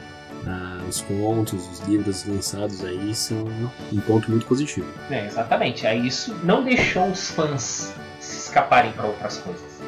Ah, 0.47 0.79
os 0.87 1.01
contos, 1.01 1.69
os 1.69 1.79
livros 1.81 2.25
lançados 2.25 2.83
aí 2.83 3.13
são 3.13 3.45
um 3.91 3.99
ponto 3.99 4.31
muito 4.31 4.45
positivo. 4.45 4.87
É, 5.09 5.25
exatamente. 5.25 5.85
Aí 5.85 6.07
isso 6.07 6.33
não 6.43 6.63
deixou 6.63 7.09
os 7.09 7.29
fãs 7.29 7.93
se 8.19 8.37
escaparem 8.37 8.93
para 8.93 9.05
outras 9.05 9.37
coisas. 9.37 9.81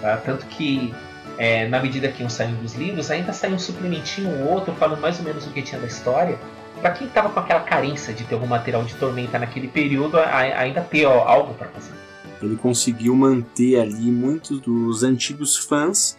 Tá? 0.00 0.16
Tanto 0.18 0.46
que 0.46 0.94
é, 1.38 1.68
na 1.68 1.80
medida 1.80 2.08
que 2.08 2.22
iam 2.22 2.30
saindo 2.30 2.64
os 2.64 2.74
livros, 2.74 3.10
ainda 3.10 3.32
saiu 3.32 3.54
um 3.54 3.58
suplementinho 3.58 4.30
ou 4.40 4.52
outro 4.52 4.74
falando 4.74 5.00
mais 5.00 5.18
ou 5.18 5.24
menos 5.24 5.46
o 5.46 5.50
que 5.50 5.62
tinha 5.62 5.80
da 5.80 5.86
história 5.86 6.38
para 6.84 6.92
quem 6.92 7.08
tava 7.08 7.30
com 7.30 7.40
aquela 7.40 7.60
carência 7.60 8.12
de 8.12 8.24
ter 8.24 8.34
algum 8.34 8.46
material 8.46 8.84
de 8.84 8.94
tormenta 8.96 9.38
naquele 9.38 9.68
período, 9.68 10.18
ainda 10.18 10.82
ter 10.82 11.06
ó, 11.06 11.26
algo 11.26 11.54
para 11.54 11.68
fazer. 11.68 11.94
Ele 12.42 12.56
conseguiu 12.56 13.16
manter 13.16 13.80
ali 13.80 14.10
muitos 14.10 14.60
dos 14.60 15.02
antigos 15.02 15.56
fãs 15.56 16.18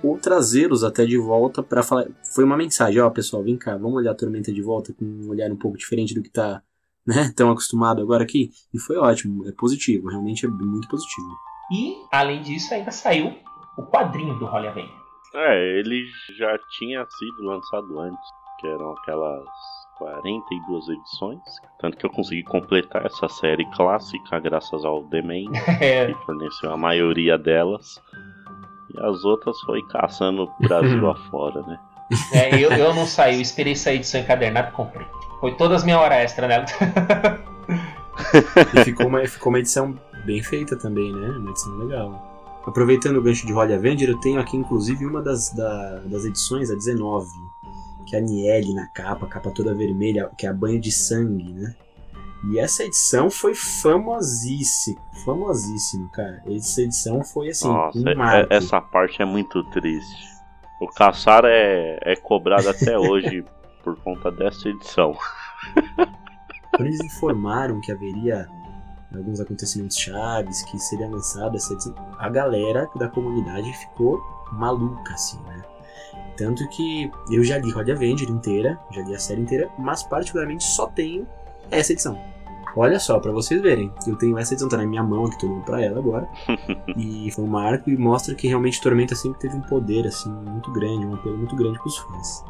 ou 0.00 0.16
trazê-los 0.16 0.84
até 0.84 1.04
de 1.04 1.18
volta 1.18 1.60
para 1.60 1.82
falar. 1.82 2.06
Foi 2.32 2.44
uma 2.44 2.56
mensagem, 2.56 3.00
ó, 3.00 3.10
pessoal, 3.10 3.42
vem 3.42 3.56
cá, 3.56 3.76
vamos 3.76 3.96
olhar 3.96 4.12
a 4.12 4.14
Tormenta 4.14 4.52
de 4.52 4.62
volta 4.62 4.92
com 4.92 5.04
um 5.04 5.28
olhar 5.28 5.50
um 5.50 5.56
pouco 5.56 5.76
diferente 5.76 6.14
do 6.14 6.22
que 6.22 6.30
tá, 6.30 6.62
né, 7.04 7.32
tão 7.34 7.50
acostumado 7.50 8.00
agora 8.00 8.22
aqui. 8.22 8.52
E 8.72 8.78
foi 8.78 8.96
ótimo, 8.96 9.48
é 9.48 9.52
positivo, 9.52 10.08
realmente 10.08 10.46
é 10.46 10.48
muito 10.48 10.86
positivo. 10.86 11.26
E, 11.72 11.96
além 12.12 12.42
disso, 12.42 12.72
ainda 12.72 12.92
saiu 12.92 13.34
o 13.76 13.82
quadrinho 13.84 14.34
do 14.38 14.46
Holly 14.46 14.68
Avenger. 14.68 15.06
É, 15.34 15.78
ele 15.78 16.06
já 16.36 16.58
tinha 16.78 17.06
sido 17.10 17.44
lançado 17.44 18.00
antes, 18.00 18.30
que 18.60 18.66
eram 18.66 18.92
aquelas 18.92 19.44
42 19.98 20.88
edições. 20.88 21.40
Tanto 21.78 21.96
que 21.96 22.06
eu 22.06 22.10
consegui 22.10 22.42
completar 22.42 23.04
essa 23.04 23.28
série 23.28 23.64
clássica 23.72 24.38
graças 24.40 24.84
ao 24.84 25.02
The 25.04 25.22
Man, 25.22 25.52
é. 25.80 26.06
que 26.06 26.24
forneceu 26.24 26.72
a 26.72 26.76
maioria 26.76 27.36
delas. 27.36 28.00
E 28.94 29.00
as 29.02 29.24
outras 29.24 29.58
foi 29.60 29.82
caçando 29.88 30.50
Brasil 30.60 31.08
afora, 31.10 31.62
né? 31.62 31.78
É, 32.32 32.54
eu, 32.54 32.70
eu 32.70 32.94
não 32.94 33.04
saí, 33.04 33.34
eu 33.34 33.40
esperei 33.40 33.72
essa 33.72 33.92
edição 33.92 34.20
encadernada 34.20 34.68
e 34.68 34.72
comprei. 34.72 35.06
Foi 35.40 35.54
todas 35.56 35.82
minha 35.84 35.98
hora 35.98 36.16
extra 36.16 36.46
nela. 36.46 36.64
E 38.74 38.84
ficou 38.84 39.08
uma, 39.08 39.26
ficou 39.26 39.52
uma 39.52 39.58
edição 39.58 39.94
bem 40.24 40.42
feita 40.42 40.74
também, 40.76 41.12
né? 41.12 41.28
Uma 41.36 41.50
edição 41.50 41.76
legal. 41.76 42.35
Aproveitando 42.66 43.16
o 43.18 43.22
gancho 43.22 43.46
de 43.46 43.52
Holly 43.52 43.74
Avenger, 43.74 44.08
eu 44.10 44.18
tenho 44.20 44.40
aqui 44.40 44.56
inclusive 44.56 45.06
uma 45.06 45.22
das, 45.22 45.50
da- 45.52 46.00
das 46.06 46.24
edições, 46.24 46.70
a 46.70 46.74
19, 46.74 47.26
que 48.06 48.16
é 48.16 48.18
a 48.18 48.22
Niele 48.22 48.74
na 48.74 48.86
capa, 48.88 49.26
capa 49.26 49.50
toda 49.50 49.74
vermelha, 49.74 50.28
que 50.36 50.46
é 50.46 50.50
a 50.50 50.52
banho 50.52 50.80
de 50.80 50.90
sangue, 50.90 51.52
né? 51.52 51.74
E 52.52 52.58
essa 52.58 52.84
edição 52.84 53.30
foi 53.30 53.54
famosíssima, 53.54 55.00
famosíssima, 55.24 56.08
cara. 56.12 56.42
Essa 56.46 56.82
edição 56.82 57.22
foi 57.24 57.48
assim, 57.48 57.66
Nossa, 57.68 57.98
um 57.98 58.08
é- 58.08 58.14
marco. 58.14 58.52
essa 58.52 58.80
parte 58.80 59.22
é 59.22 59.24
muito 59.24 59.62
triste. 59.70 60.26
O 60.80 60.86
Caçar 60.88 61.44
é, 61.44 61.98
é 62.02 62.14
cobrado 62.16 62.68
até 62.68 62.96
hoje 62.98 63.44
por 63.82 63.96
conta 64.00 64.30
dessa 64.30 64.68
edição. 64.68 65.16
Quando 66.74 66.86
eles 66.88 67.00
informaram 67.00 67.80
que 67.80 67.90
haveria 67.90 68.46
alguns 69.14 69.40
acontecimentos 69.40 69.96
chaves, 69.96 70.62
que 70.64 70.78
seria 70.78 71.08
lançado 71.08 71.56
essa 71.56 71.72
edição, 71.72 71.94
a 72.18 72.28
galera 72.28 72.88
da 72.96 73.08
comunidade 73.08 73.72
ficou 73.72 74.20
maluca, 74.52 75.14
assim, 75.14 75.38
né? 75.42 75.62
Tanto 76.36 76.68
que 76.68 77.10
eu 77.30 77.42
já 77.42 77.58
li 77.58 77.70
Rod 77.70 77.88
Avenger 77.88 78.30
inteira, 78.30 78.78
já 78.90 79.02
li 79.02 79.14
a 79.14 79.18
série 79.18 79.40
inteira, 79.40 79.70
mas 79.78 80.02
particularmente 80.02 80.64
só 80.64 80.86
tenho 80.86 81.26
essa 81.70 81.92
edição. 81.92 82.18
Olha 82.78 83.00
só, 83.00 83.18
pra 83.18 83.32
vocês 83.32 83.62
verem, 83.62 83.90
eu 84.06 84.16
tenho 84.16 84.36
essa 84.36 84.52
edição, 84.52 84.68
tá 84.68 84.76
na 84.76 84.84
minha 84.84 85.02
mão 85.02 85.24
aqui, 85.24 85.38
tô 85.38 85.46
olhando 85.46 85.64
pra 85.64 85.82
ela 85.82 85.98
agora. 85.98 86.28
e 86.94 87.30
foi 87.30 87.42
um 87.42 87.48
marco 87.48 87.88
e 87.88 87.96
mostra 87.96 88.34
que 88.34 88.46
realmente 88.46 88.82
Tormenta 88.82 89.14
sempre 89.14 89.40
teve 89.40 89.56
um 89.56 89.62
poder, 89.62 90.06
assim, 90.06 90.30
muito 90.30 90.70
grande, 90.72 91.06
um 91.06 91.14
apelo 91.14 91.38
muito 91.38 91.56
grande 91.56 91.78
pros 91.78 91.96
fãs. 91.96 92.44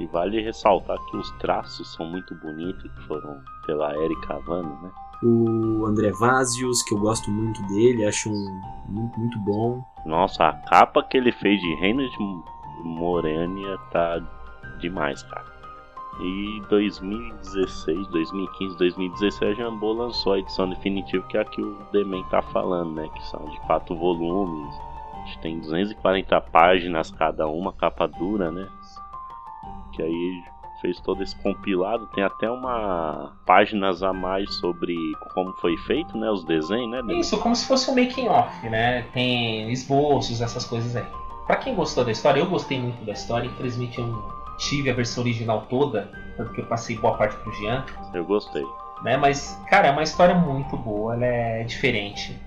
E 0.00 0.06
vale 0.06 0.42
ressaltar 0.42 0.98
que 1.10 1.16
os 1.18 1.30
traços 1.32 1.92
são 1.92 2.06
muito 2.06 2.34
bonitos, 2.36 2.82
que 2.82 3.06
foram 3.06 3.38
pela 3.66 3.94
Erika 4.02 4.34
Havana, 4.34 4.78
né? 4.82 4.90
O 5.22 5.86
André 5.86 6.12
Vazios, 6.12 6.82
que 6.82 6.94
eu 6.94 6.98
gosto 6.98 7.30
muito 7.30 7.62
dele, 7.68 8.04
acho 8.04 8.30
um 8.30 8.60
muito, 8.88 9.18
muito 9.18 9.38
bom. 9.40 9.84
Nossa, 10.04 10.44
a 10.44 10.52
capa 10.52 11.02
que 11.02 11.16
ele 11.16 11.32
fez 11.32 11.60
de 11.60 11.74
Reina 11.76 12.06
de 12.08 12.16
Morânia 12.84 13.78
tá 13.90 14.20
demais, 14.78 15.22
cara. 15.22 15.56
E 16.20 16.62
2016, 16.70 18.08
2015, 18.08 18.78
2016 18.78 19.50
a 19.50 19.54
Jambô 19.54 19.92
lançou 19.92 20.32
a 20.32 20.38
edição 20.38 20.68
definitiva 20.68 21.26
que 21.26 21.36
é 21.36 21.40
a 21.40 21.44
que 21.44 21.60
o 21.60 21.78
Demen 21.92 22.24
tá 22.30 22.40
falando, 22.40 22.94
né? 22.94 23.08
Que 23.14 23.26
são 23.26 23.44
de 23.44 23.60
quatro 23.60 23.94
volumes. 23.94 24.74
Tem 25.42 25.58
240 25.58 26.40
páginas 26.40 27.10
cada 27.10 27.46
uma, 27.48 27.72
capa 27.72 28.06
dura, 28.06 28.50
né? 28.50 28.66
Que 29.92 30.02
aí 30.02 30.44
fez 30.80 31.00
todo 31.00 31.22
esse 31.22 31.34
compilado. 31.42 32.06
Tem 32.14 32.24
até 32.24 32.50
uma 32.50 33.32
páginas 33.46 34.02
a 34.02 34.12
mais 34.12 34.52
sobre 34.56 34.96
como 35.34 35.52
foi 35.54 35.76
feito, 35.78 36.16
né? 36.16 36.30
Os 36.30 36.44
desenhos, 36.44 36.90
né? 36.90 37.14
Isso, 37.14 37.38
como 37.38 37.54
se 37.54 37.66
fosse 37.66 37.90
um 37.90 37.94
making 37.94 38.28
off, 38.28 38.68
né? 38.68 39.02
Tem 39.12 39.70
esboços, 39.70 40.40
essas 40.40 40.64
coisas 40.64 40.94
aí. 40.96 41.06
Pra 41.46 41.56
quem 41.56 41.74
gostou 41.74 42.04
da 42.04 42.10
história, 42.10 42.40
eu 42.40 42.46
gostei 42.46 42.80
muito 42.80 43.04
da 43.04 43.12
história. 43.12 43.46
Infelizmente 43.46 43.98
eu 43.98 44.06
não 44.06 44.36
tive 44.58 44.90
a 44.90 44.94
versão 44.94 45.22
original 45.22 45.66
toda, 45.68 46.10
tanto 46.36 46.50
que 46.52 46.60
eu 46.60 46.66
passei 46.66 46.96
boa 46.96 47.16
parte 47.16 47.36
pro 47.36 47.52
Jean. 47.52 47.84
Eu 48.14 48.24
gostei. 48.24 48.64
né? 49.02 49.16
Mas, 49.16 49.60
cara, 49.68 49.88
é 49.88 49.90
uma 49.90 50.02
história 50.02 50.34
muito 50.34 50.76
boa, 50.76 51.14
ela 51.14 51.26
é 51.26 51.62
diferente. 51.64 52.40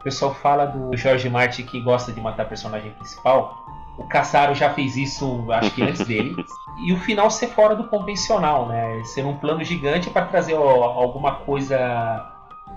O 0.00 0.02
pessoal 0.02 0.34
fala 0.34 0.64
do 0.64 0.96
George 0.96 1.28
Martin 1.28 1.64
que 1.64 1.78
gosta 1.82 2.10
de 2.10 2.20
matar 2.20 2.48
personagem 2.48 2.90
principal. 2.92 3.54
O 4.00 4.04
Caçaro 4.08 4.54
já 4.54 4.70
fez 4.70 4.96
isso, 4.96 5.46
acho 5.52 5.70
que 5.72 5.82
antes 5.82 6.04
dele. 6.06 6.34
E 6.82 6.94
o 6.94 6.96
final 6.96 7.30
ser 7.30 7.48
fora 7.48 7.74
do 7.76 7.84
convencional, 7.84 8.66
né? 8.66 9.02
Ser 9.04 9.26
um 9.26 9.36
plano 9.36 9.62
gigante 9.62 10.08
para 10.08 10.24
trazer 10.24 10.54
ó, 10.54 10.84
alguma 10.84 11.32
coisa 11.34 12.32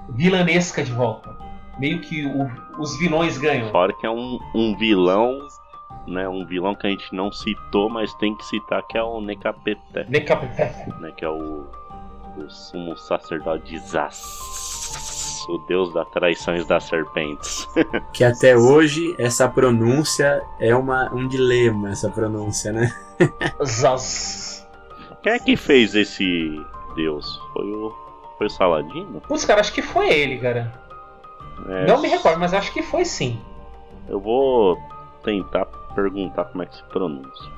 vilanesca 0.10 0.84
de 0.84 0.92
volta. 0.92 1.38
Meio 1.80 2.02
que 2.02 2.26
o- 2.26 2.52
os 2.82 2.98
vilões 3.00 3.38
ganham. 3.38 3.72
Fora 3.72 3.94
que 3.94 4.06
é 4.06 4.10
um, 4.10 4.40
um 4.54 4.76
vilão, 4.76 5.40
né? 6.06 6.28
Um 6.28 6.46
vilão 6.46 6.76
que 6.76 6.86
a 6.86 6.90
gente 6.90 7.16
não 7.16 7.32
citou, 7.32 7.90
mas 7.90 8.14
tem 8.16 8.36
que 8.36 8.46
citar, 8.46 8.84
que 8.88 8.98
é 8.98 9.04
o 9.04 9.22
Nekapete, 9.22 9.80
Decapitete. 10.10 10.90
né? 11.00 11.12
Que 11.16 11.24
é 11.24 11.30
o, 11.30 11.66
o 12.36 12.50
sumo 12.50 12.98
sacerdote 12.98 13.64
de 13.72 13.80
Zaz, 13.80 14.73
o 15.50 15.58
deus 15.60 15.94
das 15.94 16.08
traições 16.10 16.66
das 16.66 16.84
serpentes. 16.86 17.68
Que 18.14 18.24
até 18.24 18.56
hoje 18.56 19.16
essa 19.18 19.48
pronúncia 19.48 20.44
é 20.60 20.76
uma, 20.76 21.12
um 21.14 21.28
dilema, 21.28 21.90
essa 21.92 22.10
pronúncia, 22.10 22.72
né? 22.72 22.94
Zaz. 23.66 24.68
Quem 25.22 25.34
é 25.34 25.40
que 25.40 25.56
fez 25.56 25.96
esse 25.96 26.62
deus? 26.96 27.40
Foi 27.54 27.66
o, 27.66 27.94
foi 28.38 28.48
o 28.48 28.50
Saladino? 28.50 29.22
Putz, 29.22 29.46
cara, 29.46 29.62
acho 29.62 29.74
que 29.74 29.82
foi 29.82 30.10
ele, 30.10 30.38
cara. 30.38 30.72
É, 31.68 31.86
Não 31.86 32.02
me 32.02 32.08
recordo, 32.08 32.40
mas 32.40 32.54
acho 32.54 32.72
que 32.72 32.82
foi 32.82 33.06
sim. 33.06 33.40
Eu 34.08 34.20
vou 34.20 34.78
tentar 35.24 35.66
perguntar 35.96 36.46
como 36.46 36.64
é 36.64 36.66
que 36.66 36.76
se 36.76 36.84
pronuncia. 36.84 37.52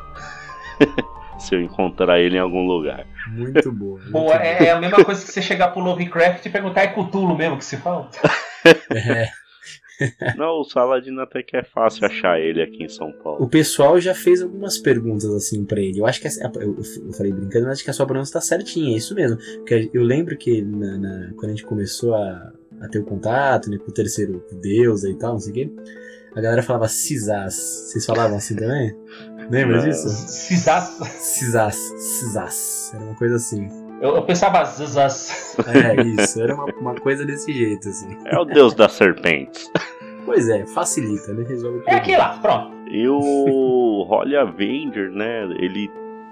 se 1.40 1.56
eu 1.56 1.62
encontrar 1.62 2.20
ele 2.20 2.38
em 2.38 2.40
algum 2.40 2.66
lugar. 2.66 3.06
Muito 3.30 3.72
boa. 3.72 4.00
muito 4.02 4.12
Pô, 4.12 4.32
é, 4.34 4.66
é 4.66 4.72
a 4.72 4.80
mesma 4.80 5.04
coisa 5.04 5.24
que 5.26 5.32
você 5.32 5.42
chegar 5.42 5.70
pro 5.70 5.82
Lovecraft 5.82 6.46
e 6.46 6.50
perguntar 6.50 6.82
é 6.84 6.88
Cthulhu 6.88 7.36
mesmo 7.38 7.58
que 7.58 7.66
se 7.66 7.78
fala? 7.78 8.10
É. 8.94 9.28
Não, 10.38 10.60
o 10.60 10.64
Saladino 10.66 11.22
até 11.22 11.42
que 11.42 11.56
é 11.56 11.64
fácil 11.64 12.06
achar 12.06 12.38
ele 12.40 12.62
aqui 12.62 12.84
em 12.84 12.90
São 12.90 13.14
Paulo. 13.24 13.42
O 13.44 13.48
pessoal 13.48 13.98
já 14.00 14.14
fez 14.14 14.42
algumas 14.42 14.78
perguntas 14.78 15.26
assim 15.34 15.64
pra 15.64 15.80
ele. 15.80 16.00
Eu 16.00 16.06
acho 16.06 16.20
que 16.20 16.28
essa- 16.28 16.52
eu, 16.56 16.76
eu 17.06 17.14
falei 17.14 17.32
brincando, 17.32 17.66
mas 17.66 17.76
acho 17.78 17.84
que 17.86 17.90
a 17.90 17.94
sua 17.94 18.06
pronúncia 18.06 18.34
tá 18.34 18.42
certinha, 18.42 18.94
é 18.94 18.98
isso 18.98 19.16
mesmo. 19.16 19.38
Porque 19.58 19.90
eu 19.94 20.04
lembro 20.04 20.38
que 20.38 20.62
na- 20.62 20.98
na- 20.98 21.30
quando 21.36 21.46
a 21.46 21.50
gente 21.56 21.64
começou 21.66 22.14
a, 22.14 22.52
a 22.82 22.88
ter 22.90 23.00
o 23.00 23.06
contato 23.06 23.70
né, 23.70 23.78
com 23.78 23.90
o 23.90 23.94
terceiro 23.94 24.44
deus 24.62 25.06
e 25.06 25.16
tal, 25.16 25.34
não 25.34 25.40
sei 25.40 25.52
o 25.52 25.56
quê, 25.56 25.70
a 26.36 26.42
galera 26.42 26.62
falava 26.64 26.88
Cisás. 26.88 27.54
Vocês 27.56 28.06
falavam 28.06 28.38
assim 28.38 28.56
também? 28.56 28.96
Lembra 29.50 29.80
disso? 29.82 30.10
Cisas. 30.10 30.84
Cisás, 31.08 31.76
Cisás. 31.98 32.92
Era 32.94 33.04
uma 33.04 33.16
coisa 33.16 33.36
assim. 33.36 33.68
Eu, 34.02 34.16
eu 34.16 34.24
pensava 34.24 34.64
Zazaz. 34.66 35.56
É, 35.68 36.02
isso. 36.02 36.42
Era 36.42 36.54
uma, 36.54 36.66
uma 36.80 36.96
coisa 36.96 37.26
desse 37.26 37.54
jeito, 37.54 37.88
assim. 37.88 38.18
É 38.26 38.38
o 38.38 38.44
deus 38.46 38.74
das 38.74 38.92
serpentes. 38.94 39.70
Pois 40.26 40.50
é, 40.50 40.66
facilita, 40.66 41.34
né? 41.34 41.46
Resolve 41.48 41.78
o 41.78 41.82
É 41.82 41.84
problema. 41.84 42.02
aqui 42.02 42.18
lá, 42.18 42.38
pronto. 42.40 42.76
E 42.90 43.08
o 43.08 44.04
Holly 44.10 44.36
Avenger, 44.36 45.10
né? 45.12 45.44
Ele 45.60 45.90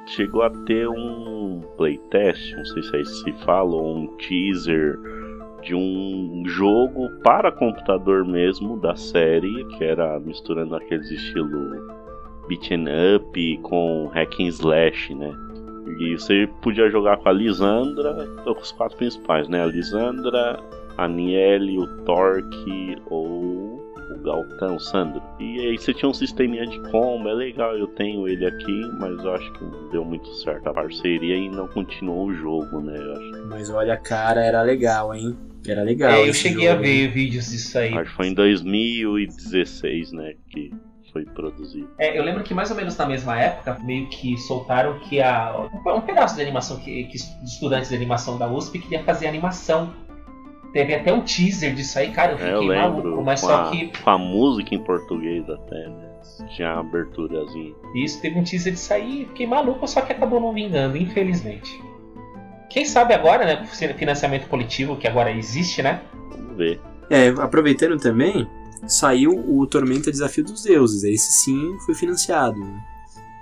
chegou 0.07 0.41
a 0.41 0.49
ter 0.65 0.87
um 0.89 1.61
playtest, 1.77 2.55
não 2.57 2.65
sei 2.65 2.83
se 2.83 2.95
aí 2.95 3.05
se 3.05 3.31
fala, 3.45 3.75
ou 3.75 3.97
um 3.97 4.17
teaser 4.17 4.97
de 5.63 5.73
um 5.73 6.43
jogo 6.45 7.09
para 7.23 7.51
computador 7.51 8.25
mesmo 8.25 8.79
da 8.79 8.95
série, 8.95 9.65
que 9.65 9.83
era 9.83 10.19
misturando 10.19 10.75
aqueles 10.75 11.09
estilo 11.09 11.93
beat'em 12.47 12.85
up 13.15 13.57
com 13.63 14.07
hack 14.13 14.39
and 14.39 14.47
slash, 14.47 15.13
né? 15.15 15.33
E 15.99 16.17
você 16.17 16.47
podia 16.61 16.89
jogar 16.89 17.17
com 17.17 17.29
a 17.29 17.31
Lisandra, 17.31 18.27
ou 18.45 18.55
com 18.55 18.61
os 18.61 18.71
quatro 18.71 18.97
principais, 18.97 19.47
né? 19.47 19.63
A 19.63 19.65
Lisandra, 19.65 20.59
a 20.97 21.07
Niele, 21.07 21.77
o 21.77 21.87
Torque 22.03 22.97
ou 23.09 23.83
o 24.11 24.17
Galtão, 24.23 24.75
o 24.75 24.79
Sandro. 24.79 25.21
E 25.39 25.59
aí 25.59 25.77
você 25.77 25.93
tinha 25.93 26.09
um 26.09 26.13
sisteminha 26.13 26.65
de 26.65 26.79
combo, 26.91 27.27
é 27.29 27.33
legal, 27.33 27.77
eu 27.77 27.87
tenho 27.87 28.27
ele 28.27 28.45
aqui, 28.45 28.91
mas 28.99 29.23
eu 29.23 29.33
acho 29.33 29.53
que 29.53 29.63
não 29.63 29.89
deu 29.89 30.05
muito 30.05 30.27
certo 30.35 30.67
a 30.67 30.73
parceria 30.73 31.35
e 31.35 31.49
não 31.49 31.67
continuou 31.67 32.27
o 32.27 32.33
jogo, 32.33 32.79
né? 32.81 32.97
Mas 33.49 33.69
olha, 33.69 33.97
cara, 33.97 34.43
era 34.43 34.61
legal, 34.61 35.13
hein? 35.13 35.37
Era 35.67 35.83
legal. 35.83 36.11
É, 36.11 36.27
eu 36.29 36.33
cheguei 36.33 36.67
a 36.67 36.73
jogo, 36.73 36.85
hein? 36.85 37.07
ver 37.07 37.13
vídeos 37.13 37.49
disso 37.49 37.77
aí. 37.77 37.93
acho 37.93 38.09
que 38.11 38.15
foi 38.15 38.27
em 38.27 38.33
2016, 38.33 40.11
né, 40.11 40.33
que 40.49 40.71
foi 41.11 41.25
produzido. 41.25 41.89
É, 41.97 42.17
eu 42.17 42.23
lembro 42.23 42.43
que 42.43 42.53
mais 42.53 42.69
ou 42.71 42.75
menos 42.75 42.97
na 42.97 43.05
mesma 43.05 43.39
época, 43.39 43.77
meio 43.83 44.07
que 44.07 44.37
soltaram 44.37 44.99
que 44.99 45.21
a, 45.21 45.55
um 45.95 46.01
pedaço 46.01 46.35
de 46.35 46.41
animação 46.41 46.77
que, 46.79 47.03
que 47.05 47.17
os 47.17 47.53
estudantes 47.53 47.89
de 47.89 47.95
animação 47.95 48.37
da 48.37 48.47
USP 48.47 48.79
queria 48.79 49.03
fazer 49.03 49.27
animação. 49.27 49.93
Teve 50.73 50.95
até 50.95 51.13
um 51.13 51.21
teaser 51.21 51.75
disso 51.75 51.99
aí, 51.99 52.09
cara, 52.09 52.31
eu 52.31 52.35
É, 52.35 52.39
fiquei 52.39 52.53
eu 52.53 52.61
lembro, 52.61 53.03
maluco, 53.03 53.23
mas 53.23 53.41
com, 53.41 53.47
só 53.47 53.67
a, 53.67 53.69
que 53.69 53.91
com 54.01 54.09
a 54.09 54.17
música 54.17 54.73
em 54.73 54.83
português 54.83 55.47
até, 55.47 55.87
né? 55.87 56.09
Tinha 56.55 56.69
a 56.69 56.79
aberturazinha. 56.79 57.75
isso 57.93 58.19
teve 58.19 58.39
um 58.39 58.43
teaser 58.43 58.73
disso 58.73 58.91
aí, 58.91 59.21
e 59.21 59.25
fiquei 59.25 59.45
maluco, 59.45 59.87
só 59.87 60.01
que 60.01 60.13
acabou 60.13 60.39
não 60.39 60.51
vingando, 60.51 60.97
infelizmente. 60.97 61.79
Quem 62.73 62.85
sabe 62.85 63.13
agora, 63.13 63.45
né, 63.45 63.65
financiamento 63.67 64.47
coletivo 64.47 64.97
que 64.97 65.07
agora 65.07 65.31
existe, 65.31 65.83
né? 65.83 66.01
Vamos 66.31 66.57
ver. 66.57 66.81
É, 67.07 67.27
aproveitando 67.27 67.99
também, 67.99 68.47
saiu 68.87 69.31
o 69.47 69.67
Tormenta 69.67 70.09
Desafio 70.09 70.43
dos 70.43 70.63
Deuses. 70.63 71.03
Esse 71.03 71.31
sim 71.33 71.77
foi 71.85 71.93
financiado. 71.93 72.59
né? 72.59 72.83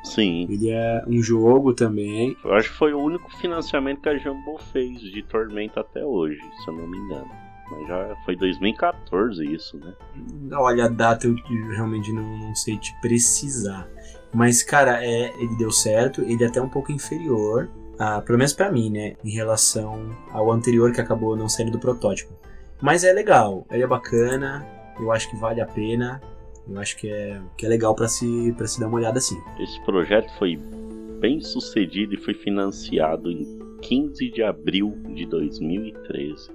Sim, 0.03 0.47
Ele 0.49 0.69
é 0.69 1.01
um 1.07 1.23
jogo 1.23 1.73
também. 1.73 2.36
eu 2.43 2.53
acho 2.55 2.71
que 2.71 2.77
foi 2.77 2.91
o 2.93 2.99
único 2.99 3.32
financiamento 3.38 4.01
que 4.01 4.09
a 4.09 4.17
Jumbo 4.17 4.57
fez 4.73 4.99
de 4.99 5.23
Tormenta 5.23 5.79
até 5.79 6.03
hoje, 6.03 6.41
se 6.63 6.69
eu 6.69 6.75
não 6.75 6.86
me 6.88 6.97
engano. 6.97 7.29
Mas 7.71 7.88
já 7.88 8.15
foi 8.25 8.36
2014 8.36 9.45
isso, 9.45 9.77
né? 9.77 9.93
Olha, 10.51 10.86
a 10.86 10.89
data 10.89 11.25
eu 11.25 11.36
realmente 11.69 12.11
não, 12.11 12.38
não 12.38 12.53
sei 12.53 12.77
te 12.77 12.93
precisar. 12.99 13.88
Mas, 14.34 14.61
cara, 14.61 15.01
é, 15.01 15.32
ele 15.39 15.55
deu 15.57 15.71
certo. 15.71 16.21
Ele 16.21 16.43
é 16.43 16.47
até 16.47 16.61
um 16.61 16.67
pouco 16.67 16.91
inferior 16.91 17.69
ah, 18.04 18.20
pelo 18.20 18.39
menos 18.39 18.52
pra 18.52 18.72
mim, 18.72 18.89
né, 18.89 19.14
em 19.24 19.30
relação 19.30 20.10
ao 20.32 20.52
anterior 20.52 20.91
que 20.91 20.99
acabou 20.99 21.36
não 21.36 21.47
saindo 21.47 21.72
do 21.72 21.78
protótipo. 21.78 22.34
Mas 22.82 23.04
é 23.04 23.14
legal, 23.14 23.64
ele 23.70 23.84
é 23.84 23.88
bacana, 23.88 24.66
eu 24.99 25.12
acho 25.12 25.30
que 25.30 25.38
vale 25.38 25.62
a 25.62 25.68
pena, 25.68 26.20
eu 26.68 26.80
acho 26.80 26.97
que 26.97 27.08
é, 27.08 27.39
que 27.56 27.64
é 27.64 27.70
legal 27.70 27.93
para 27.93 28.08
se, 28.08 28.54
pra 28.58 28.66
se 28.66 28.80
dar 28.80 28.88
uma 28.88 28.97
olhada 28.97 29.20
assim. 29.20 29.39
Esse 29.60 29.80
projeto 29.86 30.32
foi 30.39 30.58
bem 31.20 31.39
sucedido 31.41 32.16
e 32.16 32.18
foi 32.18 32.34
financiado 32.34 33.30
em 33.30 33.60
15 33.84 34.32
de 34.32 34.41
abril 34.41 34.97
de 35.14 35.28
2013. 35.28 36.49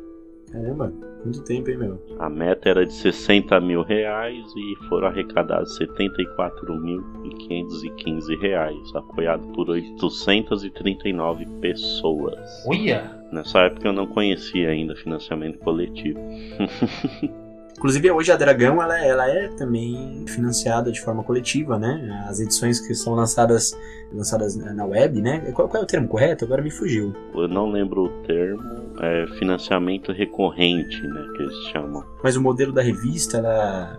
Caramba, 0.51 0.93
muito 1.27 1.43
tempo, 1.43 1.69
hein, 1.71 1.77
meu? 1.77 2.01
A 2.19 2.31
meta 2.31 2.69
era 2.69 2.87
de 2.87 2.93
60 2.93 3.61
mil 3.61 3.83
reais 3.83 4.45
e 4.57 4.77
foram 4.89 5.09
arrecadados 5.09 5.77
74.515 5.79 8.41
reais, 8.41 8.95
apoiado 8.95 9.47
por 9.53 9.69
839 9.69 11.47
pessoas. 11.61 12.65
Uia! 12.67 13.21
Nessa 13.33 13.59
época 13.61 13.89
eu 13.89 13.93
não 13.93 14.07
conhecia 14.07 14.69
ainda 14.71 14.95
financiamento 14.95 15.59
coletivo. 15.59 16.19
Inclusive 17.77 18.11
hoje 18.11 18.33
a 18.33 18.37
Dragão 18.37 18.83
ela, 18.83 18.99
ela 18.99 19.29
é 19.29 19.49
também 19.49 20.25
financiada 20.27 20.91
de 20.91 21.01
forma 21.01 21.23
coletiva, 21.23 21.79
né? 21.79 22.25
As 22.29 22.41
edições 22.41 22.81
que 22.81 22.95
são 22.95 23.15
lançadas 23.15 23.77
lançadas 24.13 24.57
na 24.57 24.85
web, 24.87 25.21
né? 25.21 25.41
Qual, 25.53 25.69
qual 25.69 25.83
é 25.83 25.85
o 25.85 25.87
termo 25.87 26.09
correto? 26.09 26.45
Agora 26.45 26.63
me 26.63 26.71
fugiu. 26.71 27.15
Eu 27.35 27.49
não 27.49 27.71
lembro 27.71 28.05
o 28.05 28.09
termo, 28.23 28.63
é 29.01 29.27
financiamento 29.39 30.13
recorrente, 30.13 31.03
né? 31.03 31.27
Que 31.37 31.43
eles 31.43 31.57
chamam. 31.73 32.05
Mas 32.23 32.37
o 32.37 32.41
modelo 32.41 32.73
da 32.73 32.83
revista, 32.83 33.39
ela 33.39 33.99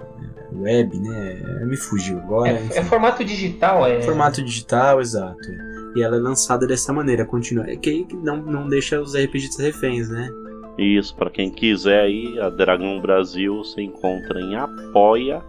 web, 0.53 0.97
né? 0.99 1.65
Me 1.65 1.77
fugiu 1.77 2.19
agora. 2.19 2.49
É, 2.49 2.77
é 2.77 2.83
formato 2.83 3.23
digital, 3.23 3.85
é. 3.85 4.01
Formato 4.01 4.41
digital, 4.41 5.01
exato. 5.01 5.47
E 5.95 6.01
ela 6.01 6.15
é 6.15 6.19
lançada 6.19 6.65
dessa 6.65 6.93
maneira, 6.93 7.25
continua. 7.25 7.69
É 7.69 7.75
que 7.75 7.89
aí 7.89 8.07
não, 8.23 8.37
não 8.37 8.67
deixa 8.67 8.99
os 8.99 9.15
RPGistas 9.15 9.63
reféns, 9.63 10.09
né? 10.09 10.29
Isso, 10.77 11.15
para 11.15 11.31
quem 11.31 11.49
quiser 11.49 12.01
aí, 12.01 12.39
a 12.39 12.49
Dragão 12.49 12.99
Brasil 12.99 13.63
se 13.63 13.81
encontra 13.81 14.39
em 14.39 14.55
apoia.se 14.55 15.43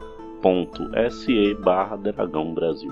barra 1.54 1.96
Dragão 1.96 2.54
Brasil. 2.54 2.90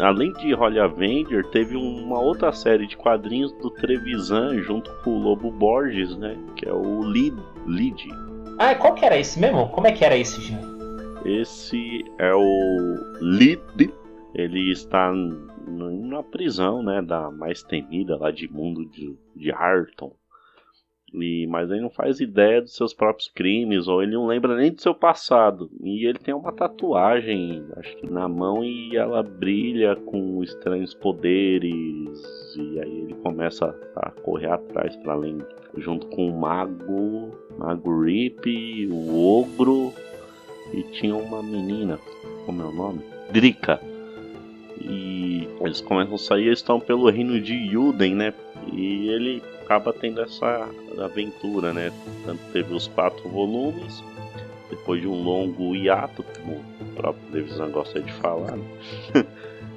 Além 0.00 0.32
de 0.32 0.52
Holly 0.52 0.80
Avenger, 0.80 1.44
teve 1.50 1.76
uma 1.76 2.18
outra 2.18 2.50
série 2.52 2.86
de 2.86 2.96
quadrinhos 2.96 3.52
do 3.52 3.70
Trevisan 3.70 4.60
junto 4.62 4.90
com 5.04 5.10
o 5.10 5.22
Lobo 5.22 5.52
Borges, 5.52 6.16
né? 6.16 6.36
Que 6.56 6.68
é 6.68 6.72
o 6.72 7.00
Lead. 7.00 7.36
Lead. 7.66 8.08
Ah, 8.58 8.74
qual 8.74 8.94
que 8.94 9.04
era 9.04 9.16
esse 9.16 9.38
mesmo? 9.38 9.68
Como 9.68 9.86
é 9.86 9.92
que 9.92 10.04
era 10.04 10.16
esse, 10.16 10.40
Jean? 10.40 10.60
Esse 11.24 12.04
é 12.18 12.34
o 12.34 12.96
Lead. 13.20 13.92
Ele 14.34 14.72
está 14.72 15.12
na 15.12 16.22
prisão, 16.24 16.82
né? 16.82 17.00
Da 17.00 17.30
mais 17.30 17.62
temida 17.62 18.16
lá 18.16 18.32
de 18.32 18.52
mundo 18.52 18.84
de, 18.86 19.16
de 19.36 19.52
Harton. 19.52 20.12
E, 21.20 21.46
mas 21.46 21.70
ele 21.70 21.80
não 21.80 21.90
faz 21.90 22.18
ideia 22.18 22.60
dos 22.60 22.74
seus 22.74 22.92
próprios 22.92 23.28
crimes, 23.28 23.86
ou 23.86 24.02
ele 24.02 24.14
não 24.14 24.26
lembra 24.26 24.56
nem 24.56 24.72
do 24.72 24.80
seu 24.80 24.94
passado. 24.94 25.70
E 25.82 26.06
ele 26.06 26.18
tem 26.18 26.34
uma 26.34 26.52
tatuagem, 26.52 27.64
acho 27.76 27.96
que 27.96 28.10
na 28.10 28.28
mão, 28.28 28.64
e 28.64 28.96
ela 28.96 29.22
brilha 29.22 29.94
com 29.96 30.42
estranhos 30.42 30.92
poderes. 30.94 32.54
E 32.56 32.80
aí 32.80 33.00
ele 33.00 33.14
começa 33.14 33.74
a 33.96 34.10
correr 34.10 34.50
atrás 34.50 34.96
para 34.96 35.12
além, 35.12 35.38
junto 35.78 36.06
com 36.08 36.28
o 36.28 36.40
mago, 36.40 37.30
mago 37.58 38.02
Rip, 38.02 38.88
o 38.90 39.40
ogro, 39.40 39.92
e 40.72 40.82
tinha 40.82 41.14
uma 41.14 41.42
menina, 41.42 41.98
como 42.44 42.62
é 42.62 42.64
o 42.64 42.72
nome? 42.72 43.00
Drika. 43.30 43.80
E 44.80 45.48
eles 45.60 45.80
começam 45.80 46.14
a 46.14 46.18
sair, 46.18 46.46
eles 46.46 46.58
estão 46.58 46.80
pelo 46.80 47.08
reino 47.08 47.40
de 47.40 47.54
Yuden, 47.54 48.14
né? 48.16 48.34
E 48.72 49.08
ele 49.08 49.42
acaba 49.64 49.92
tendo 49.92 50.20
essa 50.20 50.68
aventura, 50.98 51.72
né? 51.72 51.92
Tanto 52.24 52.40
teve 52.52 52.74
os 52.74 52.86
quatro 52.88 53.28
volumes, 53.28 54.02
depois 54.70 55.00
de 55.00 55.08
um 55.08 55.22
longo 55.22 55.74
hiato, 55.74 56.22
como 56.22 56.56
o 56.80 56.94
próprio 56.94 57.30
Devisan 57.32 57.70
gosta 57.70 58.00
de 58.00 58.12
falar, 58.14 58.56
né? 58.56 58.64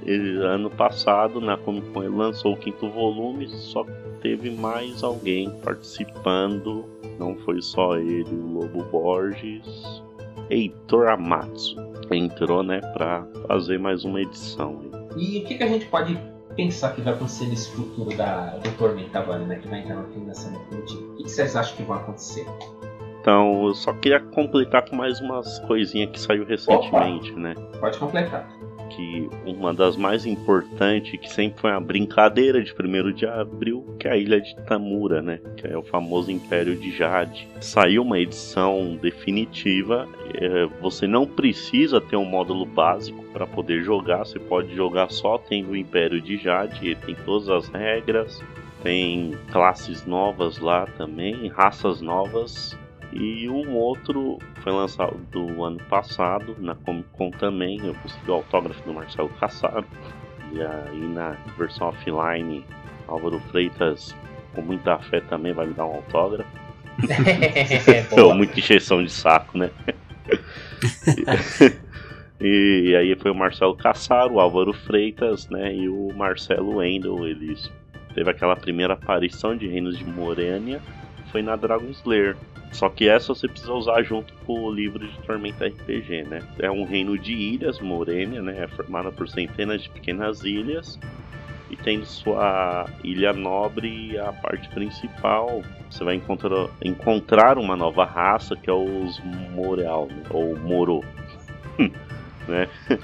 ele, 0.05 0.37
ano 0.45 0.69
passado, 0.69 1.39
na 1.39 1.57
Comic 1.57 1.89
Con, 1.91 2.03
ele 2.03 2.15
lançou 2.15 2.53
o 2.53 2.57
quinto 2.57 2.89
volume, 2.89 3.47
só 3.47 3.85
teve 4.21 4.51
mais 4.51 5.03
alguém 5.03 5.49
participando, 5.63 6.85
não 7.17 7.35
foi 7.37 7.61
só 7.61 7.97
ele, 7.97 8.29
o 8.29 8.59
Lobo 8.59 8.83
Borges, 8.83 10.01
Heitor 10.49 11.07
Amatsu 11.07 11.87
entrou, 12.15 12.63
né, 12.63 12.79
para 12.93 13.27
fazer 13.47 13.77
mais 13.77 14.05
uma 14.05 14.21
edição. 14.21 14.79
E 15.17 15.39
o 15.39 15.45
que, 15.45 15.55
que 15.55 15.63
a 15.63 15.67
gente 15.67 15.85
pode 15.87 16.17
pensar 16.57 16.93
que 16.93 17.01
vai 17.01 17.13
acontecer 17.13 17.45
nesse 17.45 17.71
futuro 17.71 18.17
da, 18.17 18.57
do 18.57 18.71
Tormenta 18.77 19.19
agora, 19.19 19.45
né? 19.45 19.59
Que 19.59 19.67
vai 19.67 19.79
entrar 19.79 19.95
no 19.95 20.11
financiamento 20.11 20.67
coletivo. 20.67 21.13
O 21.13 21.15
que 21.15 21.29
vocês 21.29 21.55
acham 21.55 21.77
que 21.77 21.83
vai 21.83 21.99
acontecer? 21.99 22.45
Então, 23.21 23.67
eu 23.67 23.73
só 23.73 23.93
queria 23.93 24.19
completar 24.19 24.89
com 24.89 24.95
mais 24.95 25.21
umas 25.21 25.59
coisinhas 25.59 26.11
que 26.11 26.19
saiu 26.19 26.45
recentemente, 26.45 27.31
Opa, 27.31 27.39
né? 27.39 27.55
Pode 27.79 27.99
completar. 27.99 28.49
Que 28.89 29.29
uma 29.45 29.73
das 29.73 29.95
mais 29.95 30.25
importantes, 30.25 31.19
que 31.19 31.29
sempre 31.29 31.61
foi 31.61 31.71
uma 31.71 31.81
brincadeira 31.81 32.63
de 32.63 32.73
1 32.73 33.11
de 33.11 33.25
abril, 33.25 33.95
que 33.99 34.07
é 34.07 34.11
a 34.11 34.17
Ilha 34.17 34.39
de 34.41 34.55
Tamura, 34.65 35.21
né? 35.21 35.39
Que 35.57 35.67
é 35.67 35.77
o 35.77 35.83
famoso 35.83 36.31
Império 36.31 36.75
de 36.75 36.91
Jade. 36.95 37.47
Saiu 37.59 38.01
uma 38.01 38.19
edição 38.19 38.97
definitiva. 39.01 40.07
É, 40.33 40.65
você 40.81 41.07
não 41.07 41.25
precisa 41.25 41.99
ter 42.01 42.15
um 42.15 42.25
módulo 42.25 42.65
básico 42.65 43.23
para 43.33 43.45
poder 43.45 43.83
jogar. 43.83 44.19
Você 44.19 44.39
pode 44.39 44.75
jogar 44.75 45.11
só 45.11 45.37
tendo 45.37 45.71
o 45.71 45.75
Império 45.75 46.21
de 46.21 46.37
Jade. 46.37 46.85
Ele 46.85 46.95
tem 46.95 47.15
todas 47.25 47.49
as 47.49 47.67
regras. 47.69 48.41
Tem 48.83 49.35
classes 49.51 50.05
novas 50.05 50.59
lá 50.59 50.85
também, 50.97 51.47
raças 51.47 51.99
novas 51.99 52.77
e 53.11 53.49
um 53.49 53.75
outro 53.75 54.37
foi 54.67 54.75
lançado 54.75 55.15
do 55.31 55.63
ano 55.63 55.79
passado 55.89 56.53
na 56.59 56.75
Comic 56.75 57.07
Con 57.13 57.31
também. 57.31 57.79
Eu 57.85 57.95
consegui 57.95 58.29
o 58.29 58.33
autógrafo 58.33 58.83
do 58.83 58.93
Marcelo 58.93 59.29
Cassaro. 59.39 59.85
E 60.51 60.61
aí 60.61 61.07
na 61.07 61.37
versão 61.57 61.87
offline, 61.87 62.65
Álvaro 63.07 63.39
Freitas, 63.49 64.13
com 64.53 64.61
muita 64.61 64.99
fé, 64.99 65.21
também 65.21 65.53
vai 65.53 65.67
me 65.67 65.73
dar 65.73 65.85
um 65.85 65.95
autógrafo. 65.95 66.49
Boa. 68.13 68.35
muita 68.35 68.59
encheção 68.59 69.01
de 69.01 69.09
saco, 69.09 69.57
né? 69.57 69.69
e, 72.41 72.93
aí 72.93 73.15
foi 73.15 73.31
o 73.31 73.35
Marcelo 73.35 73.73
Cassaro, 73.73 74.33
o 74.33 74.39
Álvaro 74.41 74.73
Freitas, 74.73 75.47
né? 75.47 75.73
E 75.73 75.87
o 75.87 76.11
Marcelo 76.13 76.75
Wendel. 76.77 77.25
Eles 77.25 77.71
teve 78.13 78.29
aquela 78.29 78.57
primeira 78.57 78.95
aparição 78.95 79.55
de 79.55 79.65
Reinos 79.65 79.97
de 79.97 80.03
Morênia. 80.03 80.81
Foi 81.31 81.41
na 81.41 81.55
Dragon 81.55 81.89
Slayer. 81.91 82.35
Só 82.71 82.89
que 82.89 83.07
essa 83.07 83.33
você 83.33 83.47
precisa 83.47 83.73
usar 83.73 84.03
junto 84.03 84.33
com 84.45 84.63
o 84.63 84.71
livro 84.71 85.07
de 85.07 85.17
Tormenta 85.19 85.65
RPG, 85.65 86.23
né? 86.23 86.41
É 86.59 86.69
um 86.69 86.83
reino 86.83 87.17
de 87.17 87.33
ilhas, 87.33 87.79
Morênia, 87.79 88.41
né? 88.41 88.63
É 88.63 88.67
formada 88.67 89.11
por 89.11 89.27
centenas 89.27 89.81
de 89.81 89.89
pequenas 89.89 90.43
ilhas. 90.43 90.99
E 91.69 91.75
tem 91.75 92.05
sua 92.05 92.85
ilha 93.03 93.33
nobre 93.33 94.17
a 94.17 94.31
parte 94.31 94.69
principal. 94.69 95.63
Você 95.89 96.03
vai 96.03 96.15
encontrar, 96.15 96.69
encontrar 96.83 97.57
uma 97.57 97.75
nova 97.75 98.05
raça 98.05 98.55
que 98.55 98.69
é 98.69 98.73
os 98.73 99.19
Moreal, 99.53 100.07
né? 100.07 100.23
ou 100.29 100.57
Moro. 100.57 101.03
né? 102.47 102.67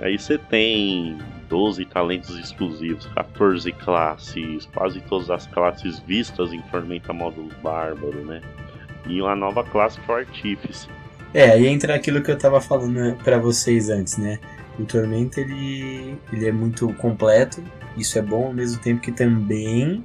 Aí 0.00 0.18
você 0.18 0.38
tem 0.38 1.18
12 1.48 1.84
talentos 1.86 2.38
exclusivos, 2.38 3.06
14 3.06 3.72
classes, 3.72 4.66
quase 4.66 5.00
todas 5.02 5.30
as 5.30 5.46
classes 5.48 5.98
vistas 5.98 6.52
em 6.52 6.62
Tormenta 6.62 7.12
Módulo 7.12 7.50
Bárbaro, 7.60 8.24
né? 8.24 8.40
E 9.06 9.20
uma 9.20 9.34
nova 9.34 9.64
classe 9.64 10.00
que 10.00 10.10
é 10.10 10.14
o 10.14 10.16
Artífice. 10.18 10.88
É, 11.32 11.50
aí 11.50 11.66
entra 11.66 11.94
aquilo 11.94 12.22
que 12.22 12.30
eu 12.30 12.38
tava 12.38 12.60
falando 12.60 13.16
para 13.22 13.38
vocês 13.38 13.88
antes, 13.88 14.16
né? 14.16 14.38
O 14.78 14.84
Tormenta 14.84 15.40
ele, 15.40 16.18
ele 16.32 16.48
é 16.48 16.52
muito 16.52 16.92
completo, 16.94 17.62
isso 17.96 18.18
é 18.18 18.22
bom 18.22 18.46
ao 18.46 18.52
mesmo 18.52 18.80
tempo 18.80 19.00
que 19.00 19.12
também 19.12 20.02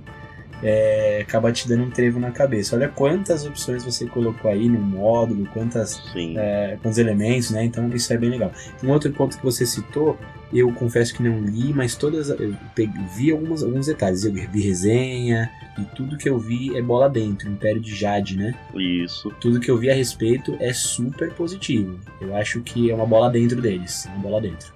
é, 0.62 1.20
acaba 1.22 1.52
te 1.52 1.68
dando 1.68 1.84
um 1.84 1.90
trevo 1.90 2.20
na 2.20 2.32
cabeça. 2.32 2.76
Olha 2.76 2.90
quantas 2.90 3.46
opções 3.46 3.84
você 3.84 4.06
colocou 4.06 4.50
aí 4.50 4.68
no 4.68 4.80
módulo, 4.80 5.48
quantas, 5.54 6.02
é, 6.16 6.78
quantos 6.82 6.98
elementos, 6.98 7.52
né? 7.52 7.64
Então 7.64 7.88
isso 7.90 8.12
é 8.14 8.18
bem 8.18 8.30
legal. 8.30 8.52
Um 8.84 8.92
outro 8.92 9.12
ponto 9.12 9.38
que 9.38 9.44
você 9.44 9.66
citou, 9.66 10.18
eu 10.54 10.72
confesso 10.74 11.14
que 11.14 11.24
não 11.24 11.40
li, 11.42 11.74
mas 11.74 11.96
todas 11.96 12.30
eu 12.30 12.56
peguei, 12.74 13.02
vi 13.16 13.32
algumas, 13.32 13.64
alguns 13.64 13.88
detalhes. 13.88 14.24
Eu 14.24 14.34
vi 14.34 14.62
resenha 14.62 15.50
e 15.78 15.84
tudo 15.96 16.18
que 16.18 16.30
eu 16.30 16.38
vi 16.38 16.78
é 16.78 16.82
bola 16.82 17.10
dentro, 17.10 17.50
Império 17.50 17.82
de 17.82 17.94
Jade, 17.94 18.38
né? 18.38 18.54
Isso. 18.74 19.30
Tudo 19.42 19.60
que 19.60 19.70
eu 19.70 19.78
vi 19.78 19.90
a 19.90 19.94
respeito 19.94 20.56
é 20.60 20.72
super 20.72 21.34
positivo. 21.34 22.00
Eu 22.22 22.36
acho 22.36 22.62
que 22.62 22.90
é 22.90 22.96
uma 22.96 23.06
bola 23.06 23.30
dentro 23.30 23.62
deles, 23.62 24.06
uma 24.08 24.20
bola 24.20 24.42
dentro. 24.42 24.74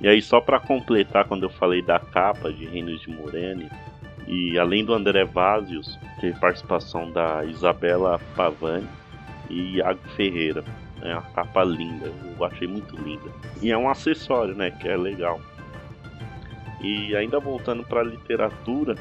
E 0.00 0.06
aí 0.06 0.22
só 0.22 0.40
para 0.40 0.60
completar 0.60 1.24
quando 1.26 1.44
eu 1.44 1.50
falei 1.50 1.82
da 1.82 1.98
capa 1.98 2.52
de 2.52 2.66
Reinos 2.66 3.00
de 3.00 3.10
Morene, 3.10 3.68
e 4.26 4.58
além 4.58 4.84
do 4.84 4.92
André 4.92 5.24
Vazios, 5.24 5.98
teve 6.20 6.38
participação 6.38 7.10
da 7.10 7.44
Isabela 7.44 8.20
Pavani 8.36 8.86
e 9.48 9.76
Iago 9.76 10.00
Ferreira. 10.14 10.62
É 11.02 11.12
uma 11.12 11.22
capa 11.22 11.64
linda, 11.64 12.06
eu 12.06 12.44
achei 12.44 12.66
muito 12.66 12.96
linda. 12.96 13.30
E 13.62 13.70
é 13.70 13.78
um 13.78 13.88
acessório, 13.88 14.54
né? 14.54 14.70
Que 14.70 14.88
é 14.88 14.96
legal. 14.96 15.40
E 16.80 17.14
ainda 17.16 17.38
voltando 17.40 17.84
para 17.84 18.02
literatura, 18.02 18.96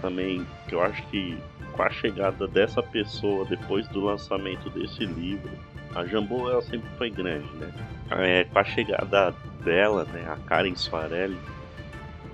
também, 0.00 0.46
que 0.68 0.74
eu 0.74 0.82
acho 0.82 1.02
que 1.08 1.36
com 1.72 1.82
a 1.82 1.90
chegada 1.90 2.46
dessa 2.46 2.82
pessoa 2.82 3.44
depois 3.44 3.86
do 3.88 4.00
lançamento 4.00 4.68
desse 4.70 5.04
livro, 5.04 5.50
a 5.94 6.04
Jambô 6.04 6.50
ela 6.50 6.62
sempre 6.62 6.88
foi 6.96 7.10
grande, 7.10 7.48
né? 7.56 7.72
É, 8.10 8.44
com 8.44 8.58
a 8.58 8.64
chegada 8.64 9.34
dela, 9.64 10.04
né, 10.04 10.24
a 10.28 10.36
Karen 10.48 10.74
Soarelli, 10.74 11.38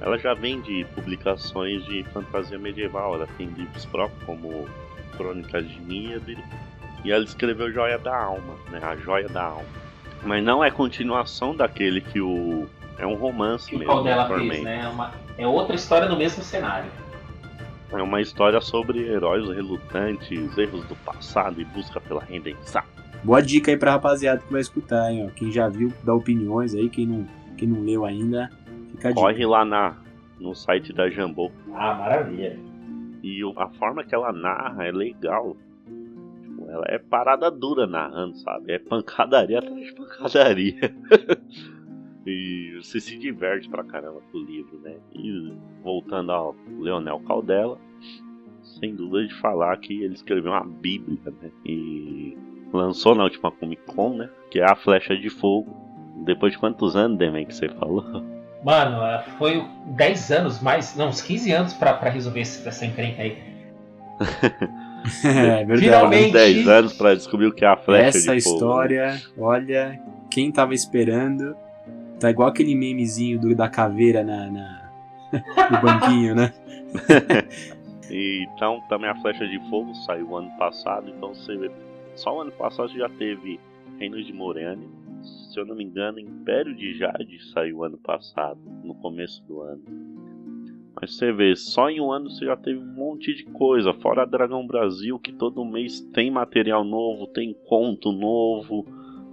ela 0.01 0.19
já 0.19 0.35
vem 0.35 0.61
de 0.61 0.85
publicações 0.95 1.85
de 1.85 2.05
fantasia 2.05 2.59
medieval, 2.59 3.15
ela 3.15 3.27
tem 3.37 3.47
livros 3.47 3.85
próprios 3.87 4.23
como 4.25 4.69
Crônicas 5.17 5.69
de 5.69 5.81
Níade 5.81 6.37
e 7.05 7.13
ela 7.13 7.25
escreveu 7.25 7.71
Joia 7.73 7.99
da 7.99 8.17
Alma, 8.17 8.55
né, 8.71 8.81
a 8.83 8.97
Joia 8.97 9.29
da 9.29 9.45
Alma. 9.45 9.69
Mas 10.23 10.43
não 10.43 10.65
é 10.65 10.71
continuação 10.71 11.55
daquele 11.55 12.01
que 12.01 12.21
o 12.21 12.67
é 12.99 13.07
um 13.07 13.15
romance 13.15 13.69
que 13.69 13.77
mesmo. 13.77 13.93
o 13.93 14.03
dela 14.03 14.27
fez, 14.27 14.63
né? 14.63 14.81
É, 14.85 14.89
uma- 14.89 15.13
é 15.37 15.47
outra 15.47 15.75
história 15.75 16.09
no 16.09 16.17
mesmo 16.17 16.43
cenário. 16.43 16.91
É 17.93 18.03
uma 18.03 18.21
história 18.21 18.61
sobre 18.61 19.01
heróis 19.07 19.49
relutantes, 19.49 20.57
erros 20.59 20.85
do 20.87 20.97
passado 20.97 21.61
e 21.61 21.65
busca 21.65 22.01
pela 22.01 22.23
redenção. 22.23 22.83
Boa 23.23 23.41
dica 23.43 23.71
aí 23.71 23.77
pra 23.77 23.93
rapaziada 23.93 24.41
que 24.41 24.51
vai 24.53 24.61
escutar, 24.61 25.11
hein? 25.13 25.27
Ó. 25.29 25.31
Quem 25.35 25.51
já 25.53 25.69
viu, 25.69 25.93
dá 26.03 26.15
opiniões 26.15 26.75
aí. 26.75 26.89
Quem 26.89 27.07
não, 27.07 27.27
quem 27.57 27.69
não 27.69 27.83
leu 27.83 28.05
ainda, 28.05 28.51
fica 28.93 29.09
a 29.09 29.11
dica. 29.13 29.21
Corre 29.21 29.47
lá 29.47 29.65
na, 29.65 29.95
no 30.41 30.55
site 30.55 30.93
da 30.93 31.09
Jambô. 31.09 31.51
Ah, 31.75 31.95
maravilha. 31.95 32.59
E 33.23 33.41
a 33.57 33.69
forma 33.79 34.03
que 34.05 34.15
ela 34.15 34.33
narra 34.33 34.85
é 34.87 34.93
legal. 34.93 35.57
Ela 36.75 36.87
é 36.89 36.99
parada 36.99 37.53
dura 37.53 37.87
narrando, 37.87 38.37
sabe? 38.39 38.73
É 38.73 38.79
pancadaria 38.81 39.61
atrás 39.61 39.87
de 39.87 39.95
pancadaria. 39.95 40.75
e 42.27 42.81
você 42.83 42.99
se 42.99 43.17
diverte 43.17 43.69
pra 43.69 43.85
caramba 43.85 44.21
com 44.33 44.39
o 44.39 44.45
livro, 44.45 44.81
né? 44.81 44.97
E 45.15 45.53
voltando 45.85 46.33
ao 46.33 46.57
Leonel 46.81 47.21
Caldela, 47.21 47.79
sem 48.61 48.93
dúvida 48.93 49.29
de 49.29 49.35
falar 49.35 49.77
que 49.77 50.03
ele 50.03 50.15
escreveu 50.15 50.51
uma 50.51 50.65
bíblia, 50.65 51.33
né? 51.41 51.53
E 51.65 52.37
lançou 52.73 53.15
na 53.15 53.23
última 53.23 53.53
Comic 53.53 53.83
Con, 53.85 54.17
né? 54.17 54.29
Que 54.51 54.59
é 54.59 54.65
a 54.65 54.75
Flecha 54.75 55.17
de 55.17 55.31
Fogo. 55.31 55.73
Depois 56.25 56.53
de 56.53 56.59
quantos 56.59 56.97
anos, 56.97 57.19
Demen, 57.19 57.47
que 57.47 57.55
você 57.55 57.69
falou? 57.69 58.03
Mano, 58.65 59.01
ah, 59.01 59.23
foi 59.39 59.65
10 59.95 60.33
anos 60.33 60.61
mais, 60.61 60.97
não, 60.97 61.09
uns 61.09 61.21
15 61.21 61.53
anos 61.53 61.75
pra, 61.75 61.95
pra 61.95 62.11
resolver 62.11 62.41
essa 62.41 62.85
encrenca 62.85 63.23
aí. 63.23 63.39
é 65.25 65.65
verdade. 65.65 65.81
Finalmente. 65.81 66.27
Uns 66.29 66.33
10 66.33 66.69
anos 66.69 66.93
pra 66.95 67.15
descobrir 67.15 67.47
o 67.47 67.53
que 67.55 67.65
é 67.65 67.69
a 67.69 67.77
Flecha 67.77 68.19
Essa 68.19 68.35
de 68.35 68.43
Fogo. 68.43 68.55
história, 68.57 69.23
olha, 69.39 70.01
quem 70.31 70.51
tava 70.51 70.75
esperando, 70.75 71.57
tá 72.19 72.31
igual 72.31 72.49
aquele 72.49 72.75
memezinho 72.75 73.39
do, 73.39 73.55
da 73.55 73.69
caveira 73.69 74.23
na, 74.25 74.51
na- 74.51 74.91
no 75.71 75.81
banquinho, 75.83 76.35
né? 76.35 76.53
E, 78.11 78.47
então, 78.55 78.81
também 78.89 79.11
a 79.11 79.15
Flecha 79.21 79.47
de 79.47 79.59
Fogo 79.69 79.95
saiu 80.07 80.37
ano 80.37 80.51
passado, 80.59 81.09
então 81.15 81.35
você 81.35 81.57
vê. 81.57 81.71
Só 82.15 82.37
o 82.37 82.41
ano 82.43 82.53
passado 82.53 82.89
já 82.97 83.09
teve 83.09 83.59
Reinos 83.99 84.25
de 84.27 84.33
Morene. 84.33 84.89
Se 85.51 85.59
eu 85.59 85.65
não 85.67 85.75
me 85.75 85.85
engano, 85.85 86.19
Império 86.21 86.75
de 86.75 86.97
Jade 86.99 87.39
saiu 87.53 87.83
ano 87.83 87.97
passado, 87.99 88.59
no 88.85 88.95
começo 88.95 89.43
do 89.45 89.61
ano. 89.63 89.83
Mas 91.01 91.17
você 91.17 91.33
vê, 91.33 91.55
só 91.57 91.91
em 91.91 92.01
um 92.01 92.13
ano 92.13 92.31
você 92.31 92.47
já 92.47 92.57
teve 92.57 92.79
um 92.79 92.95
monte 92.95 93.35
de 93.35 93.45
coisa. 93.45 93.93
Fora 93.95 94.23
a 94.23 94.27
Dragão 94.27 94.67
Brasil, 94.67 95.19
que 95.19 95.33
todo 95.33 95.65
mês 95.65 96.01
tem 96.13 96.31
material 96.31 96.85
novo, 96.85 97.27
tem 97.27 97.55
conto 97.67 98.13
novo, 98.13 98.87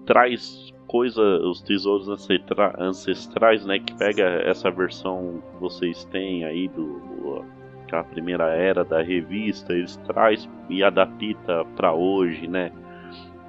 traz 0.05 0.71
coisa, 0.87 1.21
os 1.21 1.61
tesouros 1.61 2.09
ancestra- 2.09 2.75
ancestrais, 2.79 3.65
né? 3.65 3.79
Que 3.79 3.95
pega 3.95 4.23
essa 4.43 4.69
versão 4.69 5.41
que 5.51 5.61
vocês 5.61 6.03
têm 6.05 6.43
aí 6.43 6.67
do, 6.67 7.45
aquela 7.91 8.03
primeira 8.05 8.45
era 8.55 8.83
da 8.83 9.01
revista, 9.01 9.73
eles 9.73 9.97
traz 9.97 10.49
e 10.69 10.83
adapta 10.83 11.65
para 11.75 11.93
hoje, 11.93 12.47
né? 12.47 12.71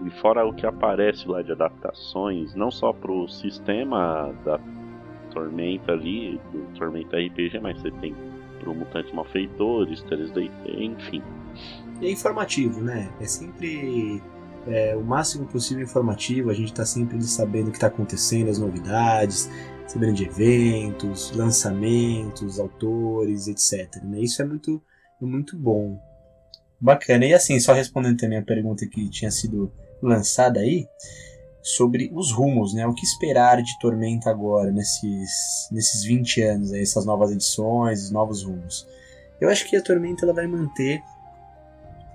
E 0.04 0.10
fora 0.10 0.44
o 0.44 0.52
que 0.52 0.66
aparece 0.66 1.28
lá 1.28 1.42
de 1.42 1.52
adaptações, 1.52 2.54
não 2.56 2.70
só 2.70 2.92
pro 2.92 3.28
sistema 3.28 4.34
da 4.44 4.58
Tormenta 5.32 5.92
ali, 5.92 6.40
do 6.52 6.60
Tormenta 6.78 7.16
RPG, 7.16 7.58
mas 7.60 7.80
você 7.80 7.90
tem 7.92 8.14
pro 8.60 8.74
Mutantes 8.74 9.12
Malfeitores, 9.12 10.02
3D, 10.04 10.50
enfim. 10.66 11.22
É 12.00 12.10
informativo, 12.10 12.80
né? 12.80 13.12
É 13.20 13.24
sempre 13.24 14.22
é, 14.66 14.96
o 14.96 15.02
máximo 15.02 15.46
possível 15.46 15.84
informativo, 15.84 16.50
a 16.50 16.54
gente 16.54 16.72
tá 16.72 16.84
sempre 16.84 17.20
sabendo 17.22 17.68
o 17.68 17.72
que 17.72 17.78
tá 17.78 17.88
acontecendo, 17.88 18.50
as 18.50 18.58
novidades, 18.58 19.50
sabendo 19.86 20.14
de 20.14 20.24
eventos, 20.24 21.32
lançamentos, 21.32 22.58
autores, 22.58 23.48
etc. 23.48 24.02
né? 24.02 24.20
Isso 24.20 24.40
é 24.42 24.44
muito, 24.44 24.82
é 25.20 25.24
muito 25.24 25.56
bom. 25.56 26.00
Bacana. 26.80 27.24
E 27.24 27.34
assim, 27.34 27.58
só 27.60 27.72
respondendo 27.72 28.18
também 28.18 28.38
a 28.38 28.42
pergunta 28.42 28.86
que 28.86 29.08
tinha 29.08 29.30
sido 29.30 29.72
lançada 30.02 30.60
aí, 30.60 30.86
sobre 31.62 32.10
os 32.12 32.32
rumos, 32.32 32.74
né? 32.74 32.86
O 32.86 32.92
que 32.92 33.04
esperar 33.06 33.62
de 33.62 33.78
Tormenta 33.78 34.28
agora, 34.28 34.72
nesses, 34.72 35.68
nesses 35.70 36.02
20 36.02 36.42
anos, 36.42 36.72
aí, 36.72 36.82
essas 36.82 37.06
novas 37.06 37.30
edições, 37.30 38.02
os 38.04 38.10
novos 38.10 38.42
rumos. 38.42 38.86
Eu 39.40 39.48
acho 39.48 39.68
que 39.68 39.76
a 39.76 39.82
Tormenta 39.82 40.24
ela 40.24 40.34
vai 40.34 40.46
manter 40.46 41.00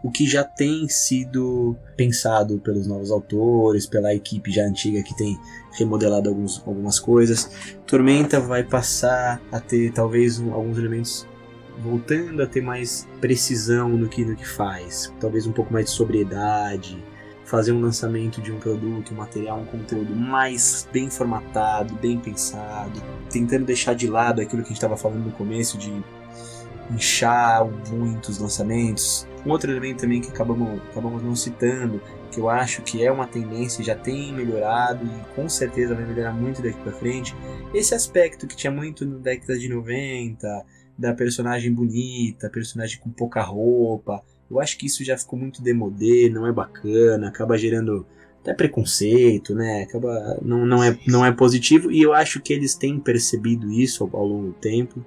o 0.04 0.12
que 0.12 0.28
já 0.28 0.44
tem 0.44 0.88
sido 0.88 1.76
pensado 1.96 2.60
pelos 2.60 2.86
novos 2.88 3.10
autores, 3.12 3.86
pela 3.88 4.14
equipe 4.14 4.52
já 4.52 4.64
antiga 4.64 5.02
que 5.02 5.16
tem 5.18 5.38
remodelado 5.78 6.30
alguns, 6.30 6.62
algumas 6.66 7.00
coisas. 7.00 7.50
Tormenta 7.86 8.40
vai 8.40 8.64
passar 8.64 9.42
a 9.52 9.60
ter 9.60 9.92
talvez 9.92 10.40
um- 10.40 10.54
alguns 10.54 10.78
elementos 10.78 11.26
voltando 11.80 12.42
a 12.42 12.48
ter 12.48 12.62
mais 12.62 13.08
precisão 13.22 13.90
no 13.90 14.08
que, 14.08 14.24
no 14.26 14.36
que 14.36 14.48
faz, 14.48 15.12
talvez 15.20 15.46
um 15.48 15.52
pouco 15.52 15.72
mais 15.74 15.86
de 15.86 15.92
sobriedade, 15.92 17.04
fazer 17.48 17.72
um 17.72 17.82
lançamento 17.82 18.42
de 18.42 18.52
um 18.52 18.60
produto, 18.60 19.14
um 19.14 19.18
material, 19.18 19.60
um 19.60 19.66
conteúdo 19.66 20.14
mais 20.14 20.88
bem 20.92 21.10
formatado, 21.10 21.94
bem 21.96 22.20
pensado, 22.20 23.02
tentando 23.32 23.66
deixar 23.66 23.96
de 23.96 24.06
lado 24.06 24.42
aquilo 24.42 24.62
que 24.62 24.68
a 24.68 24.70
gente 24.70 24.78
estava 24.78 24.98
falando 24.98 25.26
no 25.26 25.32
começo 25.32 25.78
de 25.78 25.92
inchar 26.92 27.66
muito 27.90 28.28
os 28.28 28.38
lançamentos. 28.38 29.26
Um 29.46 29.52
outro 29.52 29.72
elemento 29.72 30.02
também 30.02 30.20
que 30.20 30.28
acabamos, 30.28 30.82
acabamos 30.92 31.24
não 31.24 31.36
citando, 31.36 32.02
que 32.32 32.40
eu 32.40 32.50
acho 32.50 32.82
que 32.82 33.04
é 33.04 33.10
uma 33.10 33.26
tendência, 33.26 33.82
já 33.82 33.96
tem 33.96 34.34
melhorado 34.34 35.06
e 35.06 35.36
com 35.36 35.48
certeza 35.48 35.96
vai 35.96 36.06
melhorar 36.06 36.34
muito 36.34 36.62
daqui 36.62 36.78
para 36.82 36.92
frente, 36.92 37.34
esse 37.74 37.96
aspecto 37.96 38.46
que 38.46 38.58
tinha 38.58 38.72
muito 38.72 39.06
na 39.06 39.20
década 39.20 39.58
de 39.58 39.70
90, 39.70 40.66
da 40.98 41.14
personagem 41.14 41.74
bonita, 41.74 42.50
personagem 42.50 43.00
com 43.00 43.10
pouca 43.10 43.42
roupa. 43.42 44.22
Eu 44.50 44.60
acho 44.60 44.78
que 44.78 44.86
isso 44.86 45.04
já 45.04 45.18
ficou 45.18 45.38
muito 45.38 45.62
demodê, 45.62 46.30
não 46.30 46.48
é 46.48 46.52
bacana, 46.52 47.28
acaba 47.28 47.58
gerando 47.58 48.06
até 48.42 48.54
preconceito, 48.54 49.54
né? 49.54 49.84
Acaba 49.84 50.40
não, 50.42 50.66
não 50.66 50.84
é 50.84 50.98
não 51.06 51.26
é 51.26 51.32
positivo 51.32 51.92
e 51.92 52.02
eu 52.02 52.14
acho 52.14 52.40
que 52.42 52.54
eles 52.54 52.76
têm 52.76 53.00
percebido 53.00 53.72
isso 53.72 54.04
ao, 54.04 54.22
ao 54.22 54.26
longo 54.26 54.48
do 54.48 54.54
tempo. 54.54 55.06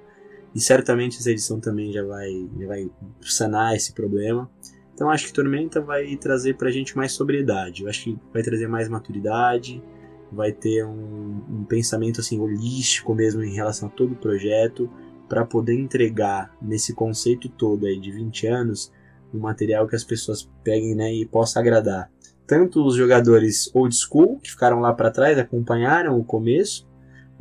E 0.53 0.59
certamente 0.59 1.17
essa 1.17 1.31
edição 1.31 1.59
também 1.59 1.91
já 1.91 2.03
vai, 2.03 2.29
já 2.59 2.67
vai 2.67 2.89
sanar 3.21 3.75
esse 3.75 3.93
problema. 3.93 4.49
Então 4.93 5.09
acho 5.09 5.27
que 5.27 5.33
Tormenta 5.33 5.81
vai 5.81 6.15
trazer 6.17 6.55
pra 6.55 6.69
gente 6.69 6.95
mais 6.95 7.13
sobriedade. 7.13 7.83
Eu 7.83 7.89
acho 7.89 8.03
que 8.03 8.19
vai 8.33 8.43
trazer 8.43 8.67
mais 8.67 8.87
maturidade, 8.89 9.81
vai 10.31 10.51
ter 10.51 10.85
um, 10.85 11.41
um 11.49 11.63
pensamento 11.63 12.21
assim 12.21 12.39
holístico 12.39 13.15
mesmo 13.15 13.43
em 13.43 13.55
relação 13.55 13.87
a 13.87 13.91
todo 13.91 14.11
o 14.11 14.17
projeto 14.17 14.89
para 15.27 15.45
poder 15.45 15.73
entregar 15.73 16.55
nesse 16.61 16.93
conceito 16.93 17.49
todo 17.49 17.85
aí 17.85 17.99
de 17.99 18.11
20 18.11 18.47
anos 18.47 18.91
um 19.33 19.39
material 19.39 19.87
que 19.87 19.95
as 19.95 20.03
pessoas 20.03 20.49
peguem 20.63 20.95
né, 20.95 21.13
e 21.13 21.25
possa 21.25 21.59
agradar 21.59 22.09
tanto 22.47 22.85
os 22.85 22.95
jogadores 22.95 23.73
old 23.73 23.95
school 23.95 24.39
que 24.39 24.51
ficaram 24.51 24.79
lá 24.79 24.93
para 24.93 25.11
trás 25.11 25.37
acompanharam 25.37 26.19
o 26.19 26.23
começo 26.23 26.89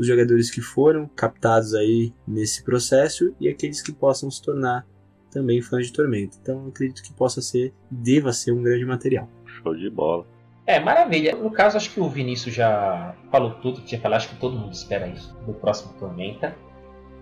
os 0.00 0.06
jogadores 0.06 0.50
que 0.50 0.62
foram 0.62 1.06
captados 1.06 1.74
aí 1.74 2.14
nesse 2.26 2.64
processo 2.64 3.34
e 3.38 3.48
aqueles 3.48 3.82
que 3.82 3.92
possam 3.92 4.30
se 4.30 4.40
tornar 4.40 4.86
também 5.30 5.60
fãs 5.60 5.86
de 5.86 5.92
Tormenta. 5.92 6.38
Então 6.40 6.62
eu 6.62 6.68
acredito 6.68 7.02
que 7.02 7.12
possa 7.12 7.42
ser, 7.42 7.74
deva 7.90 8.32
ser 8.32 8.52
um 8.52 8.62
grande 8.62 8.84
material. 8.86 9.28
Show 9.44 9.74
de 9.74 9.90
bola. 9.90 10.26
É, 10.66 10.80
maravilha. 10.80 11.36
No 11.36 11.50
caso, 11.50 11.76
acho 11.76 11.92
que 11.92 12.00
o 12.00 12.08
Vinícius 12.08 12.54
já 12.54 13.14
falou 13.30 13.54
tudo 13.60 13.82
que 13.82 13.88
tinha 13.88 14.00
falado. 14.00 14.18
Acho 14.18 14.30
que 14.30 14.40
todo 14.40 14.56
mundo 14.56 14.72
espera 14.72 15.06
isso 15.06 15.36
do 15.46 15.52
próximo 15.52 15.92
Tormenta. 15.98 16.56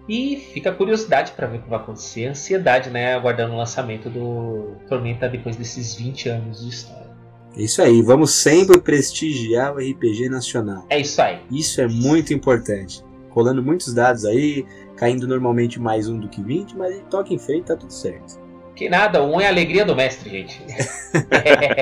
E 0.08 0.36
fica 0.54 0.70
a 0.70 0.74
curiosidade 0.74 1.32
para 1.32 1.46
ver 1.46 1.58
o 1.58 1.62
que 1.62 1.68
vai 1.68 1.78
acontecer. 1.78 2.26
Ansiedade, 2.26 2.88
né? 2.88 3.14
Aguardando 3.14 3.52
o 3.52 3.56
lançamento 3.56 4.08
do 4.08 4.76
Tormenta 4.88 5.28
depois 5.28 5.54
desses 5.56 5.94
20 5.94 6.28
anos 6.30 6.62
de 6.62 6.70
história. 6.70 7.08
É 7.56 7.62
isso 7.62 7.82
aí, 7.82 8.00
vamos 8.02 8.32
sempre 8.34 8.80
prestigiar 8.80 9.74
o 9.74 9.78
RPG 9.78 10.28
nacional. 10.28 10.86
É 10.88 11.00
isso 11.00 11.20
aí. 11.20 11.40
Isso 11.50 11.80
é 11.80 11.88
muito 11.88 12.32
importante. 12.32 13.02
Rolando 13.30 13.62
muitos 13.62 13.92
dados 13.92 14.24
aí, 14.24 14.64
caindo 14.96 15.26
normalmente 15.26 15.80
mais 15.80 16.08
um 16.08 16.18
do 16.18 16.28
que 16.28 16.42
20, 16.42 16.76
mas 16.76 17.02
toca 17.10 17.34
em 17.34 17.38
frente, 17.38 17.66
tá 17.66 17.76
tudo 17.76 17.92
certo. 17.92 18.40
Que 18.76 18.88
nada, 18.88 19.24
um 19.24 19.40
é 19.40 19.46
a 19.46 19.48
alegria 19.48 19.84
do 19.84 19.96
mestre, 19.96 20.30
gente. 20.30 20.62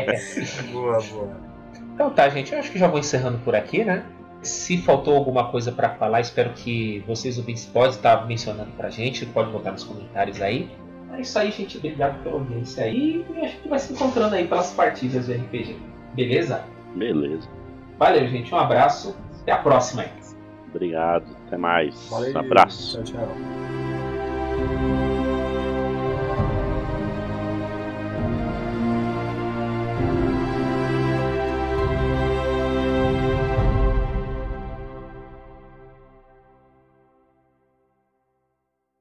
Boa, 0.72 0.98
boa. 1.02 1.40
então 1.94 2.10
tá, 2.10 2.28
gente. 2.28 2.52
Eu 2.52 2.58
acho 2.58 2.72
que 2.72 2.78
já 2.78 2.88
vou 2.88 2.98
encerrando 2.98 3.38
por 3.38 3.54
aqui, 3.54 3.84
né? 3.84 4.04
Se 4.42 4.78
faltou 4.78 5.16
alguma 5.16 5.50
coisa 5.50 5.72
para 5.72 5.90
falar, 5.90 6.20
espero 6.20 6.50
que 6.50 7.02
vocês 7.06 7.36
ouvintes 7.38 7.66
podem 7.66 7.90
estar 7.90 8.26
mencionando 8.26 8.70
pra 8.76 8.90
gente, 8.90 9.26
pode 9.26 9.50
botar 9.50 9.72
nos 9.72 9.84
comentários 9.84 10.40
aí. 10.40 10.70
É 11.12 11.20
isso 11.20 11.38
aí, 11.38 11.50
gente. 11.50 11.78
Obrigado 11.78 12.22
pela 12.22 12.36
audiência 12.36 12.84
aí. 12.84 13.24
E 13.34 13.40
a 13.40 13.48
gente 13.48 13.68
vai 13.68 13.78
se 13.78 13.92
encontrando 13.92 14.34
aí 14.34 14.46
pelas 14.46 14.72
partidas 14.72 15.26
de 15.26 15.34
RPG. 15.34 15.76
Beleza? 16.14 16.62
Beleza. 16.94 17.48
Valeu, 17.98 18.28
gente. 18.28 18.54
Um 18.54 18.58
abraço. 18.58 19.16
Até 19.42 19.52
a 19.52 19.58
próxima 19.58 20.02
aí. 20.02 20.10
Obrigado. 20.68 21.24
Até 21.46 21.56
mais. 21.56 22.08
Valeu. 22.10 22.38
Abraço. 22.38 23.02
Tchau, 23.02 23.14
tchau. 23.14 25.05